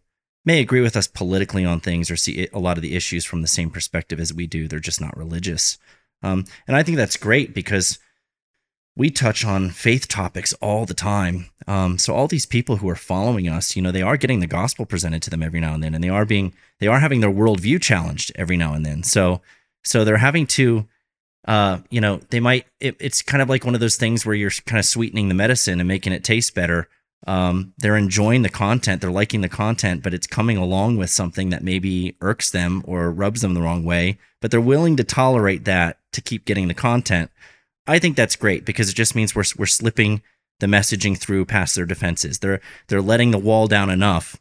may 0.46 0.60
agree 0.60 0.82
with 0.82 0.96
us 0.98 1.08
politically 1.08 1.64
on 1.66 1.80
things 1.80 2.12
or 2.12 2.16
see 2.18 2.48
a 2.54 2.60
lot 2.60 2.78
of 2.78 2.82
the 2.82 2.96
issues 2.96 3.26
from 3.26 3.42
the 3.42 3.48
same 3.48 3.70
perspective 3.70 4.20
as 4.20 4.34
we 4.34 4.46
do. 4.46 4.68
They're 4.68 4.80
just 4.80 5.02
not 5.02 5.18
religious. 5.18 5.78
Um, 6.22 6.46
and 6.68 6.76
I 6.76 6.84
think 6.84 6.98
that's 6.98 7.18
great 7.18 7.54
because 7.54 7.98
we 8.96 9.10
touch 9.10 9.44
on 9.44 9.72
faith 9.72 10.08
topics 10.08 10.54
all 10.54 10.86
the 10.86 10.94
time. 10.94 11.48
Um, 11.68 11.98
so 11.98 12.14
all 12.14 12.28
these 12.28 12.46
people 12.46 12.78
who 12.78 12.90
are 12.90 12.96
following 12.96 13.48
us, 13.50 13.76
you 13.76 13.82
know, 13.82 13.92
they 13.92 14.02
are 14.02 14.18
getting 14.18 14.40
the 14.40 14.48
gospel 14.48 14.86
presented 14.86 15.22
to 15.24 15.30
them 15.30 15.42
every 15.42 15.60
now 15.60 15.74
and 15.74 15.84
then, 15.84 15.96
and 15.96 16.04
they 16.04 16.10
are 16.10 16.26
being 16.26 16.54
they 16.80 16.88
are 16.88 17.00
having 17.00 17.22
their 17.22 17.32
worldview 17.32 17.82
challenged 17.82 18.32
every 18.36 18.58
now 18.58 18.74
and 18.74 18.86
then. 18.86 19.04
So 19.04 19.42
so 19.84 20.06
they're 20.06 20.18
having 20.18 20.48
to 20.48 20.88
uh, 21.46 21.80
you 21.90 22.00
know, 22.00 22.22
they 22.30 22.40
might 22.40 22.68
it, 22.80 22.96
it's 23.00 23.22
kind 23.22 23.42
of 23.42 23.50
like 23.50 23.66
one 23.66 23.74
of 23.74 23.82
those 23.82 23.98
things 23.98 24.26
where 24.26 24.36
you're 24.36 24.52
kind 24.66 24.80
of 24.80 24.86
sweetening 24.86 25.28
the 25.28 25.36
medicine 25.36 25.80
and 25.80 25.88
making 25.88 26.14
it 26.14 26.24
taste 26.24 26.56
better. 26.56 26.88
Um, 27.26 27.74
they're 27.78 27.96
enjoying 27.96 28.42
the 28.42 28.50
content, 28.50 29.02
they're 29.02 29.12
liking 29.12 29.42
the 29.42 29.50
content, 29.50 30.04
but 30.04 30.14
it's 30.14 30.28
coming 30.28 30.58
along 30.58 30.98
with 30.98 31.10
something 31.10 31.50
that 31.50 31.64
maybe 31.64 32.18
irks 32.22 32.52
them 32.52 32.84
or 32.86 33.12
rubs 33.12 33.42
them 33.42 33.54
the 33.54 33.62
wrong 33.62 33.86
way, 33.86 34.18
but 34.42 34.52
they're 34.52 34.60
willing 34.60 34.98
to 34.98 35.06
tolerate 35.06 35.64
that 35.64 36.00
to 36.12 36.22
keep 36.22 36.44
getting 36.44 36.68
the 36.68 36.74
content. 36.74 37.32
I 37.88 38.00
think 38.00 38.16
that's 38.16 38.36
great 38.36 38.66
because 38.66 38.90
it 38.90 38.96
just 38.96 39.16
means 39.16 39.36
we're 39.36 39.44
we're 39.58 39.66
slipping 39.66 40.22
the 40.60 40.68
messaging 40.68 41.18
through 41.18 41.46
past 41.46 41.76
their 41.76 41.86
defenses. 41.86 42.40
They're 42.40 42.62
they're 42.88 43.02
letting 43.02 43.32
the 43.32 43.38
wall 43.38 43.68
down 43.68 43.90
enough 43.90 44.40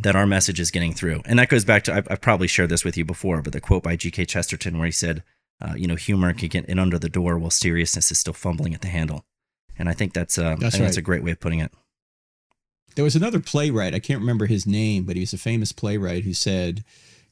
that 0.00 0.16
our 0.16 0.26
message 0.26 0.60
is 0.60 0.70
getting 0.70 0.92
through. 0.92 1.22
And 1.24 1.38
that 1.38 1.48
goes 1.48 1.64
back 1.64 1.84
to 1.84 1.94
I've, 1.94 2.08
I've 2.10 2.20
probably 2.20 2.46
shared 2.46 2.70
this 2.70 2.84
with 2.84 2.96
you 2.96 3.04
before, 3.04 3.42
but 3.42 3.52
the 3.52 3.60
quote 3.60 3.82
by 3.82 3.96
G.K. 3.96 4.26
Chesterton 4.26 4.78
where 4.78 4.86
he 4.86 4.92
said, 4.92 5.22
uh, 5.60 5.74
"You 5.76 5.86
know, 5.86 5.96
humor 5.96 6.32
can 6.34 6.48
get 6.48 6.66
in 6.66 6.78
under 6.78 6.98
the 6.98 7.08
door 7.08 7.38
while 7.38 7.50
seriousness 7.50 8.10
is 8.10 8.18
still 8.18 8.34
fumbling 8.34 8.74
at 8.74 8.82
the 8.82 8.88
handle." 8.88 9.24
And 9.78 9.88
I 9.88 9.92
think 9.92 10.12
that's 10.12 10.38
I 10.38 10.54
That's 10.56 10.76
think 10.76 10.84
that's 10.84 10.96
a 10.96 11.02
great 11.02 11.22
way 11.22 11.30
of 11.30 11.40
putting 11.40 11.60
it. 11.60 11.72
There 12.94 13.04
was 13.04 13.16
another 13.16 13.38
playwright, 13.38 13.94
I 13.94 14.00
can't 14.00 14.20
remember 14.20 14.46
his 14.46 14.66
name, 14.66 15.04
but 15.04 15.14
he 15.14 15.20
was 15.20 15.32
a 15.32 15.38
famous 15.38 15.70
playwright 15.70 16.24
who 16.24 16.34
said, 16.34 16.84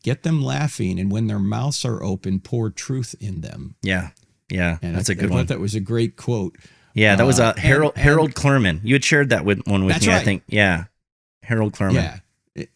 Get 0.04 0.22
them 0.22 0.40
laughing, 0.40 1.00
and 1.00 1.10
when 1.10 1.26
their 1.26 1.40
mouths 1.40 1.84
are 1.84 2.04
open, 2.04 2.38
pour 2.38 2.70
truth 2.70 3.16
in 3.18 3.40
them. 3.40 3.74
Yeah, 3.82 4.10
yeah, 4.50 4.78
And 4.82 4.94
that's 4.94 5.08
a 5.08 5.12
a 5.12 5.14
good 5.14 5.30
I 5.30 5.34
one. 5.34 5.46
that 5.46 5.60
was 5.60 5.74
a 5.74 5.80
great 5.80 6.16
quote. 6.16 6.56
Yeah, 6.94 7.16
that 7.16 7.26
was 7.26 7.38
a 7.38 7.46
uh, 7.46 7.54
Harold 7.56 7.92
and- 7.94 8.04
Harold 8.04 8.34
Clurman. 8.34 8.80
You 8.82 8.94
had 8.94 9.04
shared 9.04 9.28
that 9.30 9.44
with 9.44 9.66
one 9.66 9.84
with 9.84 10.00
me, 10.06 10.12
I 10.12 10.20
think. 10.20 10.42
Yeah, 10.46 10.84
Harold 11.42 11.72
Clurman. 11.74 11.94
Yeah. 11.94 12.18
It- 12.54 12.70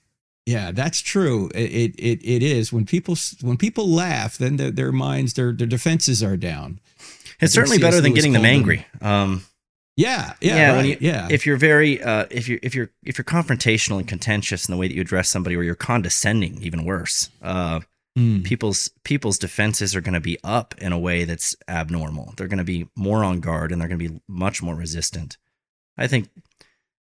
yeah, 0.47 0.73
that's 0.73 1.01
true. 1.01 1.51
It, 1.55 1.71
it 1.71 1.95
it 1.99 2.21
it 2.25 2.43
is 2.43 2.73
when 2.73 2.85
people 2.87 3.17
when 3.41 3.57
people 3.57 3.89
laugh, 3.89 4.37
then 4.37 4.57
their, 4.57 4.71
their 4.71 4.93
minds 4.93 5.35
their 5.35 5.53
their 5.53 5.67
defenses 5.67 6.23
are 6.23 6.37
down. 6.37 6.81
It's 7.41 7.55
certainly 7.55 7.79
better 7.79 8.01
than 8.03 8.13
getting 8.13 8.33
them 8.35 8.45
angry. 8.45 8.85
Um, 9.01 9.45
Yeah, 9.97 10.35
yeah, 10.41 10.57
Yeah, 10.57 10.73
right, 10.77 10.85
you- 10.87 10.97
yeah. 11.01 11.29
if 11.31 11.47
you're 11.47 11.57
very 11.57 12.03
uh, 12.03 12.27
if 12.31 12.49
you're 12.49 12.59
if 12.63 12.75
you're 12.75 12.91
if 13.05 13.17
you're 13.17 13.25
confrontational 13.25 13.99
and 13.99 14.07
contentious 14.09 14.69
in 14.69 14.73
the 14.73 14.79
way 14.79 14.89
that 14.89 14.95
you 14.95 15.01
address 15.01 15.29
somebody 15.31 15.57
or 15.57 15.63
you're 15.63 15.75
condescending 15.75 16.61
even 16.63 16.85
worse 16.85 17.31
uh, 17.43 17.81
Mm. 18.19 18.43
people's 18.43 18.91
people's 19.05 19.39
defenses 19.39 19.95
are 19.95 20.01
going 20.01 20.15
to 20.15 20.21
be 20.21 20.37
up 20.43 20.75
in 20.79 20.93
a 20.93 20.99
way 20.99 21.25
that's 21.25 21.55
abnormal 21.69 22.35
they're 22.37 22.49
going 22.49 22.59
to 22.59 22.65
be 22.65 22.89
more 22.97 23.23
on 23.23 23.39
guard 23.39 23.71
and 23.71 23.81
they're 23.81 23.89
going 23.89 24.01
to 24.01 24.09
be 24.09 24.21
much 24.27 24.63
more 24.63 24.75
resistant 24.75 25.37
i 25.97 26.09
think 26.09 26.29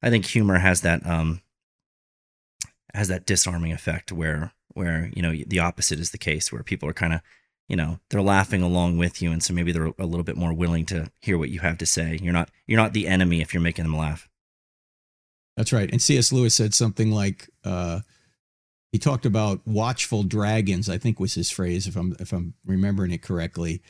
i 0.03 0.09
think 0.09 0.25
humor 0.25 0.57
has 0.57 0.81
that 0.81 1.05
um 1.07 1.39
has 2.93 3.07
that 3.07 3.25
disarming 3.25 3.71
effect 3.71 4.11
where 4.11 4.51
where 4.73 5.09
you 5.13 5.21
know 5.21 5.33
the 5.47 5.59
opposite 5.59 5.97
is 5.97 6.11
the 6.11 6.17
case 6.17 6.51
where 6.51 6.61
people 6.61 6.89
are 6.89 6.93
kind 6.93 7.13
of 7.13 7.21
you 7.69 7.77
know 7.77 7.99
they're 8.09 8.21
laughing 8.21 8.61
along 8.61 8.97
with 8.97 9.21
you 9.21 9.31
and 9.31 9.41
so 9.41 9.53
maybe 9.53 9.71
they're 9.71 9.93
a 9.97 10.05
little 10.05 10.25
bit 10.25 10.35
more 10.35 10.53
willing 10.53 10.85
to 10.85 11.09
hear 11.21 11.37
what 11.37 11.49
you 11.49 11.61
have 11.61 11.77
to 11.77 11.85
say 11.85 12.19
you're 12.21 12.33
not 12.33 12.49
you're 12.65 12.79
not 12.79 12.91
the 12.91 13.07
enemy 13.07 13.39
if 13.39 13.53
you're 13.53 13.63
making 13.63 13.85
them 13.85 13.95
laugh 13.95 14.27
That's 15.55 15.73
right. 15.73 15.89
And 15.91 16.01
C.S. 16.01 16.31
Lewis 16.31 16.53
said 16.53 16.73
something 16.75 17.11
like, 17.11 17.49
uh, 17.63 18.01
he 18.91 18.97
talked 18.97 19.25
about 19.25 19.65
watchful 19.65 20.23
dragons. 20.23 20.89
I 20.89 20.97
think 20.97 21.19
was 21.19 21.33
his 21.33 21.51
phrase, 21.51 21.87
if 21.87 21.95
I'm 21.95 22.15
if 22.19 22.31
I'm 22.31 22.53
remembering 22.65 23.11
it 23.11 23.21
correctly. 23.21 23.81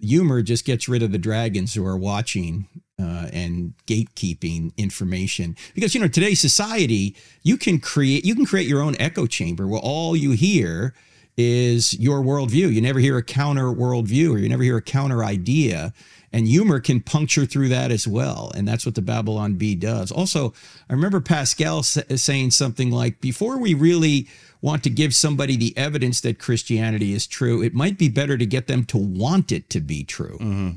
Humor 0.00 0.42
just 0.42 0.64
gets 0.64 0.88
rid 0.88 1.02
of 1.02 1.12
the 1.12 1.18
dragons 1.18 1.74
who 1.74 1.84
are 1.84 1.96
watching 1.96 2.66
uh, 3.00 3.28
and 3.32 3.74
gatekeeping 3.86 4.74
information. 4.76 5.56
Because 5.74 5.94
you 5.94 6.00
know 6.00 6.08
today's 6.08 6.40
society, 6.40 7.16
you 7.42 7.56
can 7.56 7.78
create 7.78 8.24
you 8.24 8.34
can 8.34 8.46
create 8.46 8.66
your 8.66 8.82
own 8.82 8.96
echo 8.98 9.26
chamber 9.26 9.66
where 9.66 9.80
all 9.80 10.16
you 10.16 10.32
hear 10.32 10.94
is 11.36 11.98
your 11.98 12.20
worldview. 12.22 12.72
You 12.72 12.80
never 12.80 12.98
hear 12.98 13.16
a 13.16 13.22
counter 13.22 13.66
worldview, 13.66 14.34
or 14.34 14.38
you 14.38 14.48
never 14.48 14.62
hear 14.62 14.76
a 14.76 14.82
counter 14.82 15.24
idea. 15.24 15.92
And 16.32 16.46
humor 16.46 16.78
can 16.78 17.00
puncture 17.00 17.44
through 17.44 17.70
that 17.70 17.90
as 17.90 18.06
well. 18.06 18.52
And 18.54 18.66
that's 18.68 18.86
what 18.86 18.94
the 18.94 19.02
Babylon 19.02 19.54
Bee 19.54 19.74
does. 19.74 20.12
Also, 20.12 20.54
I 20.88 20.92
remember 20.92 21.20
Pascal 21.20 21.82
sa- 21.82 22.02
saying 22.14 22.52
something 22.52 22.92
like, 22.92 23.20
before 23.20 23.58
we 23.58 23.74
really 23.74 24.28
want 24.62 24.84
to 24.84 24.90
give 24.90 25.12
somebody 25.12 25.56
the 25.56 25.76
evidence 25.76 26.20
that 26.20 26.38
Christianity 26.38 27.14
is 27.14 27.26
true, 27.26 27.62
it 27.62 27.74
might 27.74 27.98
be 27.98 28.08
better 28.08 28.38
to 28.38 28.46
get 28.46 28.68
them 28.68 28.84
to 28.84 28.96
want 28.98 29.50
it 29.50 29.68
to 29.70 29.80
be 29.80 30.04
true. 30.04 30.38
mm-hmm. 30.40 30.70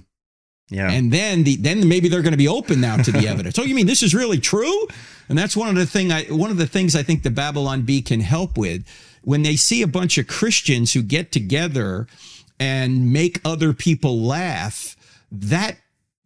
yeah 0.70 0.90
And 0.90 1.12
then 1.12 1.44
the 1.44 1.58
then 1.58 1.88
maybe 1.88 2.08
they're 2.10 2.24
going 2.24 2.32
to 2.32 2.38
be 2.38 2.48
open 2.48 2.82
now 2.82 2.98
to 2.98 3.12
the 3.12 3.28
evidence. 3.34 3.60
Oh, 3.60 3.64
you 3.64 3.76
mean 3.76 3.86
this 3.86 4.02
is 4.02 4.16
really 4.16 4.40
true? 4.40 4.88
And 5.30 5.38
that's 5.38 5.56
one 5.56 5.70
of 5.70 5.76
the 5.76 5.86
thing 5.86 6.12
I 6.12 6.24
one 6.26 6.50
of 6.50 6.58
the 6.58 6.68
things 6.68 6.96
I 6.96 7.04
think 7.04 7.22
the 7.22 7.30
Babylon 7.30 7.84
Bee 7.84 8.02
can 8.02 8.22
help 8.22 8.58
with 8.58 8.88
when 9.24 9.44
they 9.44 9.56
see 9.56 9.82
a 9.84 9.88
bunch 9.88 10.18
of 10.18 10.28
Christians 10.28 10.94
who 10.94 11.04
get 11.04 11.32
together 11.32 12.08
and 12.60 13.14
make 13.14 13.40
other 13.46 13.74
people 13.74 14.20
laugh. 14.22 14.96
That 15.34 15.78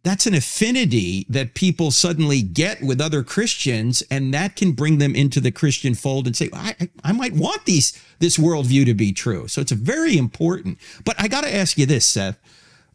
that's 0.04 0.26
an 0.26 0.34
affinity 0.34 1.26
that 1.28 1.54
people 1.54 1.90
suddenly 1.90 2.40
get 2.40 2.80
with 2.82 3.00
other 3.00 3.22
Christians, 3.22 4.02
and 4.10 4.32
that 4.32 4.54
can 4.54 4.72
bring 4.72 4.98
them 4.98 5.14
into 5.14 5.40
the 5.40 5.50
Christian 5.50 5.94
fold 5.94 6.26
and 6.26 6.36
say, 6.36 6.48
I, 6.52 6.74
I, 7.02 7.12
might 7.12 7.34
want 7.34 7.64
these 7.64 8.00
this 8.20 8.38
worldview 8.38 8.86
to 8.86 8.94
be 8.94 9.12
true. 9.12 9.48
So 9.48 9.60
it's 9.60 9.72
very 9.72 10.16
important. 10.16 10.78
But 11.04 11.20
I 11.20 11.26
got 11.26 11.42
to 11.42 11.54
ask 11.54 11.76
you 11.76 11.86
this, 11.86 12.06
Seth 12.06 12.38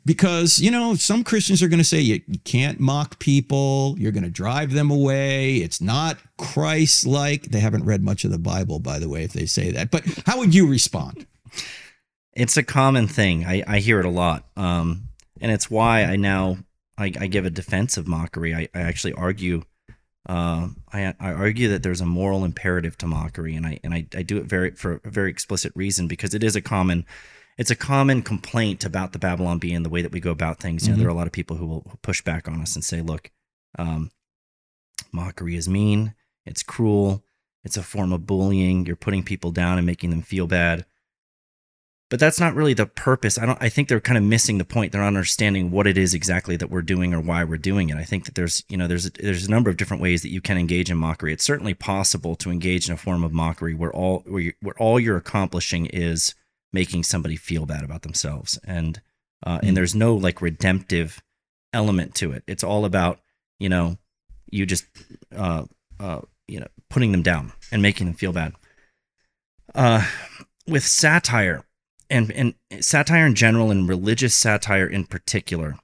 because 0.06 0.60
you 0.60 0.70
know 0.70 0.96
some 0.96 1.24
christians 1.24 1.64
are 1.64 1.70
going 1.70 1.80
to 1.80 1.84
say 1.86 1.98
you, 1.98 2.20
you 2.28 2.38
can't 2.40 2.78
mock 2.78 3.20
people 3.20 3.96
you're 3.98 4.12
going 4.12 4.22
to 4.22 4.30
drive 4.30 4.74
them 4.74 4.92
away 4.92 5.56
it's 5.56 5.80
not 5.80 6.18
christ-like 6.38 7.44
they 7.44 7.62
haven't 7.62 7.86
read 7.86 8.04
much 8.04 8.26
of 8.26 8.32
the 8.32 8.38
bible 8.38 8.80
by 8.80 9.00
the 9.00 9.08
way 9.08 9.24
if 9.24 9.32
they 9.32 9.46
say 9.46 9.72
that 9.72 9.90
but 9.92 10.04
how 10.26 10.38
would 10.38 10.54
you 10.54 10.68
respond 10.68 11.26
it's 12.36 12.58
a 12.58 12.64
common 12.64 13.08
thing. 13.08 13.46
I, 13.46 13.64
I 13.68 13.80
hear 13.80 14.00
it 14.00 14.06
a 14.06 14.10
lot. 14.10 14.46
Um, 14.58 15.10
and 15.44 15.52
it's 15.52 15.70
why 15.70 16.04
I 16.04 16.16
now 16.16 16.58
I, 16.98 17.12
I 17.20 17.28
give 17.28 17.46
a 17.46 17.50
defense 17.52 17.98
of 17.98 18.08
mockery. 18.08 18.56
I, 18.56 18.68
I 18.74 18.82
actually 18.82 19.14
argue 19.14 19.64
uh, 20.28 20.70
I, 20.92 21.14
I 21.20 21.34
argue 21.34 21.68
that 21.70 21.84
there's 21.84 22.00
a 22.00 22.06
moral 22.06 22.46
imperative 22.46 22.98
to 23.00 23.08
mockery, 23.08 23.56
and 23.56 23.66
I 23.68 23.80
and 23.84 23.94
I, 23.94 24.08
I 24.16 24.24
do 24.24 24.38
it 24.38 24.46
very 24.46 24.72
for 24.72 25.02
a 25.04 25.12
very 25.12 25.30
explicit 25.30 25.74
reason 25.76 26.08
because 26.08 26.34
it 26.34 26.44
is 26.44 26.56
a 26.56 26.62
common 26.62 27.06
it's 27.58 27.70
a 27.70 27.76
common 27.76 28.24
complaint 28.24 28.84
about 28.86 29.12
the 29.12 29.20
Babylon 29.20 29.60
Bee 29.60 29.74
and 29.74 29.86
the 29.86 29.90
way 29.90 30.02
that 30.02 30.12
we 30.14 30.20
go 30.20 30.32
about 30.32 30.60
things. 30.60 30.88
You 30.88 30.94
know, 30.94 30.96
Mhm. 30.96 31.00
there 31.00 31.08
are 31.10 31.12
a 31.12 31.16
lot 31.16 31.28
of 31.28 31.34
people 31.34 31.58
who 31.58 31.68
will 31.68 32.00
push 32.02 32.22
back 32.24 32.48
on 32.48 32.62
us 32.62 32.74
and 32.76 32.84
say, 32.84 33.02
"Look, 33.02 33.32
um, 33.78 34.12
mockery 35.12 35.56
is 35.56 35.68
mean. 35.68 36.16
It's 36.46 36.64
cruel. 36.64 37.24
It's 37.64 37.78
a 37.78 37.84
form 37.84 38.12
of 38.14 38.26
bullying. 38.26 38.86
You're 38.86 38.96
putting 38.96 39.24
people 39.24 39.52
down 39.52 39.78
and 39.78 39.86
making 39.86 40.10
them 40.10 40.22
feel 40.22 40.48
bad." 40.48 40.86
But 42.14 42.20
that's 42.20 42.40
not 42.40 42.54
really 42.54 42.76
the 42.76 42.86
purpose. 42.86 43.40
I 43.40 43.48
don't. 43.48 43.58
I 43.60 43.70
think 43.70 43.88
they're 43.88 44.00
kind 44.00 44.20
of 44.20 44.24
missing 44.24 44.60
the 44.60 44.66
point. 44.66 44.92
They're 44.92 45.02
not 45.02 45.08
understanding 45.08 45.72
what 45.72 45.88
it 45.88 45.98
is 45.98 46.14
exactly 46.14 46.56
that 46.58 46.70
we're 46.70 46.84
doing 46.84 47.12
or 47.12 47.20
why 47.20 47.44
we're 47.44 47.58
doing 47.58 47.90
it. 47.90 47.98
I 47.98 48.04
think 48.04 48.26
that 48.26 48.36
there's, 48.36 48.64
you 48.70 48.78
know, 48.78 48.86
there's 48.86 49.08
a, 49.08 49.10
there's 49.10 49.48
a 49.48 49.50
number 49.50 49.72
of 49.72 49.78
different 49.78 50.04
ways 50.04 50.22
that 50.22 50.30
you 50.30 50.40
can 50.40 50.56
engage 50.56 50.92
in 50.92 50.98
mockery. 50.98 51.34
It's 51.34 51.44
certainly 51.44 51.74
possible 51.74 52.36
to 52.36 52.52
engage 52.52 52.88
in 52.88 52.94
a 52.94 52.98
form 52.98 53.24
of 53.24 53.34
mockery 53.34 53.74
where 53.74 53.92
all 53.92 54.20
where, 54.28 54.42
you, 54.44 54.54
where 54.62 54.76
all 54.78 55.00
you're 55.00 55.18
accomplishing 55.18 55.88
is 55.88 56.36
making 56.72 57.02
somebody 57.02 57.36
feel 57.36 57.66
bad 57.66 57.84
about 57.84 58.04
themselves, 58.04 58.60
and 58.64 59.02
uh, 59.44 59.58
Hmm. 59.58 59.70
and 59.70 59.78
there's 59.78 59.96
no 59.96 60.14
like 60.14 60.40
redemptive 60.40 61.20
element 61.74 62.14
to 62.14 62.32
it. 62.32 62.44
It's 62.46 62.64
all 62.64 62.86
about 62.86 63.22
you 63.58 63.70
know 63.70 63.98
you 64.52 64.68
just 64.68 64.86
uh, 65.36 65.64
uh, 66.00 66.22
you 66.48 66.60
know 66.60 66.68
putting 66.90 67.12
them 67.12 67.24
down 67.24 67.54
and 67.72 67.82
making 67.82 68.06
them 68.06 68.16
feel 68.16 68.34
bad. 68.34 68.54
Uh, 69.74 70.06
with 70.68 70.84
satire 70.84 71.66
and 72.10 72.32
and 72.32 72.54
satire 72.84 73.26
in 73.26 73.36
general 73.36 73.72
and 73.72 73.88
religious 73.88 74.36
satire 74.36 74.88
in 74.88 75.06
particular, 75.06 75.78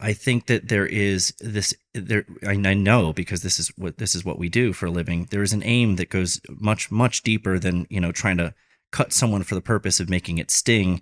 I 0.00 0.12
think 0.12 0.46
that 0.46 0.68
there 0.68 0.86
is 0.86 1.34
this 1.40 1.74
there 1.94 2.24
I, 2.46 2.54
know 2.54 3.12
because 3.12 3.42
this 3.42 3.58
is 3.58 3.68
what 3.76 3.98
this 3.98 4.14
is 4.14 4.24
what 4.24 4.38
we 4.38 4.48
do 4.48 4.72
for 4.72 4.86
a 4.86 4.90
living 4.90 5.28
there 5.30 5.42
is 5.42 5.52
an 5.52 5.62
aim 5.62 5.96
that 5.96 6.10
goes 6.10 6.40
much 6.48 6.90
much 6.90 7.22
deeper 7.22 7.58
than 7.58 7.86
you 7.88 8.00
know 8.00 8.12
trying 8.12 8.38
to 8.38 8.54
cut 8.92 9.12
someone 9.12 9.42
for 9.42 9.54
the 9.54 9.60
purpose 9.60 9.98
of 9.98 10.08
making 10.08 10.38
it 10.38 10.50
sting. 10.50 11.00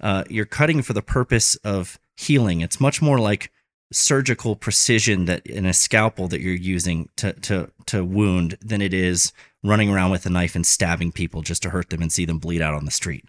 Uh, 0.00 0.24
you're 0.30 0.46
cutting 0.46 0.80
for 0.80 0.94
the 0.94 1.02
purpose 1.02 1.56
of 1.56 1.98
healing. 2.16 2.60
It's 2.60 2.80
much 2.80 3.02
more 3.02 3.18
like 3.18 3.50
surgical 3.92 4.56
precision 4.56 5.26
that 5.26 5.46
in 5.46 5.66
a 5.66 5.74
scalpel 5.74 6.28
that 6.28 6.40
you're 6.40 6.54
using 6.54 7.10
to 7.16 7.32
to 7.34 7.70
to 7.86 8.04
wound 8.04 8.56
than 8.62 8.80
it 8.80 8.94
is 8.94 9.32
running 9.62 9.90
around 9.90 10.10
with 10.10 10.26
a 10.26 10.30
knife 10.30 10.54
and 10.54 10.66
stabbing 10.66 11.12
people 11.12 11.42
just 11.42 11.62
to 11.62 11.70
hurt 11.70 11.90
them 11.90 12.02
and 12.02 12.12
see 12.12 12.24
them 12.24 12.38
bleed 12.38 12.60
out 12.60 12.74
on 12.74 12.84
the 12.84 12.90
street 12.90 13.24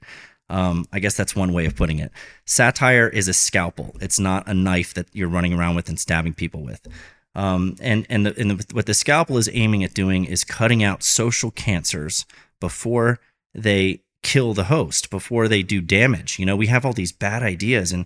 um, 0.49 0.85
I 0.91 0.99
guess 0.99 1.15
that's 1.15 1.35
one 1.35 1.53
way 1.53 1.65
of 1.65 1.75
putting 1.75 1.99
it. 1.99 2.11
Satire 2.45 3.07
is 3.07 3.27
a 3.27 3.33
scalpel. 3.33 3.95
It's 4.01 4.19
not 4.19 4.47
a 4.47 4.53
knife 4.53 4.93
that 4.93 5.07
you're 5.13 5.29
running 5.29 5.53
around 5.53 5.75
with 5.75 5.89
and 5.89 5.99
stabbing 5.99 6.33
people 6.33 6.61
with. 6.61 6.87
Um, 7.35 7.75
and 7.81 8.05
and, 8.09 8.25
the, 8.25 8.39
and 8.39 8.51
the, 8.51 8.75
what 8.75 8.85
the 8.85 8.93
scalpel 8.93 9.37
is 9.37 9.49
aiming 9.51 9.83
at 9.83 9.93
doing 9.93 10.25
is 10.25 10.43
cutting 10.43 10.83
out 10.83 11.01
social 11.01 11.49
cancers 11.49 12.25
before 12.59 13.19
they 13.55 14.01
kill 14.21 14.53
the 14.53 14.65
host, 14.65 15.09
before 15.09 15.47
they 15.47 15.63
do 15.63 15.81
damage. 15.81 16.37
You 16.37 16.45
know, 16.45 16.55
we 16.55 16.67
have 16.67 16.85
all 16.85 16.93
these 16.93 17.11
bad 17.11 17.41
ideas, 17.41 17.91
and 17.91 18.05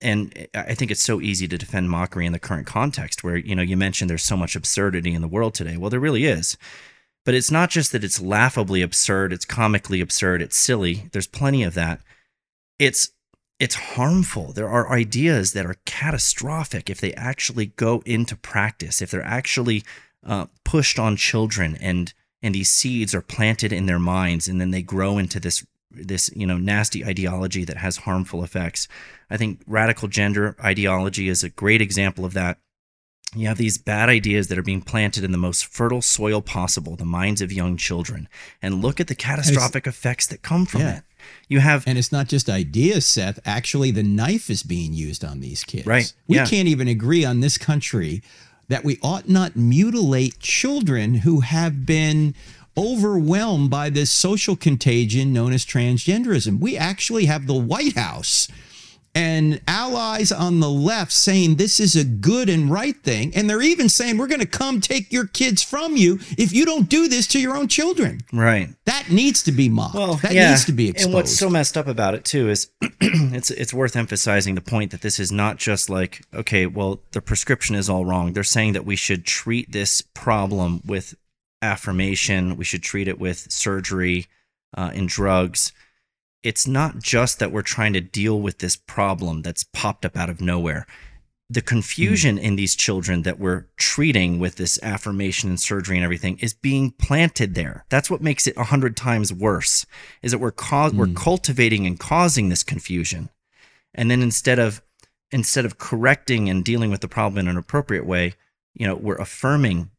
and 0.00 0.46
I 0.54 0.74
think 0.74 0.90
it's 0.90 1.02
so 1.02 1.20
easy 1.20 1.48
to 1.48 1.58
defend 1.58 1.90
mockery 1.90 2.26
in 2.26 2.32
the 2.32 2.38
current 2.38 2.66
context, 2.66 3.24
where 3.24 3.36
you 3.36 3.56
know 3.56 3.62
you 3.62 3.76
mentioned 3.76 4.10
there's 4.10 4.22
so 4.22 4.36
much 4.36 4.54
absurdity 4.54 5.14
in 5.14 5.22
the 5.22 5.28
world 5.28 5.54
today. 5.54 5.78
Well, 5.78 5.90
there 5.90 5.98
really 5.98 6.26
is. 6.26 6.58
But 7.28 7.34
it's 7.34 7.50
not 7.50 7.68
just 7.68 7.92
that 7.92 8.04
it's 8.04 8.22
laughably 8.22 8.80
absurd, 8.80 9.34
it's 9.34 9.44
comically 9.44 10.00
absurd, 10.00 10.40
it's 10.40 10.56
silly. 10.56 11.10
There's 11.12 11.26
plenty 11.26 11.62
of 11.62 11.74
that. 11.74 12.00
It's 12.78 13.10
it's 13.58 13.74
harmful. 13.74 14.54
There 14.54 14.70
are 14.70 14.90
ideas 14.90 15.52
that 15.52 15.66
are 15.66 15.76
catastrophic 15.84 16.88
if 16.88 17.02
they 17.02 17.12
actually 17.12 17.66
go 17.66 18.02
into 18.06 18.34
practice, 18.34 19.02
if 19.02 19.10
they're 19.10 19.22
actually 19.22 19.84
uh, 20.26 20.46
pushed 20.64 20.98
on 20.98 21.16
children 21.16 21.76
and 21.82 22.14
and 22.40 22.54
these 22.54 22.70
seeds 22.70 23.14
are 23.14 23.20
planted 23.20 23.74
in 23.74 23.84
their 23.84 23.98
minds 23.98 24.48
and 24.48 24.58
then 24.58 24.70
they 24.70 24.80
grow 24.80 25.18
into 25.18 25.38
this 25.38 25.66
this 25.90 26.30
you 26.34 26.46
know 26.46 26.56
nasty 26.56 27.04
ideology 27.04 27.62
that 27.62 27.76
has 27.76 27.98
harmful 27.98 28.42
effects. 28.42 28.88
I 29.28 29.36
think 29.36 29.60
radical 29.66 30.08
gender 30.08 30.56
ideology 30.64 31.28
is 31.28 31.44
a 31.44 31.50
great 31.50 31.82
example 31.82 32.24
of 32.24 32.32
that 32.32 32.56
you 33.34 33.46
have 33.46 33.58
these 33.58 33.76
bad 33.76 34.08
ideas 34.08 34.48
that 34.48 34.58
are 34.58 34.62
being 34.62 34.80
planted 34.80 35.22
in 35.22 35.32
the 35.32 35.38
most 35.38 35.66
fertile 35.66 36.00
soil 36.00 36.40
possible, 36.40 36.96
the 36.96 37.04
minds 37.04 37.42
of 37.42 37.52
young 37.52 37.76
children. 37.76 38.28
And 38.62 38.82
look 38.82 39.00
at 39.00 39.08
the 39.08 39.14
catastrophic 39.14 39.86
effects 39.86 40.26
that 40.28 40.42
come 40.42 40.64
from 40.64 40.80
yeah. 40.80 40.96
it. 40.98 41.02
You 41.46 41.60
have 41.60 41.86
And 41.86 41.98
it's 41.98 42.12
not 42.12 42.28
just 42.28 42.48
ideas, 42.48 43.04
Seth. 43.04 43.38
Actually, 43.44 43.90
the 43.90 44.02
knife 44.02 44.48
is 44.48 44.62
being 44.62 44.94
used 44.94 45.24
on 45.24 45.40
these 45.40 45.62
kids. 45.62 45.86
Right. 45.86 46.10
We 46.26 46.36
yeah. 46.36 46.46
can't 46.46 46.68
even 46.68 46.88
agree 46.88 47.24
on 47.24 47.40
this 47.40 47.58
country 47.58 48.22
that 48.68 48.84
we 48.84 48.98
ought 49.02 49.28
not 49.28 49.56
mutilate 49.56 50.38
children 50.38 51.16
who 51.16 51.40
have 51.40 51.84
been 51.84 52.34
overwhelmed 52.76 53.68
by 53.70 53.90
this 53.90 54.10
social 54.10 54.56
contagion 54.56 55.32
known 55.32 55.52
as 55.52 55.66
transgenderism. 55.66 56.60
We 56.60 56.76
actually 56.76 57.26
have 57.26 57.46
the 57.46 57.54
White 57.54 57.96
House 57.96 58.48
and 59.18 59.60
allies 59.66 60.30
on 60.30 60.60
the 60.60 60.70
left 60.70 61.10
saying 61.10 61.56
this 61.56 61.80
is 61.80 61.96
a 61.96 62.04
good 62.04 62.48
and 62.48 62.70
right 62.70 62.96
thing. 63.02 63.34
And 63.34 63.50
they're 63.50 63.60
even 63.60 63.88
saying, 63.88 64.16
we're 64.16 64.28
going 64.28 64.38
to 64.38 64.46
come 64.46 64.80
take 64.80 65.12
your 65.12 65.26
kids 65.26 65.60
from 65.60 65.96
you 65.96 66.20
if 66.38 66.52
you 66.52 66.64
don't 66.64 66.88
do 66.88 67.08
this 67.08 67.26
to 67.28 67.40
your 67.40 67.56
own 67.56 67.66
children. 67.66 68.20
Right. 68.32 68.68
That 68.84 69.10
needs 69.10 69.42
to 69.42 69.52
be 69.52 69.68
mocked. 69.68 69.96
Well, 69.96 70.14
that 70.22 70.32
yeah. 70.32 70.50
needs 70.50 70.64
to 70.66 70.72
be 70.72 70.90
exposed. 70.90 71.06
And 71.06 71.14
what's 71.14 71.36
so 71.36 71.50
messed 71.50 71.76
up 71.76 71.88
about 71.88 72.14
it, 72.14 72.24
too, 72.24 72.48
is 72.48 72.70
it's, 73.00 73.50
it's 73.50 73.74
worth 73.74 73.96
emphasizing 73.96 74.54
the 74.54 74.60
point 74.60 74.92
that 74.92 75.00
this 75.00 75.18
is 75.18 75.32
not 75.32 75.56
just 75.56 75.90
like, 75.90 76.24
okay, 76.32 76.66
well, 76.66 77.00
the 77.10 77.20
prescription 77.20 77.74
is 77.74 77.90
all 77.90 78.04
wrong. 78.04 78.34
They're 78.34 78.44
saying 78.44 78.74
that 78.74 78.84
we 78.84 78.94
should 78.94 79.24
treat 79.24 79.72
this 79.72 80.00
problem 80.00 80.80
with 80.86 81.16
affirmation, 81.60 82.56
we 82.56 82.64
should 82.64 82.84
treat 82.84 83.08
it 83.08 83.18
with 83.18 83.50
surgery 83.50 84.26
uh, 84.76 84.92
and 84.94 85.08
drugs 85.08 85.72
it's 86.42 86.66
not 86.66 86.98
just 86.98 87.38
that 87.38 87.52
we're 87.52 87.62
trying 87.62 87.92
to 87.94 88.00
deal 88.00 88.40
with 88.40 88.58
this 88.58 88.76
problem 88.76 89.42
that's 89.42 89.64
popped 89.64 90.04
up 90.04 90.16
out 90.16 90.30
of 90.30 90.40
nowhere. 90.40 90.86
The 91.50 91.62
confusion 91.62 92.36
mm. 92.36 92.42
in 92.42 92.56
these 92.56 92.76
children 92.76 93.22
that 93.22 93.38
we're 93.38 93.66
treating 93.76 94.38
with 94.38 94.56
this 94.56 94.78
affirmation 94.82 95.48
and 95.48 95.58
surgery 95.58 95.96
and 95.96 96.04
everything 96.04 96.38
is 96.38 96.52
being 96.52 96.90
planted 96.92 97.54
there. 97.54 97.86
That's 97.88 98.10
what 98.10 98.20
makes 98.20 98.46
it 98.46 98.56
a 98.56 98.64
hundred 98.64 98.96
times 98.96 99.32
worse. 99.32 99.86
Is 100.22 100.32
that 100.32 100.38
we're 100.38 100.52
mm. 100.52 100.92
we're 100.94 101.06
hmm. 101.06 101.14
cultivating 101.14 101.86
and 101.86 101.98
causing 101.98 102.48
this 102.48 102.62
confusion, 102.62 103.30
and 103.94 104.10
then 104.10 104.20
instead 104.20 104.58
of 104.58 104.82
instead 105.30 105.64
of 105.64 105.78
correcting 105.78 106.48
and 106.48 106.64
dealing 106.64 106.90
with 106.90 107.00
the 107.00 107.08
problem 107.08 107.38
in 107.38 107.48
an 107.48 107.56
appropriate 107.56 108.06
way, 108.06 108.34
you 108.74 108.86
know, 108.86 108.94
we're 108.94 109.16
affirming 109.16 109.90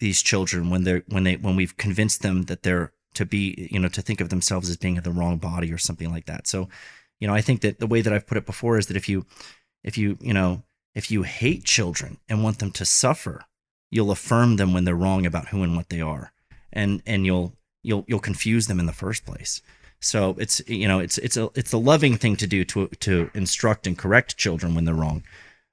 these 0.00 0.22
children 0.22 0.70
when 0.70 0.84
they're 0.84 1.02
when 1.08 1.24
they 1.24 1.36
when 1.36 1.56
we've 1.56 1.76
convinced 1.76 2.22
them 2.22 2.42
that 2.44 2.62
they're 2.62 2.92
to 3.14 3.24
be, 3.24 3.68
you 3.70 3.78
know, 3.78 3.88
to 3.88 4.02
think 4.02 4.20
of 4.20 4.28
themselves 4.28 4.68
as 4.68 4.76
being 4.76 4.96
in 4.96 5.02
the 5.02 5.10
wrong 5.10 5.38
body 5.38 5.72
or 5.72 5.78
something 5.78 6.10
like 6.10 6.26
that. 6.26 6.46
So, 6.46 6.68
you 7.20 7.26
know, 7.26 7.34
I 7.34 7.40
think 7.40 7.60
that 7.60 7.78
the 7.78 7.86
way 7.86 8.00
that 8.00 8.12
I've 8.12 8.26
put 8.26 8.38
it 8.38 8.46
before 8.46 8.78
is 8.78 8.86
that 8.86 8.96
if 8.96 9.08
you, 9.08 9.26
if 9.84 9.98
you, 9.98 10.18
you 10.20 10.32
know, 10.32 10.62
if 10.94 11.10
you 11.10 11.22
hate 11.22 11.64
children 11.64 12.18
and 12.28 12.42
want 12.42 12.58
them 12.58 12.70
to 12.72 12.84
suffer, 12.84 13.44
you'll 13.90 14.10
affirm 14.10 14.56
them 14.56 14.72
when 14.72 14.84
they're 14.84 14.94
wrong 14.94 15.26
about 15.26 15.48
who 15.48 15.62
and 15.62 15.76
what 15.76 15.88
they 15.88 16.00
are, 16.00 16.32
and 16.72 17.02
and 17.06 17.24
you'll 17.24 17.54
you'll 17.82 18.04
you'll 18.08 18.18
confuse 18.18 18.66
them 18.66 18.80
in 18.80 18.86
the 18.86 18.92
first 18.92 19.24
place. 19.24 19.62
So 20.00 20.36
it's 20.38 20.60
you 20.66 20.88
know 20.88 20.98
it's 20.98 21.18
it's 21.18 21.36
a 21.36 21.50
it's 21.54 21.72
a 21.72 21.78
loving 21.78 22.16
thing 22.16 22.36
to 22.36 22.46
do 22.46 22.64
to 22.64 22.88
to 22.88 23.30
instruct 23.34 23.86
and 23.86 23.96
correct 23.96 24.36
children 24.36 24.74
when 24.74 24.84
they're 24.84 24.94
wrong. 24.94 25.22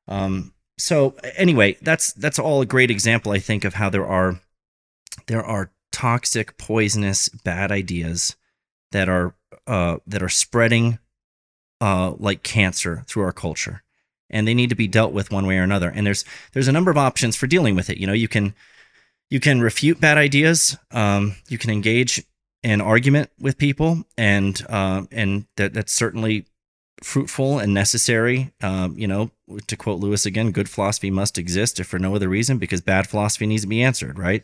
Um, 0.07 0.53
so 0.77 1.15
anyway, 1.35 1.77
that's 1.81 2.13
that's 2.13 2.39
all 2.39 2.61
a 2.61 2.65
great 2.65 2.91
example 2.91 3.31
I 3.31 3.39
think 3.39 3.65
of 3.65 3.73
how 3.75 3.89
there 3.89 4.05
are 4.05 4.39
there 5.27 5.43
are 5.43 5.71
toxic, 5.91 6.57
poisonous, 6.57 7.29
bad 7.29 7.71
ideas 7.71 8.35
that 8.91 9.09
are 9.09 9.35
uh, 9.67 9.97
that 10.07 10.23
are 10.23 10.29
spreading 10.29 10.99
uh, 11.81 12.13
like 12.17 12.43
cancer 12.43 13.03
through 13.07 13.23
our 13.23 13.31
culture, 13.31 13.83
and 14.29 14.47
they 14.47 14.53
need 14.53 14.69
to 14.69 14.75
be 14.75 14.87
dealt 14.87 15.13
with 15.13 15.31
one 15.31 15.45
way 15.45 15.57
or 15.57 15.63
another. 15.63 15.89
And 15.89 16.05
there's 16.05 16.25
there's 16.53 16.67
a 16.67 16.73
number 16.73 16.91
of 16.91 16.97
options 16.97 17.35
for 17.35 17.47
dealing 17.47 17.75
with 17.75 17.89
it. 17.89 17.97
You 17.97 18.07
know, 18.07 18.13
you 18.13 18.27
can 18.27 18.53
you 19.29 19.39
can 19.39 19.61
refute 19.61 20.01
bad 20.01 20.17
ideas. 20.17 20.77
Um, 20.91 21.35
you 21.47 21.57
can 21.57 21.69
engage 21.69 22.23
in 22.63 22.81
argument 22.81 23.29
with 23.39 23.57
people, 23.57 24.03
and 24.17 24.61
uh, 24.69 25.03
and 25.11 25.45
that 25.57 25.73
that's 25.73 25.93
certainly 25.93 26.45
fruitful 27.03 27.59
and 27.59 27.73
necessary. 27.73 28.51
Um, 28.61 28.97
you 28.97 29.07
know, 29.07 29.31
to 29.67 29.77
quote 29.77 29.99
Lewis 29.99 30.25
again, 30.25 30.51
good 30.51 30.69
philosophy 30.69 31.11
must 31.11 31.37
exist 31.37 31.79
if 31.79 31.87
for 31.87 31.99
no 31.99 32.15
other 32.15 32.27
reason 32.27 32.57
because 32.57 32.81
bad 32.81 33.07
philosophy 33.07 33.45
needs 33.45 33.63
to 33.63 33.67
be 33.67 33.81
answered, 33.81 34.17
right? 34.19 34.43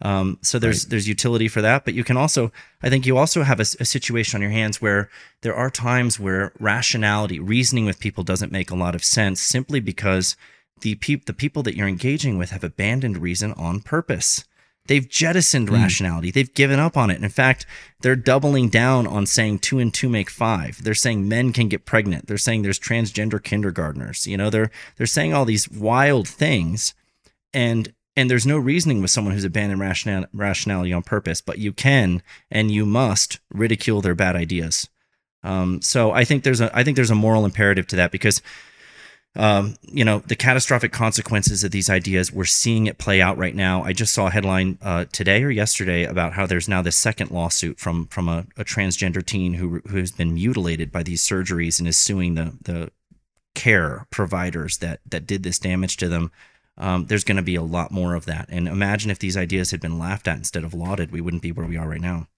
Um, 0.00 0.38
so 0.42 0.58
there's 0.58 0.84
right. 0.84 0.90
there's 0.90 1.08
utility 1.08 1.48
for 1.48 1.60
that, 1.60 1.84
but 1.84 1.94
you 1.94 2.04
can 2.04 2.16
also, 2.16 2.52
I 2.82 2.88
think, 2.88 3.04
you 3.04 3.16
also 3.18 3.42
have 3.42 3.58
a, 3.58 3.62
a, 3.62 3.84
situation 3.84 4.36
on 4.36 4.42
your 4.42 4.52
hands 4.52 4.80
where 4.80 5.10
there 5.40 5.56
are 5.56 5.70
times 5.70 6.20
where 6.20 6.52
rationality, 6.60 7.40
reasoning 7.40 7.84
with 7.84 7.98
people 7.98 8.22
doesn't 8.22 8.52
make 8.52 8.70
a 8.70 8.76
lot 8.76 8.94
of 8.94 9.02
sense, 9.02 9.40
simply 9.40 9.80
because 9.80 10.36
the 10.82 10.94
pe- 10.96 11.16
the 11.26 11.32
people 11.32 11.64
that 11.64 11.76
you're 11.76 11.88
engaging 11.88 12.38
with 12.38 12.50
have 12.50 12.62
abandoned 12.62 13.18
reason 13.18 13.52
on 13.54 13.80
purpose. 13.80 14.44
They've 14.86 15.08
jettisoned 15.08 15.68
mm. 15.68 15.74
rationality. 15.74 16.30
They've 16.30 16.52
given 16.54 16.78
up 16.78 16.96
on 16.96 17.10
it. 17.10 17.22
In 17.22 17.28
fact, 17.28 17.66
they're 18.00 18.16
doubling 18.16 18.68
down 18.68 19.06
on 19.06 19.26
saying 19.26 19.58
two 19.58 19.80
and 19.80 19.92
two 19.92 20.08
make 20.08 20.30
five. 20.30 20.82
They're 20.82 20.94
saying 20.94 21.28
men 21.28 21.52
can 21.52 21.68
get 21.68 21.84
pregnant. 21.84 22.26
They're 22.26 22.38
saying 22.38 22.62
there's 22.62 22.78
transgender 22.78 23.42
kindergartners. 23.42 24.26
You 24.28 24.36
know, 24.36 24.48
they're 24.48 24.70
they're 24.96 25.06
saying 25.06 25.34
all 25.34 25.44
these 25.44 25.68
wild 25.68 26.28
things, 26.28 26.94
and 27.52 27.92
and 28.18 28.28
there's 28.28 28.46
no 28.46 28.58
reasoning 28.58 29.00
with 29.00 29.12
someone 29.12 29.32
who's 29.32 29.44
abandoned 29.44 29.80
rational, 29.80 30.24
rationality 30.32 30.92
on 30.92 31.04
purpose, 31.04 31.40
but 31.40 31.58
you 31.58 31.72
can 31.72 32.20
and 32.50 32.72
you 32.72 32.84
must 32.84 33.38
ridicule 33.48 34.00
their 34.00 34.16
bad 34.16 34.34
ideas. 34.34 34.88
Um, 35.44 35.80
so 35.82 36.10
I 36.10 36.24
think 36.24 36.42
there's 36.42 36.60
a 36.60 36.76
I 36.76 36.82
think 36.82 36.96
there's 36.96 37.12
a 37.12 37.14
moral 37.14 37.44
imperative 37.44 37.86
to 37.86 37.96
that 37.96 38.10
because 38.10 38.42
um, 39.36 39.76
you 39.82 40.04
know 40.04 40.18
the 40.26 40.34
catastrophic 40.34 40.90
consequences 40.90 41.62
of 41.62 41.70
these 41.70 41.88
ideas 41.88 42.32
we're 42.32 42.44
seeing 42.44 42.88
it 42.88 42.98
play 42.98 43.22
out 43.22 43.38
right 43.38 43.54
now. 43.54 43.84
I 43.84 43.92
just 43.92 44.12
saw 44.12 44.26
a 44.26 44.32
headline 44.32 44.78
uh, 44.82 45.04
today 45.12 45.44
or 45.44 45.50
yesterday 45.50 46.02
about 46.02 46.32
how 46.32 46.44
there's 46.44 46.68
now 46.68 46.82
this 46.82 46.96
second 46.96 47.30
lawsuit 47.30 47.78
from 47.78 48.08
from 48.08 48.28
a, 48.28 48.46
a 48.56 48.64
transgender 48.64 49.24
teen 49.24 49.54
who 49.54 49.80
who 49.90 49.98
has 49.98 50.10
been 50.10 50.34
mutilated 50.34 50.90
by 50.90 51.04
these 51.04 51.22
surgeries 51.22 51.78
and 51.78 51.86
is 51.86 51.96
suing 51.96 52.34
the 52.34 52.58
the 52.60 52.90
care 53.54 54.08
providers 54.10 54.78
that 54.78 54.98
that 55.08 55.24
did 55.24 55.44
this 55.44 55.60
damage 55.60 55.96
to 55.98 56.08
them 56.08 56.32
um, 56.78 57.06
there's 57.06 57.24
going 57.24 57.36
to 57.36 57.42
be 57.42 57.56
a 57.56 57.62
lot 57.62 57.90
more 57.90 58.14
of 58.14 58.24
that. 58.26 58.46
And 58.48 58.66
imagine 58.68 59.10
if 59.10 59.18
these 59.18 59.36
ideas 59.36 59.70
had 59.70 59.80
been 59.80 59.98
laughed 59.98 60.28
at 60.28 60.38
instead 60.38 60.64
of 60.64 60.74
lauded, 60.74 61.12
we 61.12 61.20
wouldn't 61.20 61.42
be 61.42 61.52
where 61.52 61.66
we 61.66 61.76
are 61.76 61.88
right 61.88 62.00
now. 62.00 62.28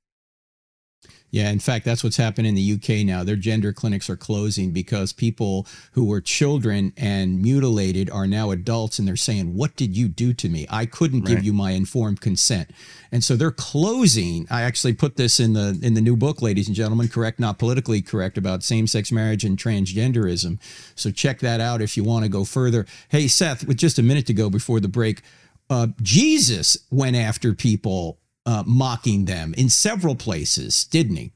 Yeah, 1.30 1.50
in 1.50 1.60
fact, 1.60 1.84
that's 1.84 2.02
what's 2.02 2.16
happened 2.16 2.48
in 2.48 2.56
the 2.56 2.72
UK 2.72 3.06
now. 3.06 3.22
Their 3.22 3.36
gender 3.36 3.72
clinics 3.72 4.10
are 4.10 4.16
closing 4.16 4.72
because 4.72 5.12
people 5.12 5.66
who 5.92 6.04
were 6.04 6.20
children 6.20 6.92
and 6.96 7.40
mutilated 7.40 8.10
are 8.10 8.26
now 8.26 8.50
adults 8.50 8.98
and 8.98 9.06
they're 9.06 9.16
saying, 9.16 9.54
What 9.54 9.76
did 9.76 9.96
you 9.96 10.08
do 10.08 10.32
to 10.34 10.48
me? 10.48 10.66
I 10.68 10.86
couldn't 10.86 11.20
right. 11.20 11.36
give 11.36 11.44
you 11.44 11.52
my 11.52 11.70
informed 11.70 12.20
consent. 12.20 12.70
And 13.12 13.22
so 13.22 13.36
they're 13.36 13.52
closing. 13.52 14.46
I 14.50 14.62
actually 14.62 14.94
put 14.94 15.16
this 15.16 15.38
in 15.38 15.52
the 15.52 15.78
in 15.82 15.94
the 15.94 16.00
new 16.00 16.16
book, 16.16 16.42
ladies 16.42 16.66
and 16.66 16.74
gentlemen, 16.74 17.08
correct, 17.08 17.38
not 17.38 17.58
politically 17.58 18.02
correct, 18.02 18.36
about 18.36 18.62
same-sex 18.64 19.12
marriage 19.12 19.44
and 19.44 19.56
transgenderism. 19.56 20.58
So 20.96 21.10
check 21.10 21.38
that 21.40 21.60
out 21.60 21.80
if 21.80 21.96
you 21.96 22.02
want 22.02 22.24
to 22.24 22.28
go 22.30 22.44
further. 22.44 22.86
Hey, 23.08 23.28
Seth, 23.28 23.66
with 23.66 23.76
just 23.76 23.98
a 23.98 24.02
minute 24.02 24.26
to 24.26 24.34
go 24.34 24.50
before 24.50 24.80
the 24.80 24.88
break, 24.88 25.22
uh, 25.68 25.88
Jesus 26.02 26.76
went 26.90 27.14
after 27.14 27.54
people 27.54 28.18
uh, 28.46 28.62
mocking 28.66 29.26
them 29.26 29.54
in 29.56 29.68
several 29.68 30.14
places, 30.14 30.84
didn't 30.84 31.16
he? 31.16 31.32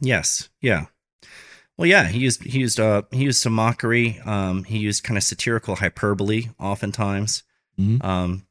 Yes. 0.00 0.48
Yeah. 0.60 0.86
Well, 1.76 1.86
yeah, 1.86 2.08
he 2.08 2.18
used 2.18 2.42
he 2.42 2.58
used 2.58 2.80
uh 2.80 3.02
he 3.12 3.24
used 3.24 3.40
some 3.40 3.52
mockery. 3.52 4.20
Um, 4.24 4.64
he 4.64 4.78
used 4.78 5.04
kind 5.04 5.16
of 5.16 5.22
satirical 5.22 5.76
hyperbole 5.76 6.48
oftentimes. 6.58 7.44
Mm-hmm. 7.78 8.04
Um, 8.04 8.46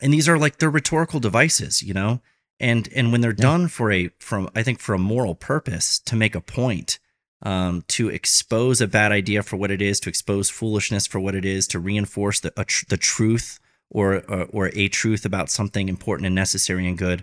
and 0.00 0.12
these 0.12 0.28
are 0.28 0.38
like 0.38 0.56
they're 0.56 0.70
rhetorical 0.70 1.20
devices, 1.20 1.82
you 1.82 1.92
know. 1.92 2.20
And 2.58 2.88
and 2.94 3.12
when 3.12 3.20
they're 3.20 3.30
yeah. 3.32 3.42
done 3.42 3.68
for 3.68 3.92
a 3.92 4.10
from 4.18 4.48
I 4.54 4.62
think 4.62 4.80
for 4.80 4.94
a 4.94 4.98
moral 4.98 5.34
purpose 5.34 5.98
to 6.00 6.16
make 6.16 6.34
a 6.34 6.40
point, 6.40 6.98
um, 7.42 7.84
to 7.88 8.08
expose 8.08 8.80
a 8.80 8.86
bad 8.86 9.12
idea 9.12 9.42
for 9.42 9.56
what 9.56 9.70
it 9.70 9.82
is, 9.82 10.00
to 10.00 10.08
expose 10.08 10.48
foolishness 10.48 11.06
for 11.06 11.20
what 11.20 11.34
it 11.34 11.44
is, 11.44 11.66
to 11.68 11.78
reinforce 11.78 12.40
the 12.40 12.50
tr- 12.50 12.86
the 12.88 12.96
truth 12.96 13.60
or, 13.92 14.22
or, 14.28 14.46
or 14.52 14.70
a 14.74 14.88
truth 14.88 15.24
about 15.24 15.50
something 15.50 15.88
important 15.88 16.26
and 16.26 16.34
necessary 16.34 16.88
and 16.88 16.98
good, 16.98 17.22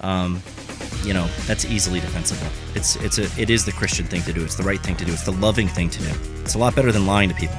um, 0.00 0.42
you 1.04 1.14
know, 1.14 1.26
that's 1.46 1.64
easily 1.64 2.00
defensible. 2.00 2.50
It's 2.74 2.96
it's 2.96 3.18
a 3.18 3.40
it 3.40 3.50
is 3.50 3.64
the 3.64 3.72
Christian 3.72 4.06
thing 4.06 4.22
to 4.22 4.32
do. 4.32 4.42
It's 4.44 4.56
the 4.56 4.62
right 4.62 4.80
thing 4.80 4.96
to 4.96 5.04
do. 5.04 5.12
It's 5.12 5.24
the 5.24 5.32
loving 5.32 5.68
thing 5.68 5.90
to 5.90 5.98
do. 6.00 6.12
It's 6.40 6.54
a 6.54 6.58
lot 6.58 6.74
better 6.74 6.92
than 6.92 7.06
lying 7.06 7.28
to 7.28 7.34
people. 7.34 7.56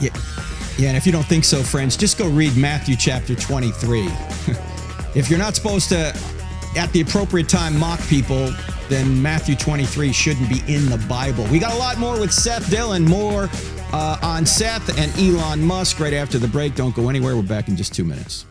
Yeah, 0.00 0.10
yeah. 0.78 0.88
And 0.88 0.96
if 0.96 1.06
you 1.06 1.12
don't 1.12 1.26
think 1.26 1.44
so, 1.44 1.62
friends, 1.62 1.96
just 1.96 2.18
go 2.18 2.28
read 2.28 2.56
Matthew 2.56 2.96
chapter 2.96 3.34
twenty 3.34 3.70
three. 3.70 4.06
if 5.14 5.30
you're 5.30 5.38
not 5.38 5.54
supposed 5.54 5.88
to, 5.90 6.12
at 6.76 6.92
the 6.92 7.00
appropriate 7.00 7.48
time, 7.48 7.78
mock 7.78 8.00
people, 8.08 8.52
then 8.88 9.20
Matthew 9.20 9.56
23 9.56 10.12
shouldn't 10.12 10.48
be 10.48 10.60
in 10.72 10.88
the 10.88 11.02
Bible. 11.08 11.44
We 11.50 11.58
got 11.58 11.74
a 11.74 11.78
lot 11.78 11.98
more 11.98 12.18
with 12.18 12.32
Seth 12.32 12.70
Dillon, 12.70 13.04
more 13.04 13.48
uh, 13.92 14.18
on 14.22 14.46
Seth 14.46 14.98
and 14.98 15.12
Elon 15.18 15.62
Musk 15.62 16.00
right 16.00 16.14
after 16.14 16.38
the 16.38 16.48
break. 16.48 16.74
Don't 16.74 16.94
go 16.94 17.08
anywhere. 17.08 17.36
We're 17.36 17.42
back 17.42 17.68
in 17.68 17.76
just 17.76 17.94
two 17.94 18.04
minutes. 18.04 18.46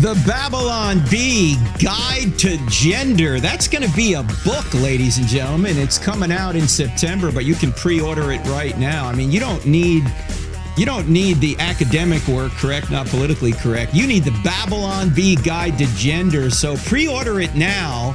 The 0.00 0.18
Babylon 0.26 1.02
Bee 1.10 1.56
Guide 1.78 2.38
to 2.38 2.56
Gender. 2.68 3.38
That's 3.38 3.68
going 3.68 3.86
to 3.86 3.94
be 3.94 4.14
a 4.14 4.22
book, 4.46 4.72
ladies 4.72 5.18
and 5.18 5.26
gentlemen. 5.26 5.76
It's 5.76 5.98
coming 5.98 6.32
out 6.32 6.56
in 6.56 6.66
September, 6.66 7.30
but 7.30 7.44
you 7.44 7.54
can 7.54 7.70
pre 7.70 8.00
order 8.00 8.32
it 8.32 8.42
right 8.46 8.78
now. 8.78 9.06
I 9.06 9.14
mean, 9.14 9.30
you 9.30 9.40
don't 9.40 9.66
need 9.66 10.04
you 10.80 10.86
don't 10.86 11.10
need 11.10 11.36
the 11.40 11.54
academic 11.58 12.26
work, 12.26 12.50
correct, 12.52 12.90
not 12.90 13.06
politically 13.08 13.52
correct. 13.52 13.92
You 13.92 14.06
need 14.06 14.24
the 14.24 14.40
Babylon 14.42 15.10
Bee 15.10 15.36
Guide 15.36 15.76
to 15.76 15.84
Gender. 15.94 16.48
So 16.48 16.74
pre 16.78 17.06
order 17.06 17.38
it 17.38 17.54
now 17.54 18.14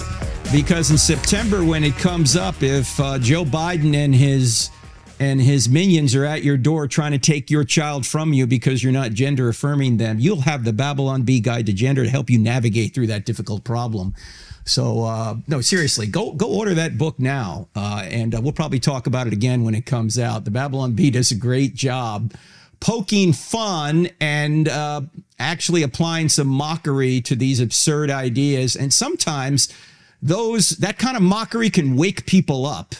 because 0.51 0.89
in 0.89 0.97
September, 0.97 1.63
when 1.63 1.83
it 1.83 1.95
comes 1.97 2.35
up, 2.35 2.63
if 2.63 2.99
uh, 2.99 3.19
Joe 3.19 3.45
Biden 3.45 3.93
and 3.93 4.15
his 4.15 4.71
and 5.19 5.39
his 5.39 5.69
minions 5.69 6.15
are 6.15 6.25
at 6.25 6.43
your 6.43 6.57
door 6.57 6.87
trying 6.87 7.11
to 7.11 7.19
take 7.19 7.51
your 7.51 7.63
child 7.63 8.03
from 8.03 8.33
you 8.33 8.47
because 8.47 8.83
you're 8.83 8.91
not 8.91 9.11
gender 9.11 9.47
affirming 9.47 9.97
them, 9.97 10.17
you'll 10.17 10.41
have 10.41 10.63
the 10.63 10.73
Babylon 10.73 11.21
Bee 11.21 11.41
Guide 11.41 11.67
to 11.67 11.73
Gender 11.73 12.03
to 12.03 12.09
help 12.09 12.31
you 12.31 12.39
navigate 12.39 12.95
through 12.95 13.07
that 13.07 13.27
difficult 13.27 13.63
problem. 13.63 14.15
So 14.63 15.03
uh, 15.03 15.35
no, 15.47 15.61
seriously, 15.61 16.07
go 16.07 16.31
go 16.31 16.47
order 16.47 16.73
that 16.73 16.97
book 16.97 17.19
now, 17.19 17.67
uh, 17.75 18.07
and 18.09 18.33
uh, 18.33 18.41
we'll 18.41 18.53
probably 18.53 18.79
talk 18.79 19.05
about 19.05 19.27
it 19.27 19.33
again 19.33 19.63
when 19.63 19.75
it 19.75 19.85
comes 19.85 20.17
out. 20.17 20.45
The 20.45 20.51
Babylon 20.51 20.93
Bee 20.93 21.11
does 21.11 21.29
a 21.29 21.35
great 21.35 21.75
job 21.75 22.33
poking 22.79 23.33
fun 23.33 24.09
and 24.19 24.67
uh, 24.67 25.01
actually 25.39 25.83
applying 25.83 26.29
some 26.29 26.47
mockery 26.47 27.21
to 27.21 27.35
these 27.35 27.59
absurd 27.59 28.09
ideas, 28.09 28.75
and 28.75 28.93
sometimes 28.93 29.73
those 30.21 30.71
that 30.71 30.97
kind 30.97 31.17
of 31.17 31.23
mockery 31.23 31.69
can 31.69 31.95
wake 31.95 32.25
people 32.25 32.65
up 32.65 32.95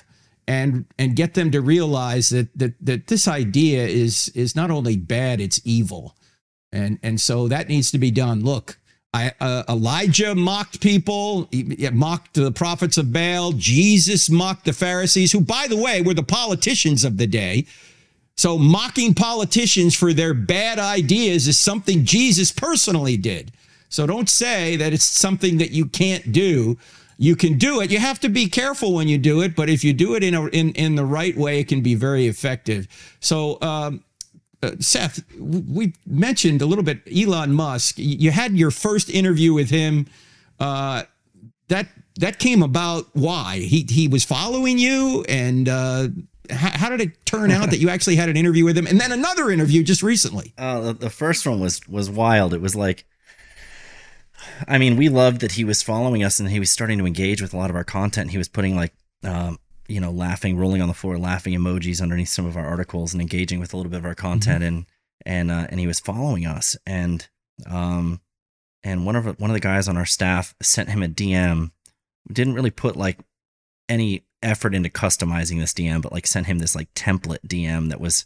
and 0.48 0.86
and 1.00 1.16
get 1.16 1.34
them 1.34 1.52
to 1.52 1.62
realize 1.62 2.30
that 2.30 2.48
that 2.58 2.74
that 2.82 3.08
this 3.08 3.28
idea 3.28 3.86
is 3.86 4.30
is 4.30 4.56
not 4.56 4.72
only 4.72 4.98
bad, 4.98 5.42
it's 5.42 5.62
evil, 5.64 6.16
and 6.72 7.00
and 7.04 7.20
so 7.20 7.48
that 7.48 7.70
needs 7.70 7.92
to 7.92 7.98
be 7.98 8.12
done. 8.12 8.44
Look 8.44 8.78
I, 9.16 9.32
uh, 9.40 9.64
Elijah 9.70 10.36
mocked 10.36 10.82
people, 10.82 11.48
he 11.50 11.90
mocked 11.94 12.34
the 12.34 12.52
prophets 12.52 12.98
of 12.98 13.14
Baal. 13.14 13.54
Jesus 13.54 14.30
mocked 14.30 14.66
the 14.66 14.74
Pharisees, 14.74 15.32
who, 15.32 15.40
by 15.40 15.68
the 15.70 15.78
way, 15.78 16.02
were 16.02 16.14
the 16.14 16.22
politicians 16.22 17.06
of 17.06 17.16
the 17.16 17.26
day. 17.26 17.66
So, 18.38 18.58
mocking 18.58 19.14
politicians 19.14 19.96
for 19.96 20.12
their 20.12 20.34
bad 20.34 20.78
ideas 20.78 21.48
is 21.48 21.60
something 21.60 22.04
Jesus 22.04 22.52
personally 22.52 23.16
did. 23.16 23.52
So, 23.90 24.06
don't 24.06 24.30
say 24.30 24.76
that 24.76 24.94
it's 24.94 25.06
something 25.06 25.58
that 25.60 25.72
you 25.72 25.86
can't 25.86 26.32
do. 26.32 26.78
You 27.18 27.38
can 27.38 27.58
do 27.58 27.80
it. 27.80 27.92
You 27.92 28.00
have 28.00 28.20
to 28.22 28.30
be 28.30 28.50
careful 28.50 28.94
when 28.94 29.08
you 29.08 29.18
do 29.18 29.42
it, 29.42 29.56
but 29.56 29.70
if 29.70 29.86
you 29.86 29.94
do 29.94 30.16
it 30.16 30.24
in 30.24 30.34
a, 30.34 30.48
in 30.48 30.72
in 30.72 30.96
the 30.96 31.06
right 31.06 31.36
way, 31.38 31.60
it 31.60 31.70
can 31.70 31.82
be 31.82 31.96
very 31.96 32.28
effective. 32.28 32.90
So, 33.22 33.62
um, 33.62 34.04
uh, 34.62 34.72
Seth, 34.80 35.24
we 35.40 35.94
mentioned 36.06 36.62
a 36.62 36.66
little 36.66 36.84
bit 36.84 37.00
Elon 37.14 37.54
Musk. 37.54 37.96
You 37.98 38.32
had 38.32 38.54
your 38.54 38.72
first 38.72 39.10
interview 39.10 39.54
with 39.54 39.70
him. 39.70 40.08
Uh, 40.60 41.04
that 41.68 41.88
that 42.18 42.40
came 42.40 42.64
about 42.64 43.08
why 43.14 43.60
he 43.60 43.86
he 43.90 44.08
was 44.08 44.24
following 44.24 44.78
you, 44.78 45.24
and 45.28 45.70
uh, 45.70 46.08
how, 46.50 46.78
how, 46.78 46.90
did 46.90 47.02
it 47.02 47.26
turn 47.26 47.52
out 47.52 47.70
that 47.70 47.80
you 47.80 47.90
actually 47.90 48.16
had 48.16 48.30
an 48.30 48.38
interview 48.38 48.66
with 48.66 48.78
him, 48.78 48.88
and 48.88 49.00
then 49.00 49.12
another 49.12 49.50
interview 49.50 49.84
just 49.84 50.04
recently? 50.04 50.54
Uh, 50.58 50.82
the, 50.82 50.94
the 50.94 51.10
first 51.10 51.46
one 51.46 51.60
was 51.60 51.88
was 51.88 52.10
wild. 52.10 52.54
It 52.54 52.62
was 52.62 52.76
like. 52.76 53.06
I 54.68 54.78
mean, 54.78 54.96
we 54.96 55.10
loved 55.10 55.42
that 55.42 55.54
he 55.54 55.64
was 55.64 55.82
following 55.82 56.24
us 56.24 56.40
and 56.40 56.48
he 56.50 56.60
was 56.60 56.72
starting 56.72 57.00
to 57.00 57.08
engage 57.08 57.42
with 57.42 57.54
a 57.54 57.58
lot 57.58 57.70
of 57.70 57.76
our 57.76 57.84
content. 57.84 58.32
He 58.32 58.38
was 58.38 58.48
putting 58.48 58.76
like 58.76 58.94
um, 59.24 59.60
you 59.88 60.00
know, 60.00 60.12
laughing, 60.12 60.58
rolling 60.58 60.82
on 60.82 60.88
the 60.88 60.94
floor, 60.94 61.18
laughing 61.18 61.54
emojis 61.54 62.02
underneath 62.02 62.30
some 62.30 62.46
of 62.46 62.58
our 62.58 62.66
articles 62.66 63.14
and 63.14 63.22
engaging 63.22 63.60
with 63.60 63.74
a 63.74 63.78
little 63.78 63.90
bit 63.90 64.00
of 64.00 64.06
our 64.06 64.16
content. 64.16 64.64
Mm-hmm. 64.64 64.76
And, 64.76 64.86
and, 65.26 65.52
uh, 65.52 65.68
and 65.70 65.80
he 65.80 65.88
was 65.88 66.00
following 66.00 66.46
us. 66.46 66.78
And, 66.86 67.28
um, 67.70 68.22
and 68.84 69.06
one 69.06 69.16
of, 69.16 69.26
one 69.40 69.50
of 69.50 69.54
the 69.54 69.60
guys 69.60 69.88
on 69.88 69.98
our 69.98 70.06
staff 70.06 70.56
sent 70.62 70.90
him 70.90 71.04
a 71.04 71.08
DM, 71.08 71.72
didn't 72.32 72.56
really 72.56 72.72
put 72.72 72.96
like 72.96 73.20
any 73.88 74.25
effort 74.42 74.76
into 74.76 74.90
customizing 74.90 75.60
this 75.60 75.74
DM, 75.74 76.02
but 76.02 76.12
like 76.12 76.28
sent 76.28 76.48
him 76.48 76.60
this 76.60 76.76
like 76.76 76.94
template 76.94 77.48
DM 77.48 77.90
that 77.90 78.00
was, 78.00 78.26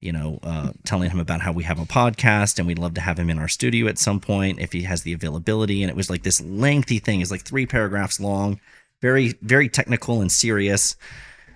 you 0.00 0.12
know, 0.12 0.38
uh, 0.42 0.72
telling 0.84 1.10
him 1.10 1.20
about 1.20 1.40
how 1.40 1.52
we 1.52 1.64
have 1.64 1.78
a 1.78 1.84
podcast 1.84 2.58
and 2.58 2.66
we'd 2.66 2.78
love 2.78 2.94
to 2.94 3.00
have 3.00 3.18
him 3.18 3.30
in 3.30 3.38
our 3.38 3.48
studio 3.48 3.88
at 3.88 3.98
some 3.98 4.20
point 4.20 4.60
if 4.60 4.72
he 4.72 4.82
has 4.82 5.02
the 5.02 5.12
availability. 5.12 5.82
And 5.82 5.90
it 5.90 5.96
was 5.96 6.10
like 6.10 6.22
this 6.22 6.40
lengthy 6.40 6.98
thing, 6.98 7.20
is 7.20 7.30
like 7.30 7.42
three 7.42 7.66
paragraphs 7.66 8.20
long 8.20 8.60
very 9.00 9.34
very 9.42 9.68
technical 9.68 10.20
and 10.20 10.30
serious. 10.30 10.96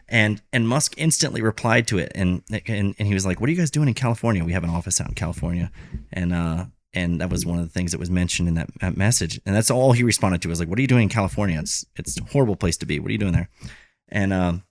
And 0.08 0.42
and 0.52 0.68
Musk 0.68 0.94
instantly 0.98 1.40
replied 1.40 1.86
to 1.88 1.98
it, 1.98 2.12
and 2.14 2.42
and 2.66 2.94
and 2.98 3.08
he 3.08 3.14
was 3.14 3.24
like, 3.24 3.40
"What 3.40 3.48
are 3.48 3.52
you 3.52 3.58
guys 3.58 3.70
doing 3.70 3.88
in 3.88 3.94
California? 3.94 4.44
We 4.44 4.52
have 4.52 4.64
an 4.64 4.70
office 4.70 5.00
out 5.00 5.08
in 5.08 5.14
California," 5.14 5.70
and 6.12 6.34
uh 6.34 6.66
and 6.92 7.22
that 7.22 7.30
was 7.30 7.46
one 7.46 7.58
of 7.58 7.64
the 7.64 7.70
things 7.70 7.92
that 7.92 7.98
was 7.98 8.10
mentioned 8.10 8.48
in 8.48 8.54
that, 8.56 8.68
that 8.82 8.98
message. 8.98 9.40
And 9.46 9.56
that's 9.56 9.70
all 9.70 9.92
he 9.92 10.02
responded 10.02 10.42
to 10.42 10.48
was 10.48 10.60
like, 10.60 10.68
"What 10.68 10.78
are 10.78 10.82
you 10.82 10.88
doing 10.88 11.04
in 11.04 11.08
California? 11.08 11.58
It's 11.58 11.86
it's 11.96 12.18
a 12.20 12.24
horrible 12.24 12.56
place 12.56 12.76
to 12.78 12.86
be. 12.86 13.00
What 13.00 13.08
are 13.08 13.12
you 13.12 13.18
doing 13.18 13.32
there?" 13.32 13.48
And 14.12 14.32
um 14.32 14.62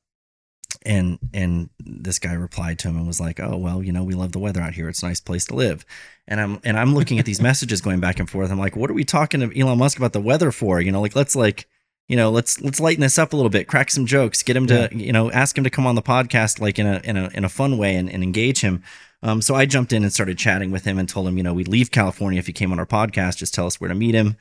and 0.84 1.20
and 1.34 1.70
this 1.80 2.18
guy 2.18 2.32
replied 2.34 2.80
to 2.80 2.88
him 2.88 2.96
and 2.96 3.06
was 3.06 3.20
like 3.20 3.40
oh 3.40 3.58
well 3.58 3.84
you 3.84 3.92
know 3.92 4.04
we 4.04 4.16
love 4.16 4.32
the 4.32 4.40
weather 4.40 4.62
out 4.62 4.74
here 4.74 4.90
it's 4.90 5.04
a 5.04 5.06
nice 5.06 5.20
place 5.20 5.46
to 5.46 5.54
live 5.54 5.86
and 6.28 6.42
i'm 6.42 6.60
and 6.64 6.80
i'm 6.80 6.96
looking 6.96 7.20
at 7.20 7.26
these 7.26 7.42
messages 7.50 7.82
going 7.82 8.00
back 8.00 8.20
and 8.20 8.30
forth 8.30 8.50
i'm 8.50 8.58
like 8.58 8.76
what 8.76 8.90
are 8.90 8.94
we 8.94 9.04
talking 9.04 9.42
to 9.42 9.60
elon 9.60 9.78
musk 9.78 9.98
about 9.98 10.14
the 10.14 10.22
weather 10.22 10.52
for 10.52 10.82
you 10.82 10.92
know 10.92 11.02
like 11.02 11.16
let's 11.16 11.36
like 11.36 11.68
you 12.12 12.18
know, 12.18 12.30
let's 12.30 12.60
let's 12.60 12.82
lighten 12.82 13.00
this 13.00 13.18
up 13.18 13.32
a 13.32 13.38
little 13.38 13.50
bit, 13.50 13.70
crack 13.70 13.90
some 13.90 14.06
jokes, 14.06 14.44
get 14.44 14.58
him 14.58 14.68
to, 14.68 14.90
yeah. 14.92 14.98
you 14.98 15.14
know, 15.14 15.32
ask 15.32 15.58
him 15.58 15.64
to 15.64 15.70
come 15.70 15.88
on 15.88 15.96
the 15.96 16.02
podcast 16.02 16.60
like 16.60 16.78
in 16.78 16.86
a 16.86 17.00
in 17.06 17.16
a 17.16 17.30
in 17.30 17.46
a 17.46 17.50
fun 17.50 17.78
way 17.78 17.96
and, 17.96 18.12
and 18.12 18.22
engage 18.22 18.60
him. 18.60 18.84
Um, 19.24 19.42
so 19.42 19.56
I 19.56 19.66
jumped 19.66 19.94
in 19.94 20.04
and 20.04 20.12
started 20.12 20.38
chatting 20.38 20.72
with 20.72 20.84
him 20.84 20.98
and 21.00 21.08
told 21.08 21.26
him, 21.26 21.38
you 21.38 21.44
know, 21.44 21.54
we'd 21.54 21.70
leave 21.70 21.90
California 21.90 22.38
if 22.38 22.48
he 22.48 22.52
came 22.54 22.74
on 22.74 22.80
our 22.80 22.86
podcast, 22.86 23.38
just 23.38 23.54
tell 23.54 23.66
us 23.66 23.80
where 23.80 23.88
to 23.88 23.96
meet 23.96 24.14
him. 24.14 24.36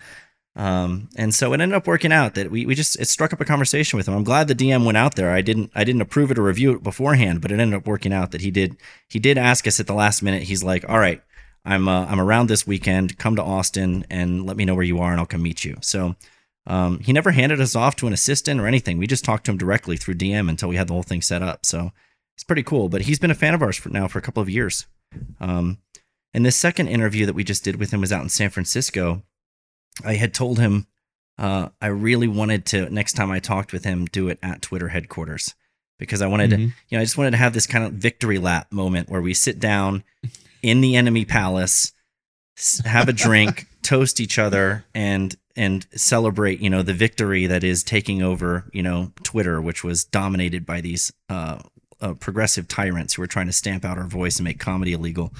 Um, 0.56 1.08
and 1.16 1.32
so 1.32 1.52
it 1.52 1.60
ended 1.60 1.76
up 1.76 1.86
working 1.86 2.12
out 2.12 2.34
that 2.34 2.50
we, 2.50 2.66
we 2.66 2.74
just 2.74 2.98
it 2.98 3.08
struck 3.08 3.32
up 3.32 3.40
a 3.40 3.44
conversation 3.44 3.96
with 3.96 4.08
him. 4.08 4.14
I'm 4.14 4.24
glad 4.24 4.48
the 4.48 4.54
DM 4.54 4.84
went 4.84 4.98
out 4.98 5.14
there. 5.14 5.30
I 5.30 5.42
didn't 5.42 5.70
I 5.74 5.84
didn't 5.84 6.02
approve 6.02 6.30
it 6.30 6.38
or 6.38 6.42
review 6.42 6.72
it 6.72 6.82
beforehand, 6.82 7.40
but 7.40 7.52
it 7.52 7.60
ended 7.60 7.76
up 7.78 7.86
working 7.86 8.12
out 8.12 8.32
that 8.32 8.40
he 8.40 8.50
did 8.50 8.76
he 9.08 9.18
did 9.18 9.38
ask 9.38 9.66
us 9.66 9.78
at 9.78 9.86
the 9.86 9.94
last 9.94 10.22
minute. 10.22 10.42
He's 10.44 10.64
like, 10.64 10.84
all 10.88 10.98
right, 10.98 11.22
I'm 11.64 11.88
uh, 11.88 12.06
I'm 12.06 12.20
around 12.20 12.48
this 12.48 12.66
weekend. 12.66 13.16
Come 13.16 13.36
to 13.36 13.42
Austin 13.42 14.04
and 14.10 14.44
let 14.44 14.56
me 14.56 14.64
know 14.64 14.74
where 14.74 14.84
you 14.84 14.98
are, 14.98 15.12
and 15.12 15.20
I'll 15.20 15.26
come 15.26 15.42
meet 15.42 15.64
you. 15.64 15.76
So 15.82 16.16
um, 16.66 16.98
he 16.98 17.12
never 17.12 17.30
handed 17.30 17.60
us 17.60 17.76
off 17.76 17.94
to 17.96 18.06
an 18.08 18.12
assistant 18.12 18.60
or 18.60 18.66
anything. 18.66 18.98
We 18.98 19.06
just 19.06 19.24
talked 19.24 19.44
to 19.46 19.52
him 19.52 19.58
directly 19.58 19.96
through 19.96 20.14
DM 20.14 20.48
until 20.48 20.68
we 20.68 20.76
had 20.76 20.88
the 20.88 20.94
whole 20.94 21.04
thing 21.04 21.22
set 21.22 21.42
up. 21.42 21.64
So 21.64 21.92
it's 22.36 22.44
pretty 22.44 22.64
cool. 22.64 22.88
But 22.88 23.02
he's 23.02 23.18
been 23.20 23.30
a 23.30 23.34
fan 23.36 23.54
of 23.54 23.62
ours 23.62 23.76
for 23.76 23.88
now 23.88 24.08
for 24.08 24.18
a 24.18 24.22
couple 24.22 24.42
of 24.42 24.50
years. 24.50 24.86
Um, 25.40 25.78
And 26.32 26.44
this 26.46 26.56
second 26.56 26.88
interview 26.88 27.26
that 27.26 27.34
we 27.34 27.44
just 27.44 27.64
did 27.64 27.76
with 27.76 27.92
him 27.92 28.00
was 28.00 28.12
out 28.12 28.22
in 28.22 28.28
San 28.28 28.50
Francisco. 28.50 29.22
I 30.04 30.14
had 30.14 30.32
told 30.34 30.58
him 30.58 30.86
uh, 31.38 31.70
I 31.80 31.86
really 31.86 32.28
wanted 32.28 32.66
to 32.66 32.90
next 32.90 33.14
time 33.14 33.30
I 33.30 33.38
talked 33.38 33.72
with 33.72 33.84
him 33.84 34.04
do 34.06 34.28
it 34.28 34.38
at 34.42 34.60
Twitter 34.62 34.88
headquarters 34.88 35.54
because 35.98 36.20
I 36.22 36.26
wanted 36.26 36.50
Mhm. 36.50 36.56
to, 36.56 36.62
you 36.62 36.72
know, 36.92 37.00
I 37.00 37.04
just 37.04 37.16
wanted 37.18 37.30
to 37.32 37.36
have 37.38 37.52
this 37.54 37.66
kind 37.66 37.84
of 37.84 37.92
victory 37.94 38.38
lap 38.38 38.70
moment 38.72 39.08
where 39.08 39.22
we 39.22 39.32
sit 39.34 39.58
down 39.58 40.02
in 40.62 40.80
the 40.82 40.96
enemy 40.96 41.24
palace, 41.24 41.92
have 42.84 43.08
a 43.08 43.12
drink, 43.14 43.66
toast 43.82 44.20
each 44.20 44.38
other, 44.38 44.84
and 44.94 45.34
and 45.56 45.86
celebrate, 45.94 46.60
you 46.60 46.70
know, 46.70 46.82
the 46.82 46.94
victory 46.94 47.46
that 47.46 47.64
is 47.64 47.82
taking 47.82 48.22
over, 48.22 48.64
you 48.72 48.82
know, 48.82 49.12
Twitter, 49.24 49.60
which 49.60 49.82
was 49.82 50.04
dominated 50.04 50.64
by 50.64 50.80
these 50.80 51.12
uh, 51.28 51.58
uh, 52.00 52.14
progressive 52.14 52.68
tyrants 52.68 53.14
who 53.14 53.22
were 53.22 53.26
trying 53.26 53.46
to 53.46 53.52
stamp 53.52 53.84
out 53.84 53.98
our 53.98 54.06
voice 54.06 54.36
and 54.38 54.44
make 54.44 54.58
comedy 54.58 54.92
illegal. 54.92 55.34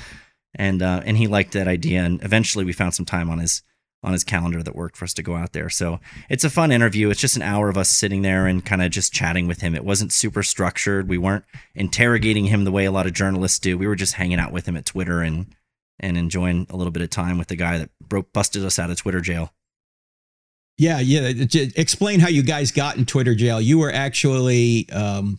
And 0.55 0.83
uh, 0.83 1.03
and 1.05 1.17
he 1.17 1.27
liked 1.27 1.53
that 1.53 1.69
idea, 1.69 2.03
and 2.05 2.23
eventually 2.25 2.65
we 2.65 2.73
found 2.73 2.95
some 2.95 3.07
time 3.07 3.31
on 3.31 3.39
his 3.39 3.63
on 4.03 4.13
his 4.13 4.25
calendar 4.25 4.63
that 4.63 4.75
worked 4.75 4.97
for 4.97 5.05
us 5.05 5.13
to 5.15 5.23
go 5.23 5.37
out 5.37 5.53
there. 5.53 5.69
So 5.69 6.01
it's 6.29 6.45
a 6.45 6.51
fun 6.51 6.73
interview. 6.73 7.11
It's 7.11 7.21
just 7.21 7.37
an 7.37 7.43
hour 7.43 7.69
of 7.69 7.77
us 7.77 7.91
sitting 7.91 8.23
there 8.23 8.47
and 8.47 8.65
kind 8.65 8.83
of 8.83 8.91
just 8.91 9.13
chatting 9.13 9.47
with 9.47 9.61
him. 9.61 9.75
It 9.75 9.85
wasn't 9.85 10.13
super 10.13 10.43
structured. 10.43 11.09
We 11.09 11.19
weren't 11.19 11.45
interrogating 11.75 12.47
him 12.47 12.65
the 12.65 12.73
way 12.73 12.87
a 12.87 12.93
lot 12.93 13.07
of 13.07 13.13
journalists 13.13 13.59
do. 13.59 13.77
We 13.77 13.87
were 13.87 13.97
just 13.97 14.15
hanging 14.15 14.39
out 14.39 14.53
with 14.53 14.67
him 14.67 14.77
at 14.77 14.87
Twitter 14.87 15.21
and 15.21 15.55
and 16.03 16.17
enjoying 16.17 16.67
a 16.71 16.77
little 16.77 16.91
bit 16.91 17.03
of 17.03 17.11
time 17.11 17.37
with 17.37 17.49
the 17.49 17.57
guy 17.57 17.77
that 17.77 17.91
broke 18.01 18.33
busted 18.33 18.65
us 18.65 18.79
out 18.79 18.91
of 18.91 18.97
Twitter 18.97 19.21
jail. 19.21 19.53
Yeah, 20.79 21.01
yeah. 21.01 21.31
Explain 21.77 22.21
how 22.21 22.29
you 22.29 22.43
guys 22.43 22.73
got 22.73 22.97
in 22.97 23.05
Twitter 23.05 23.35
jail. 23.35 23.61
You 23.61 23.79
were 23.79 23.93
actually, 23.93 24.89
um, 24.91 25.39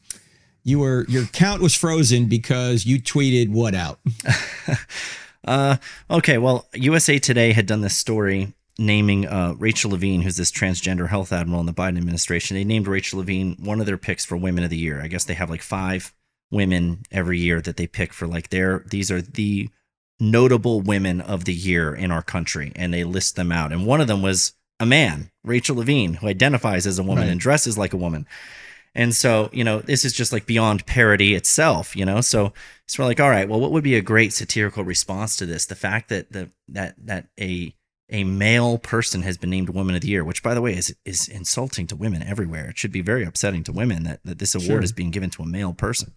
you 0.64 0.78
were 0.78 1.04
your 1.10 1.24
account 1.24 1.64
was 1.64 1.74
frozen 1.74 2.28
because 2.28 2.86
you 2.86 3.02
tweeted 3.02 3.50
what 3.50 3.74
out? 3.74 4.00
Uh, 5.46 5.78
okay, 6.10 6.38
well, 6.38 6.68
USA 6.74 7.18
Today 7.20 7.52
had 7.54 7.66
done 7.66 7.82
this 7.82 7.98
story 7.98 8.54
naming 8.78 9.28
uh, 9.28 9.54
Rachel 9.58 9.92
Levine, 9.92 10.22
who's 10.22 10.38
this 10.38 10.52
transgender 10.52 11.08
health 11.10 11.32
admiral 11.32 11.60
in 11.60 11.66
the 11.66 11.74
Biden 11.74 11.98
administration. 11.98 12.56
They 12.56 12.64
named 12.64 12.88
Rachel 12.88 13.20
Levine 13.20 13.56
one 13.60 13.80
of 13.80 13.86
their 13.86 13.98
picks 13.98 14.26
for 14.26 14.38
Women 14.38 14.64
of 14.64 14.70
the 14.70 14.78
Year. 14.78 15.02
I 15.02 15.08
guess 15.08 15.24
they 15.26 15.34
have 15.34 15.50
like 15.50 15.62
five 15.62 16.14
women 16.52 17.00
every 17.12 17.40
year 17.40 17.62
that 17.62 17.78
they 17.78 17.88
pick 17.88 18.12
for 18.14 18.28
like 18.28 18.50
their 18.50 18.84
these 18.90 19.10
are 19.12 19.22
the 19.22 19.70
notable 20.20 20.82
women 20.82 21.22
of 21.22 21.46
the 21.46 21.54
year 21.54 21.94
in 21.96 22.12
our 22.12 22.22
country, 22.22 22.72
and 22.76 22.94
they 22.94 23.04
list 23.04 23.36
them 23.36 23.52
out. 23.52 23.72
And 23.72 23.86
one 23.86 24.02
of 24.02 24.08
them 24.08 24.22
was 24.22 24.54
a 24.80 24.86
man, 24.86 25.30
Rachel 25.44 25.76
Levine, 25.78 26.16
who 26.16 26.28
identifies 26.28 26.86
as 26.88 27.00
a 27.00 27.04
woman 27.04 27.24
Right. 27.26 27.32
and 27.32 27.40
dresses 27.40 27.78
like 27.78 27.94
a 27.94 27.98
woman. 27.98 28.26
And 28.94 29.16
so, 29.16 29.50
you 29.54 29.64
know, 29.64 29.80
this 29.80 30.04
is 30.04 30.12
just 30.14 30.34
like 30.34 30.46
beyond 30.46 30.86
parody 30.86 31.34
itself, 31.34 31.96
you 31.96 32.06
know. 32.06 32.20
So, 32.22 32.52
so 32.88 33.02
we're 33.02 33.08
like, 33.08 33.20
all 33.22 33.30
right, 33.30 33.48
well, 33.48 33.60
what 33.60 33.72
would 33.72 33.84
be 33.86 33.96
a 33.96 34.02
great 34.02 34.34
satirical 34.34 34.84
response 34.84 35.38
to 35.38 35.46
this? 35.46 35.66
The 35.66 35.76
fact 35.76 36.10
that 36.10 36.32
the 36.32 36.50
that 36.70 36.96
that 37.06 37.28
a 37.40 37.74
a 38.10 38.26
male 38.26 38.78
person 38.78 39.22
has 39.22 39.38
been 39.38 39.50
named 39.50 39.70
Woman 39.70 39.96
of 39.96 40.02
the 40.02 40.10
Year, 40.10 40.26
which 40.26 40.44
by 40.44 40.54
the 40.54 40.62
way 40.62 40.74
is 40.76 40.94
is 41.06 41.30
insulting 41.30 41.88
to 41.88 41.96
women 41.96 42.22
everywhere. 42.22 42.70
It 42.70 42.78
should 42.78 42.92
be 42.92 43.02
very 43.02 43.24
upsetting 43.24 43.64
to 43.64 43.72
women 43.72 44.04
that, 44.04 44.20
that 44.26 44.40
this 44.40 44.54
award 44.56 44.66
Sure. 44.68 44.84
is 44.84 44.92
being 44.92 45.12
given 45.12 45.30
to 45.32 45.44
a 45.44 45.48
male 45.48 45.74
person. 45.74 46.12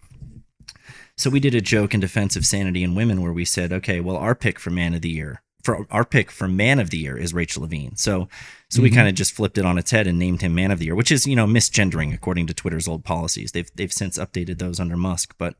So 1.16 1.30
we 1.30 1.38
did 1.38 1.54
a 1.54 1.60
joke 1.60 1.94
in 1.94 2.00
defense 2.00 2.34
of 2.34 2.44
sanity 2.44 2.82
in 2.82 2.96
women 2.96 3.22
where 3.22 3.32
we 3.32 3.44
said, 3.44 3.72
okay, 3.72 4.00
well, 4.00 4.16
our 4.16 4.34
pick 4.34 4.58
for 4.58 4.70
man 4.70 4.94
of 4.94 5.00
the 5.02 5.10
year, 5.10 5.42
for 5.62 5.86
our 5.88 6.04
pick 6.04 6.32
for 6.32 6.48
man 6.48 6.80
of 6.80 6.90
the 6.90 6.98
year 6.98 7.16
is 7.16 7.32
Rachel 7.32 7.62
Levine. 7.62 7.94
So 7.94 8.28
so 8.74 8.82
we 8.82 8.90
Mhm. 8.90 8.94
kind 8.94 9.08
of 9.08 9.14
just 9.14 9.32
flipped 9.32 9.56
it 9.56 9.64
on 9.64 9.78
its 9.78 9.92
head 9.92 10.06
and 10.08 10.18
named 10.18 10.42
him 10.42 10.54
man 10.54 10.70
of 10.72 10.78
the 10.80 10.86
year, 10.86 10.94
which 10.96 11.12
is, 11.12 11.26
you 11.26 11.36
know, 11.36 11.46
misgendering 11.46 12.12
according 12.12 12.46
to 12.48 12.54
Twitter's 12.54 12.88
old 12.88 13.04
policies. 13.04 13.52
They've 13.52 13.70
they've 13.76 13.92
since 13.92 14.18
updated 14.18 14.58
those 14.58 14.80
under 14.80 14.96
Musk, 14.96 15.34
but 15.38 15.54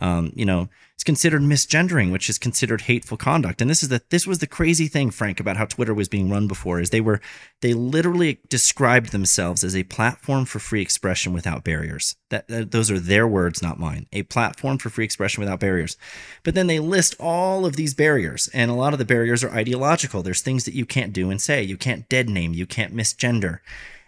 um, 0.00 0.32
you 0.34 0.46
know, 0.46 0.68
it's 0.94 1.04
considered 1.04 1.40
misgendering, 1.40 2.12
which 2.12 2.28
is 2.28 2.38
considered 2.38 2.82
hateful 2.82 3.16
conduct. 3.16 3.60
And 3.60 3.70
this 3.70 3.82
is 3.82 3.88
the 3.88 4.02
this 4.10 4.26
was 4.26 4.38
the 4.38 4.46
crazy 4.46 4.86
thing, 4.86 5.10
Frank, 5.10 5.40
about 5.40 5.56
how 5.56 5.64
Twitter 5.64 5.94
was 5.94 6.08
being 6.08 6.30
run 6.30 6.46
before, 6.46 6.80
is 6.80 6.90
they 6.90 7.00
were 7.00 7.20
they 7.62 7.72
literally 7.72 8.38
described 8.48 9.10
themselves 9.10 9.64
as 9.64 9.74
a 9.74 9.84
platform 9.84 10.44
for 10.44 10.58
free 10.58 10.82
expression 10.82 11.32
without 11.32 11.64
barriers. 11.64 12.16
That, 12.30 12.48
that 12.48 12.70
those 12.70 12.90
are 12.90 12.98
their 12.98 13.26
words, 13.26 13.62
not 13.62 13.78
mine. 13.78 14.06
A 14.12 14.24
platform 14.24 14.78
for 14.78 14.90
free 14.90 15.04
expression 15.04 15.40
without 15.40 15.60
barriers. 15.60 15.96
But 16.42 16.54
then 16.54 16.66
they 16.66 16.80
list 16.80 17.14
all 17.18 17.64
of 17.64 17.76
these 17.76 17.94
barriers, 17.94 18.48
and 18.52 18.70
a 18.70 18.74
lot 18.74 18.92
of 18.92 18.98
the 18.98 19.04
barriers 19.06 19.42
are 19.42 19.52
ideological. 19.52 20.22
There's 20.22 20.42
things 20.42 20.64
that 20.64 20.74
you 20.74 20.84
can't 20.84 21.12
do 21.12 21.30
and 21.30 21.40
say. 21.40 21.62
You 21.62 21.76
can't 21.76 22.08
dead 22.08 22.28
name. 22.28 22.52
You 22.52 22.66
can't 22.66 22.94
misgender. 22.94 23.60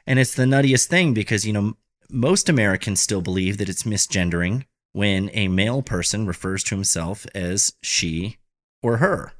And 0.06 0.18
it's 0.18 0.34
the 0.34 0.44
nuttiest 0.44 0.88
thing 0.88 1.14
because 1.14 1.46
you 1.46 1.52
know 1.52 1.76
most 2.10 2.50
Americans 2.50 3.00
still 3.00 3.22
believe 3.22 3.56
that 3.58 3.70
it's 3.70 3.84
misgendering 3.84 4.64
when 4.92 5.30
a 5.32 5.48
male 5.48 5.82
person 5.82 6.26
refers 6.26 6.62
to 6.64 6.74
himself 6.74 7.26
as 7.34 7.72
she 7.82 8.38
or 8.82 8.98
her. 8.98 9.32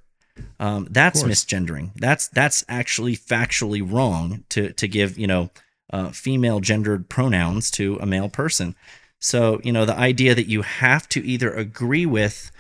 Um, 0.59 0.89
that's 0.91 1.23
misgendering. 1.23 1.91
That's 1.95 2.29
that's 2.29 2.65
actually 2.69 3.17
factually 3.17 3.83
wrong 3.89 4.45
to 4.51 4.73
to 4.73 4.89
give 4.89 5.19
you 5.19 5.27
know 5.27 5.51
uh, 5.93 6.11
female 6.11 6.61
gendered 6.61 7.09
pronouns 7.09 7.71
to 7.73 7.99
a 8.01 8.07
male 8.07 8.29
person. 8.29 8.75
So 9.21 9.61
you 9.63 9.73
know 9.73 9.85
the 9.85 9.97
idea 9.97 10.35
that 10.35 10.49
you 10.49 10.63
have 10.63 11.09
to 11.11 11.25
either 11.25 11.53
agree 11.53 12.07
with 12.07 12.51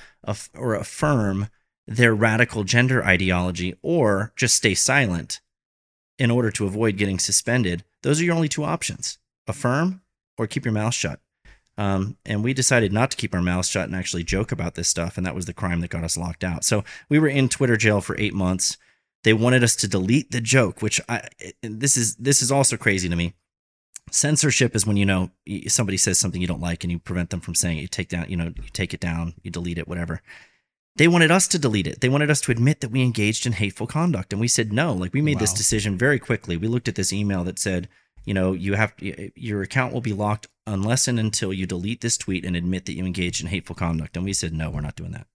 or 0.54 0.74
affirm 0.74 1.48
their 1.86 2.14
radical 2.14 2.62
gender 2.64 3.04
ideology 3.04 3.74
or 3.82 4.32
just 4.36 4.54
stay 4.54 4.74
silent 4.74 5.40
in 6.18 6.30
order 6.30 6.50
to 6.52 6.66
avoid 6.66 6.96
getting 6.96 7.18
suspended. 7.18 7.84
Those 8.02 8.20
are 8.20 8.24
your 8.24 8.34
only 8.34 8.48
two 8.48 8.64
options: 8.64 9.18
affirm 9.46 10.02
or 10.36 10.46
keep 10.46 10.64
your 10.66 10.74
mouth 10.74 10.94
shut. 10.94 11.20
Um, 11.78 12.18
and 12.26 12.44
we 12.44 12.52
decided 12.52 12.92
not 12.92 13.10
to 13.12 13.16
keep 13.16 13.34
our 13.34 13.40
mouths 13.40 13.68
shut 13.68 13.86
and 13.86 13.96
actually 13.96 14.24
joke 14.24 14.52
about 14.52 14.74
this 14.74 14.88
stuff, 14.88 15.16
and 15.16 15.24
that 15.24 15.34
was 15.34 15.46
the 15.46 15.54
crime 15.54 15.80
that 15.80 15.90
got 15.90 16.04
us 16.04 16.18
locked 16.18 16.44
out. 16.44 16.64
So 16.64 16.84
we 17.08 17.18
were 17.18 17.28
in 17.28 17.48
Twitter 17.48 17.76
jail 17.76 18.00
for 18.00 18.18
eight 18.18 18.34
months. 18.34 18.76
They 19.24 19.32
wanted 19.32 19.64
us 19.64 19.76
to 19.76 19.88
delete 19.88 20.32
the 20.32 20.40
joke, 20.40 20.82
which 20.82 21.00
I 21.08 21.28
this 21.62 21.96
is 21.96 22.16
this 22.16 22.42
is 22.42 22.52
also 22.52 22.76
crazy 22.76 23.08
to 23.08 23.16
me. 23.16 23.34
Censorship 24.10 24.76
is 24.76 24.86
when 24.86 24.96
you 24.98 25.06
know 25.06 25.30
somebody 25.68 25.96
says 25.96 26.18
something 26.18 26.40
you 26.40 26.46
don't 26.46 26.60
like 26.60 26.84
and 26.84 26.90
you 26.90 26.98
prevent 26.98 27.30
them 27.30 27.40
from 27.40 27.54
saying 27.54 27.78
it. 27.78 27.82
You 27.82 27.88
take 27.88 28.08
down, 28.08 28.28
you 28.28 28.36
know, 28.36 28.52
you 28.56 28.68
take 28.72 28.92
it 28.92 29.00
down, 29.00 29.34
you 29.42 29.50
delete 29.50 29.78
it, 29.78 29.88
whatever. 29.88 30.20
They 30.96 31.08
wanted 31.08 31.30
us 31.30 31.48
to 31.48 31.58
delete 31.58 31.86
it. 31.86 32.02
They 32.02 32.10
wanted 32.10 32.30
us 32.30 32.42
to 32.42 32.52
admit 32.52 32.80
that 32.80 32.90
we 32.90 33.00
engaged 33.00 33.46
in 33.46 33.52
hateful 33.52 33.86
conduct, 33.86 34.32
and 34.32 34.40
we 34.40 34.48
said 34.48 34.74
no. 34.74 34.92
Like 34.92 35.14
we 35.14 35.22
made 35.22 35.38
this 35.38 35.54
decision 35.54 35.96
very 35.96 36.18
quickly. 36.18 36.58
We 36.58 36.68
looked 36.68 36.88
at 36.88 36.96
this 36.96 37.14
email 37.14 37.44
that 37.44 37.58
said, 37.58 37.88
you 38.26 38.34
know, 38.34 38.52
you 38.52 38.74
have 38.74 38.92
your 39.00 39.62
account 39.62 39.94
will 39.94 40.02
be 40.02 40.12
locked 40.12 40.48
unless 40.66 41.08
and 41.08 41.18
until 41.18 41.52
you 41.52 41.66
delete 41.66 42.00
this 42.00 42.16
tweet 42.16 42.44
and 42.44 42.54
admit 42.56 42.86
that 42.86 42.94
you 42.94 43.04
engaged 43.04 43.40
in 43.42 43.48
hateful 43.48 43.74
conduct. 43.74 44.16
And 44.16 44.24
we 44.24 44.32
said 44.32 44.52
no, 44.52 44.70
we're 44.70 44.80
not 44.80 44.96
doing 44.96 45.12
that. 45.12 45.26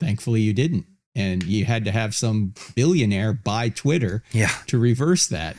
Thankfully, 0.00 0.40
you 0.40 0.52
didn't, 0.52 0.86
and 1.14 1.42
you 1.44 1.64
had 1.64 1.84
to 1.84 1.92
have 1.92 2.14
some 2.14 2.54
billionaire 2.74 3.32
buy 3.32 3.68
Twitter 3.68 4.22
Yeah, 4.32 4.50
to 4.66 4.78
reverse 4.78 5.28
that. 5.28 5.56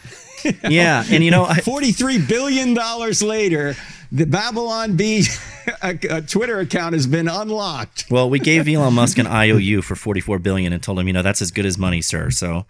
yeah, 0.69 1.05
and 1.09 1.23
you 1.23 1.31
know, 1.31 1.45
I, 1.45 1.55
Forty-three 1.61 2.25
billion 2.25 2.73
dollars 2.73 3.23
later, 3.23 3.75
the 4.13 4.25
Babylon 4.25 4.95
Bee 4.95 5.25
uh, 5.81 6.21
Twitter 6.21 6.59
account 6.59 6.93
has 6.93 7.07
been 7.07 7.27
unlocked. 7.27 8.05
Well, 8.11 8.29
we 8.29 8.37
gave 8.39 8.67
Elon 8.67 8.93
Musk 8.93 9.17
an 9.17 9.25
IOU 9.25 9.81
for 9.81 9.95
44 9.95 10.37
billion 10.37 10.71
and 10.71 10.81
told 10.83 10.99
him, 10.99 11.07
you 11.07 11.13
know, 11.13 11.23
that's 11.23 11.41
as 11.41 11.49
good 11.49 11.65
as 11.65 11.79
money, 11.79 12.01
sir. 12.01 12.29
So, 12.29 12.65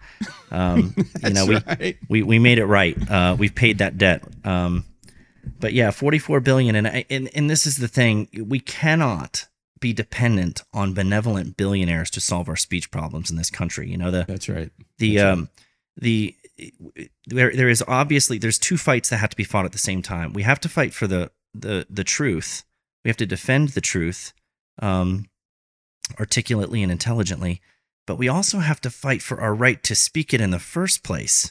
um, 0.50 0.94
you 1.22 1.30
know, 1.34 1.44
we, 1.46 1.56
right. 1.66 1.98
we 2.08 2.22
we 2.22 2.38
made 2.38 2.58
it 2.58 2.64
right. 2.64 2.96
Uh, 3.10 3.36
we've 3.38 3.54
paid 3.54 3.78
that 3.78 3.98
debt. 3.98 4.24
Um, 4.44 4.86
but 5.60 5.74
yeah, 5.74 5.90
44 5.90 6.40
billion, 6.40 6.74
and, 6.74 6.86
I- 6.88 7.04
and 7.10 7.28
and 7.34 7.50
this 7.50 7.66
is 7.66 7.76
the 7.76 7.88
thing: 7.88 8.28
we 8.48 8.58
cannot 8.58 9.46
be 9.80 9.92
dependent 9.92 10.62
on 10.72 10.94
benevolent 10.94 11.58
billionaires 11.58 12.08
to 12.12 12.20
solve 12.20 12.48
our 12.48 12.56
speech 12.56 12.90
problems 12.90 13.30
in 13.30 13.36
this 13.36 13.50
country. 13.50 13.90
You 13.90 13.98
know, 13.98 14.10
the 14.10 14.24
That's 14.26 14.48
right. 14.48 14.70
the 14.96 15.16
That's 15.16 15.24
right. 15.24 15.30
um 15.32 15.48
the 15.98 16.34
there 17.26 17.54
there 17.54 17.68
is 17.68 17.82
obviously 17.88 18.38
there's 18.38 18.58
two 18.58 18.76
fights 18.76 19.08
that 19.08 19.18
have 19.18 19.30
to 19.30 19.36
be 19.36 19.44
fought 19.44 19.64
at 19.64 19.72
the 19.72 19.78
same 19.78 20.02
time. 20.02 20.32
We 20.32 20.42
have 20.42 20.60
to 20.60 20.68
fight 20.68 20.94
for 20.94 21.06
the 21.06 21.30
the 21.52 21.86
the 21.90 22.04
truth. 22.04 22.64
We 23.04 23.08
have 23.08 23.16
to 23.18 23.26
defend 23.26 23.70
the 23.70 23.80
truth 23.80 24.32
um 24.80 25.26
articulately 26.18 26.82
and 26.82 26.92
intelligently, 26.92 27.60
but 28.06 28.18
we 28.18 28.28
also 28.28 28.58
have 28.58 28.80
to 28.82 28.90
fight 28.90 29.22
for 29.22 29.40
our 29.40 29.54
right 29.54 29.82
to 29.82 29.94
speak 29.94 30.34
it 30.34 30.40
in 30.40 30.50
the 30.50 30.58
first 30.58 31.02
place. 31.02 31.50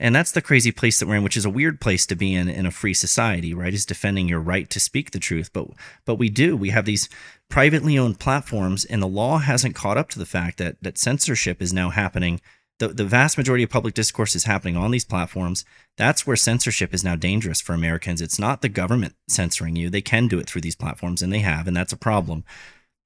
And 0.00 0.14
that's 0.14 0.32
the 0.32 0.42
crazy 0.42 0.72
place 0.72 0.98
that 0.98 1.06
we're 1.06 1.16
in, 1.16 1.22
which 1.22 1.36
is 1.36 1.44
a 1.44 1.50
weird 1.50 1.80
place 1.80 2.04
to 2.06 2.16
be 2.16 2.34
in 2.34 2.48
in 2.48 2.66
a 2.66 2.72
free 2.72 2.94
society, 2.94 3.54
right? 3.54 3.72
Is 3.72 3.86
defending 3.86 4.28
your 4.28 4.40
right 4.40 4.68
to 4.70 4.80
speak 4.80 5.10
the 5.12 5.20
truth. 5.20 5.52
But 5.52 5.68
but 6.04 6.16
we 6.16 6.28
do. 6.28 6.56
We 6.56 6.70
have 6.70 6.84
these 6.84 7.08
privately 7.48 7.96
owned 7.96 8.18
platforms, 8.18 8.84
and 8.84 9.00
the 9.00 9.06
law 9.06 9.38
hasn't 9.38 9.76
caught 9.76 9.96
up 9.96 10.10
to 10.10 10.18
the 10.18 10.26
fact 10.26 10.58
that 10.58 10.76
that 10.82 10.98
censorship 10.98 11.62
is 11.62 11.72
now 11.72 11.90
happening. 11.90 12.40
The, 12.88 12.92
the 12.92 13.04
vast 13.04 13.38
majority 13.38 13.64
of 13.64 13.70
public 13.70 13.94
discourse 13.94 14.36
is 14.36 14.44
happening 14.44 14.76
on 14.76 14.90
these 14.90 15.06
platforms. 15.06 15.64
That's 15.96 16.26
where 16.26 16.36
censorship 16.36 16.92
is 16.92 17.02
now 17.02 17.16
dangerous 17.16 17.60
for 17.60 17.72
Americans. 17.72 18.20
It's 18.20 18.38
not 18.38 18.60
the 18.60 18.68
government 18.68 19.14
censoring 19.26 19.74
you. 19.74 19.88
They 19.88 20.02
can 20.02 20.28
do 20.28 20.38
it 20.38 20.46
through 20.46 20.60
these 20.60 20.76
platforms, 20.76 21.22
and 21.22 21.32
they 21.32 21.38
have, 21.38 21.66
and 21.66 21.74
that's 21.76 21.94
a 21.94 21.96
problem. 21.96 22.44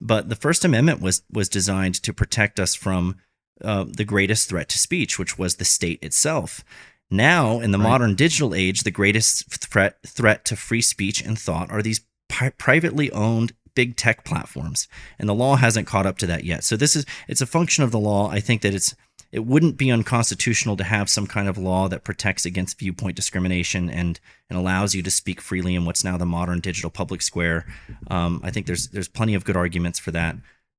But 0.01 0.29
the 0.31 0.37
First 0.37 0.65
Amendment 0.65 1.01
was 1.01 1.23
was 1.31 1.49
designed 1.49 1.95
to 2.03 2.13
protect 2.13 2.59
us 2.59 2.75
from 2.75 3.17
uh, 3.63 3.85
the 3.89 4.05
greatest 4.05 4.49
threat 4.49 4.69
to 4.71 4.79
speech, 4.79 5.19
which 5.19 5.39
was 5.39 5.57
the 5.57 5.65
state 5.65 6.03
itself. 6.03 6.65
Now, 7.11 7.61
in 7.61 7.71
the 7.71 7.79
Right. 7.79 7.89
modern 7.91 8.15
digital 8.17 8.55
age, 8.55 8.83
the 8.83 8.91
greatest 8.91 9.49
threat 9.65 9.99
threat 10.05 10.45
to 10.47 10.57
free 10.57 10.83
speech 10.83 11.21
and 11.23 11.39
thought 11.39 11.71
are 11.71 11.83
these 11.83 12.01
pri- 12.29 12.51
privately 12.51 13.13
owned 13.13 13.53
big 13.75 13.97
tech 13.97 14.25
platforms, 14.25 14.89
and 15.21 15.29
the 15.29 15.35
law 15.35 15.55
hasn't 15.55 15.87
caught 15.87 16.07
up 16.07 16.19
to 16.19 16.27
that 16.27 16.43
yet. 16.43 16.65
So 16.65 16.77
this 16.77 16.97
is 16.97 17.07
it's 17.29 17.41
a 17.41 17.47
function 17.47 17.85
of 17.85 17.93
the 17.93 18.01
law. 18.01 18.29
I 18.29 18.41
think 18.41 18.63
that 18.63 18.75
it's 18.75 18.95
it 19.31 19.45
wouldn't 19.45 19.77
be 19.77 19.91
unconstitutional 19.91 20.77
to 20.77 20.85
have 20.85 21.11
some 21.11 21.27
kind 21.27 21.49
of 21.49 21.59
law 21.59 21.89
that 21.89 22.05
protects 22.05 22.47
against 22.47 22.79
viewpoint 22.79 23.17
discrimination 23.17 23.91
and 23.91 24.21
and 24.49 24.59
allows 24.59 24.95
you 24.95 25.03
to 25.03 25.11
speak 25.11 25.41
freely 25.41 25.75
in 25.75 25.85
what's 25.85 26.05
now 26.05 26.17
the 26.17 26.27
modern 26.27 26.61
digital 26.61 26.91
public 26.91 27.21
square. 27.21 27.67
Um, 28.11 28.41
I 28.43 28.51
think 28.51 28.67
there's 28.67 28.89
there's 28.89 29.09
plenty 29.09 29.35
of 29.35 29.45
good 29.45 29.57
arguments 29.57 29.99
for 29.99 30.11
that. 30.13 30.37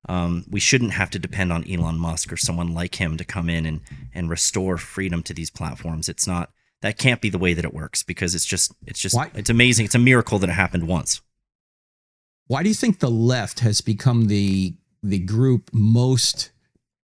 Um, 0.08 0.46
we 0.50 0.60
shouldn't 0.60 0.92
have 0.92 1.10
to 1.12 1.20
depend 1.20 1.52
on 1.52 1.70
Elon 1.70 2.00
Musk 2.00 2.32
or 2.32 2.38
someone 2.38 2.74
like 2.74 2.96
him 2.96 3.18
to 3.18 3.26
come 3.26 3.50
in 3.50 3.66
and 3.66 3.82
and 4.14 4.30
restore 4.30 4.78
freedom 4.78 5.22
to 5.24 5.34
these 5.34 5.52
platforms. 5.52 6.10
It's 6.10 6.26
not 6.26 6.52
that 6.82 6.98
can't 6.98 7.22
be 7.22 7.30
the 7.30 7.38
way 7.38 7.54
that 7.54 7.66
it 7.66 7.74
works 7.74 8.02
because 8.04 8.34
it's 8.34 8.46
just 8.46 8.74
it's 8.88 9.00
just 9.00 9.16
Why? 9.16 9.30
it's 9.36 9.50
amazing. 9.50 9.86
It's 9.86 9.96
a 9.96 10.00
miracle 10.00 10.40
that 10.40 10.50
it 10.50 10.54
happened 10.54 10.88
once. 10.88 11.22
Why 12.48 12.64
do 12.64 12.70
you 12.70 12.76
think 12.76 13.00
the 13.00 13.12
left 13.12 13.60
has 13.60 13.82
become 13.82 14.26
the 14.26 14.74
the 15.04 15.20
group 15.20 15.70
most 15.72 16.52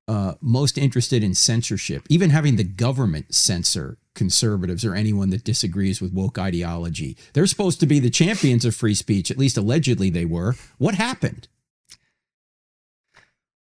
uh, 0.07 0.35
most 0.41 0.77
interested 0.77 1.23
in 1.23 1.33
censorship, 1.33 2.03
even 2.09 2.29
having 2.29 2.55
the 2.57 2.63
government 2.63 3.33
censor 3.33 3.97
conservatives 4.13 4.85
or 4.85 4.93
anyone 4.95 5.29
that 5.31 5.43
disagrees 5.43 6.01
with 6.01 6.13
woke 6.13 6.37
ideology? 6.37 7.17
They're 7.33 7.47
supposed 7.47 7.79
to 7.79 7.85
be 7.85 7.99
the 7.99 8.09
champions 8.09 8.65
of 8.65 8.75
free 8.75 8.95
speech, 8.95 9.31
at 9.31 9.37
least 9.37 9.57
allegedly 9.57 10.09
they 10.09 10.25
were. 10.25 10.55
What 10.77 10.95
happened? 10.95 11.47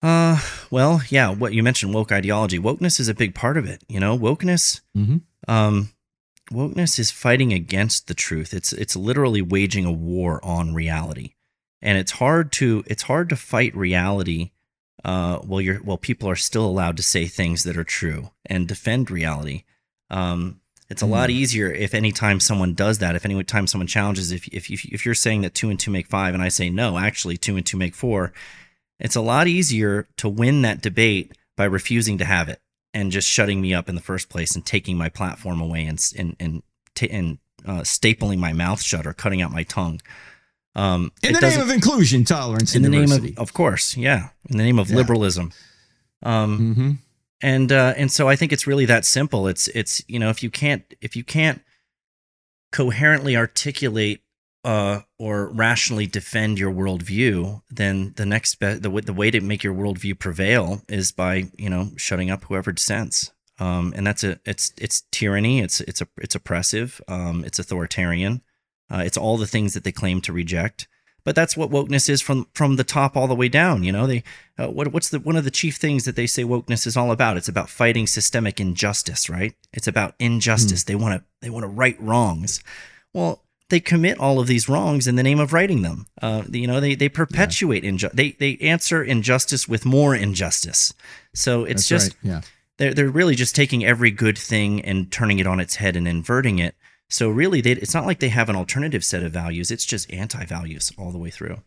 Uh, 0.03 0.39
well, 0.71 1.01
yeah, 1.09 1.33
what 1.33 1.53
you 1.55 1.63
mentioned 1.63 1.95
woke 1.95 2.13
ideology. 2.13 2.59
Wokeness 2.59 3.01
is 3.01 3.09
a 3.09 3.15
big 3.15 3.35
part 3.35 3.57
of 3.57 3.67
it. 3.67 3.83
You 3.89 4.01
know, 4.01 4.17
wokeness 4.17 4.81
Mm-hmm. 4.97 5.19
um 5.51 5.91
wokeness 6.53 6.99
is 6.99 7.11
fighting 7.11 7.53
against 7.53 8.07
the 8.07 8.15
truth. 8.15 8.53
It's 8.55 8.73
it's 8.73 8.95
literally 8.95 9.43
waging 9.43 9.85
a 9.85 9.93
war 9.93 10.45
on 10.45 10.75
reality. 10.75 11.33
And 11.83 11.99
it's 11.99 12.13
hard 12.13 12.53
to 12.53 12.85
it's 12.87 13.05
hard 13.05 13.29
to 13.31 13.37
fight 13.37 13.75
reality 13.77 14.51
uh 15.05 15.39
while 15.39 15.61
you're 15.61 15.79
while 15.79 15.99
people 15.99 16.29
are 16.29 16.37
still 16.37 16.67
allowed 16.67 16.97
to 16.97 17.03
say 17.03 17.27
things 17.27 17.65
that 17.65 17.77
are 17.77 17.85
true 17.85 18.31
and 18.47 18.69
defend 18.69 19.11
reality. 19.11 19.65
Um 20.11 20.61
it's 20.89 21.03
a 21.03 21.07
lot 21.07 21.31
easier 21.31 21.71
if 21.71 21.95
anytime 21.95 22.39
someone 22.39 22.75
does 22.75 22.99
that, 22.99 23.17
if 23.17 23.25
any 23.25 23.43
time 23.43 23.67
someone 23.67 23.89
challenges, 23.89 24.31
if, 24.31 24.47
if, 24.49 24.71
if, 24.71 24.85
if 24.85 25.05
you're 25.05 25.17
saying 25.17 25.41
that 25.43 25.53
two 25.53 25.69
and 25.69 25.81
two 25.81 25.91
make 25.91 26.07
five 26.07 26.33
and 26.33 26.43
I 26.43 26.49
say, 26.49 26.71
no, 26.71 26.97
actually 26.97 27.37
two 27.37 27.57
and 27.57 27.67
two 27.67 27.77
make 27.77 27.95
four, 27.95 28.33
it's 29.01 29.17
a 29.17 29.21
lot 29.21 29.49
easier 29.49 30.07
to 30.19 30.29
win 30.29 30.63
that 30.63 30.81
debate 30.81 31.37
by 31.57 31.65
refusing 31.65 32.19
to 32.19 32.25
have 32.25 32.49
it 32.49 32.61
and 32.95 33.11
just 33.11 33.29
shutting 33.29 33.61
me 33.61 33.75
up 33.75 33.89
in 33.89 33.95
the 33.95 34.01
first 34.01 34.29
place 34.29 34.55
and 34.55 34.65
taking 34.65 34.97
my 34.97 35.09
platform 35.09 35.61
away 35.61 35.85
and 35.85 36.01
and 36.17 36.37
and, 36.39 36.63
ta- 36.95 37.07
and 37.11 37.39
uh, 37.67 37.81
stapling 37.81 38.39
my 38.39 38.53
mouth 38.53 38.81
shut 38.81 39.07
or 39.07 39.13
cutting 39.13 39.43
out 39.43 39.51
my 39.53 39.65
tongue. 39.65 40.01
Um, 40.77 41.11
In 41.23 41.33
the 41.33 41.41
name 41.41 41.61
of 41.61 41.71
inclusion, 41.71 42.25
tolerance, 42.25 42.75
in 42.75 42.85
and 42.85 42.93
the 42.93 42.99
name 42.99 43.11
of 43.11 43.39
of 43.39 43.53
course, 43.55 43.97
yeah, 43.97 44.29
in 44.49 44.59
the 44.59 44.63
name 44.63 44.79
of 44.79 44.91
Yeah. 44.91 44.97
liberalism. 44.97 45.53
Um, 46.23 46.59
mm-hmm. 46.59 46.91
and 47.41 47.73
uh, 47.73 47.95
and 47.97 48.13
so 48.13 48.29
I 48.29 48.37
think 48.37 48.53
it's 48.53 48.67
really 48.67 48.85
that 48.87 49.05
simple. 49.07 49.49
It's 49.49 49.69
it's 49.69 50.03
you 50.07 50.19
know 50.19 50.29
if 50.29 50.43
you 50.43 50.51
can't 50.51 50.83
if 51.01 51.17
you 51.17 51.25
can't 51.25 51.63
coherently 52.73 53.37
articulate 53.37 54.23
uh, 54.65 55.01
or 55.19 55.49
rationally 55.49 56.07
defend 56.07 56.59
your 56.59 56.73
worldview, 56.73 57.63
then 57.71 58.13
the 58.17 58.27
next 58.27 58.57
be- 58.57 58.75
the 58.75 58.91
the 58.91 59.13
way 59.15 59.31
to 59.31 59.41
make 59.41 59.63
your 59.63 59.75
worldview 59.75 60.19
prevail 60.19 60.83
is 60.89 61.13
by 61.13 61.45
you 61.57 61.71
know 61.71 61.91
shutting 61.97 62.31
up 62.31 62.45
whoever 62.45 62.73
dissents. 62.73 63.33
Um, 63.59 63.95
and 63.97 64.07
that's 64.07 64.25
a 64.25 64.39
it's 64.45 64.73
it's 64.77 65.05
tyranny. 65.11 65.61
It's 65.61 65.81
it's 65.81 66.03
a 66.03 66.09
it's 66.19 66.35
oppressive. 66.35 67.01
Um, 67.09 67.45
it's 67.45 67.59
authoritarian. 67.59 68.43
Uh, 68.91 69.03
it's 69.05 69.17
all 69.17 69.37
the 69.37 69.47
things 69.47 69.75
that 69.75 69.85
they 69.85 69.93
claim 69.93 70.21
to 70.23 70.33
reject. 70.33 70.89
But 71.25 71.35
that's 71.35 71.57
what 71.57 71.71
wokeness 71.71 72.09
is 72.09 72.23
from 72.23 72.47
from 72.55 72.77
the 72.77 72.85
top 72.85 73.17
all 73.17 73.27
the 73.27 73.35
way 73.35 73.49
down. 73.49 73.83
You 73.83 73.91
know, 73.91 74.07
they 74.07 74.23
uh, 74.57 74.69
what 74.69 74.93
what's 74.93 75.09
the 75.09 75.19
one 75.19 75.35
of 75.35 75.43
the 75.43 75.51
chief 75.51 75.75
things 75.77 76.05
that 76.05 76.15
they 76.15 76.29
say 76.29 76.45
wokeness 76.45 76.87
is 76.87 76.97
all 76.97 77.11
about? 77.11 77.37
It's 77.37 77.49
about 77.49 77.69
fighting 77.69 78.07
systemic 78.07 78.61
injustice, 78.61 79.29
right? 79.29 79.53
It's 79.73 79.89
about 79.89 80.15
injustice. 80.21 80.85
They 80.85 80.95
want 80.95 81.21
to 81.21 81.27
they 81.43 81.51
want 81.51 81.65
to 81.65 81.69
right 81.69 82.01
wrongs. 82.01 82.63
Well, 83.13 83.43
they 83.71 83.81
commit 83.81 84.21
all 84.21 84.39
of 84.39 84.47
these 84.47 84.69
wrongs 84.69 85.09
in 85.09 85.17
the 85.17 85.25
name 85.25 85.41
of 85.41 85.53
righting 85.53 85.83
them. 85.83 86.07
Uh, 86.23 86.45
you 86.49 86.69
know, 86.69 86.79
they 86.79 86.95
they 86.95 87.09
perpetuate 87.09 87.83
injustice. 87.83 88.17
They 88.17 88.31
they 88.33 88.57
answer 88.59 89.03
injustice 89.03 89.67
with 89.67 89.85
more 89.85 90.15
injustice. 90.15 90.95
So 91.35 91.65
it's 91.65 91.89
That's 91.89 91.89
just 91.89 92.17
right. 92.23 92.31
Yeah. 92.31 92.41
they're 92.79 92.95
they're 92.95 93.09
really 93.09 93.35
just 93.35 93.57
taking 93.57 93.85
every 93.85 94.13
good 94.13 94.39
thing 94.39 94.81
and 94.83 95.11
turning 95.11 95.41
it 95.41 95.47
on 95.49 95.59
its 95.59 95.77
head 95.77 95.97
and 95.97 96.07
inverting 96.07 96.61
it. 96.61 96.77
So 97.09 97.31
really, 97.31 97.61
they, 97.61 97.73
it's 97.73 97.95
not 97.95 98.07
like 98.07 98.19
they 98.21 98.29
have 98.31 98.49
an 98.49 98.57
alternative 98.57 99.05
set 99.05 99.23
of 99.23 99.33
values. 99.33 99.71
It's 99.71 99.85
just 99.85 100.13
anti-values 100.13 100.93
all 100.99 101.13
the 101.13 101.19
way 101.19 101.31
through. 101.31 101.59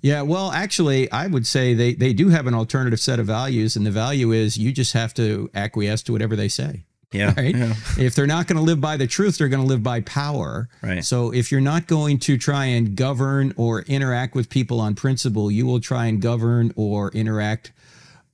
Yeah, 0.00 0.20
well, 0.22 0.52
actually, 0.52 1.10
I 1.10 1.26
would 1.28 1.46
say 1.46 1.72
they, 1.72 1.94
they 1.94 2.12
do 2.12 2.28
have 2.28 2.46
an 2.46 2.52
alternative 2.54 3.00
set 3.00 3.18
of 3.18 3.26
values, 3.26 3.74
and 3.74 3.86
the 3.86 3.90
value 3.90 4.32
is 4.32 4.58
you 4.58 4.70
just 4.70 4.92
have 4.92 5.14
to 5.14 5.50
acquiesce 5.54 6.02
to 6.02 6.12
whatever 6.12 6.36
they 6.36 6.48
say. 6.48 6.84
Yeah, 7.10 7.32
Right? 7.36 7.56
yeah. 7.56 7.72
If 7.98 8.14
they're 8.14 8.26
not 8.26 8.46
going 8.46 8.56
to 8.58 8.62
live 8.62 8.80
by 8.82 8.98
the 8.98 9.06
truth, 9.06 9.38
they're 9.38 9.48
going 9.48 9.62
to 9.62 9.68
live 9.68 9.82
by 9.82 10.02
power. 10.02 10.68
Right. 10.82 11.02
So 11.02 11.32
if 11.32 11.50
you're 11.50 11.62
not 11.62 11.86
going 11.86 12.18
to 12.20 12.36
try 12.36 12.66
and 12.66 12.94
govern 12.94 13.54
or 13.56 13.80
interact 13.82 14.34
with 14.34 14.50
people 14.50 14.78
on 14.80 14.94
principle, 14.94 15.50
you 15.50 15.64
will 15.64 15.80
try 15.80 16.06
and 16.06 16.20
govern 16.20 16.72
or 16.76 17.10
interact 17.12 17.72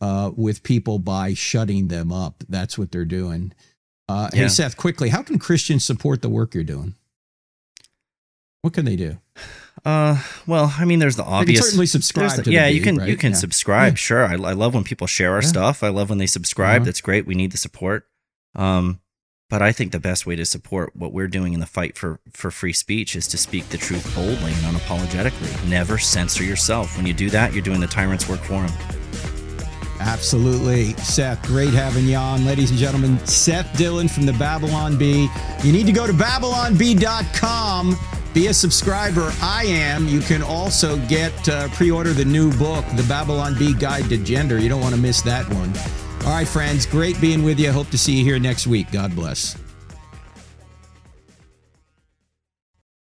uh, 0.00 0.32
with 0.34 0.62
people 0.64 0.98
by 0.98 1.34
shutting 1.34 1.86
them 1.88 2.10
up. 2.10 2.42
That's 2.48 2.76
what 2.76 2.90
they're 2.90 3.04
doing. 3.04 3.52
Uh, 4.10 4.28
Hey, 4.32 4.48
Seth, 4.48 4.76
quickly, 4.76 5.08
how 5.10 5.22
can 5.22 5.38
Christians 5.38 5.84
support 5.84 6.22
the 6.22 6.28
work 6.28 6.54
you're 6.54 6.64
doing? 6.64 6.94
What 8.62 8.74
can 8.74 8.84
they 8.84 8.96
do? 8.96 9.18
Uh, 9.84 10.22
well, 10.46 10.74
I 10.76 10.84
mean, 10.84 10.98
there's 10.98 11.16
the 11.16 11.24
obvious. 11.24 11.46
They 11.46 11.62
can 11.62 11.62
certainly 11.70 11.86
subscribe 11.86 12.30
the- 12.32 12.36
to 12.42 12.42
the 12.42 12.52
yeah, 12.52 12.66
you 12.66 12.82
can 12.82 12.96
right? 12.96 13.08
you 13.08 13.16
can 13.16 13.32
Yeah. 13.32 13.38
subscribe. 13.38 13.92
Yeah. 13.92 13.96
Sure, 13.96 14.26
I, 14.26 14.32
I 14.32 14.52
love 14.52 14.74
when 14.74 14.84
people 14.84 15.06
share 15.06 15.32
our 15.34 15.42
Yeah. 15.42 15.48
stuff. 15.48 15.82
I 15.82 15.88
love 15.88 16.10
when 16.10 16.18
they 16.18 16.26
subscribe. 16.26 16.82
Uh-huh. 16.82 16.86
That's 16.86 17.00
great. 17.00 17.26
We 17.26 17.34
need 17.34 17.52
the 17.52 17.56
support. 17.58 18.06
Um, 18.54 19.00
but 19.48 19.62
I 19.62 19.72
think 19.72 19.92
the 19.92 19.98
best 20.00 20.26
way 20.26 20.36
to 20.36 20.44
support 20.44 20.94
what 20.94 21.12
we're 21.12 21.26
doing 21.28 21.54
in 21.54 21.60
the 21.60 21.66
fight 21.66 21.96
for 21.96 22.20
for 22.32 22.50
free 22.50 22.72
speech 22.74 23.16
is 23.16 23.26
to 23.28 23.38
speak 23.38 23.68
the 23.70 23.78
truth 23.78 24.14
boldly 24.14 24.52
and 24.52 24.76
unapologetically. 24.76 25.68
Never 25.68 25.96
censor 25.98 26.44
yourself. 26.44 26.96
When 26.96 27.06
you 27.06 27.14
do 27.14 27.30
that, 27.30 27.54
you're 27.54 27.64
doing 27.64 27.80
the 27.80 27.86
tyrant's 27.86 28.28
work 28.28 28.40
for 28.40 28.62
him. 28.66 28.99
Absolutely. 30.00 30.94
Seth, 30.94 31.42
great 31.42 31.74
having 31.74 32.06
you 32.06 32.16
on. 32.16 32.44
Ladies 32.44 32.70
and 32.70 32.78
gentlemen, 32.78 33.18
Seth 33.26 33.76
Dillon 33.76 34.08
from 34.08 34.24
the 34.26 34.32
Babylon 34.32 34.96
Bee. 34.96 35.28
You 35.62 35.72
need 35.72 35.86
to 35.86 35.92
go 35.92 36.06
to 36.06 36.12
babylonbee.com. 36.12 37.96
Be 38.32 38.46
a 38.46 38.54
subscriber. 38.54 39.32
I 39.42 39.64
am. 39.66 40.08
You 40.08 40.20
can 40.20 40.42
also 40.42 40.96
get 41.06 41.48
uh, 41.48 41.68
pre-order 41.68 42.12
the 42.12 42.24
new 42.24 42.52
book, 42.56 42.84
The 42.96 43.04
Babylon 43.08 43.58
Bee 43.58 43.74
Guide 43.74 44.08
to 44.08 44.16
Gender. 44.16 44.58
You 44.58 44.68
don't 44.68 44.80
want 44.80 44.94
to 44.94 45.00
miss 45.00 45.20
that 45.22 45.48
one. 45.52 45.72
All 46.24 46.32
right, 46.32 46.48
friends, 46.48 46.86
great 46.86 47.20
being 47.20 47.42
with 47.42 47.58
you. 47.58 47.72
Hope 47.72 47.88
to 47.90 47.98
see 47.98 48.14
you 48.18 48.24
here 48.24 48.38
next 48.38 48.66
week. 48.66 48.90
God 48.92 49.14
bless. 49.14 49.56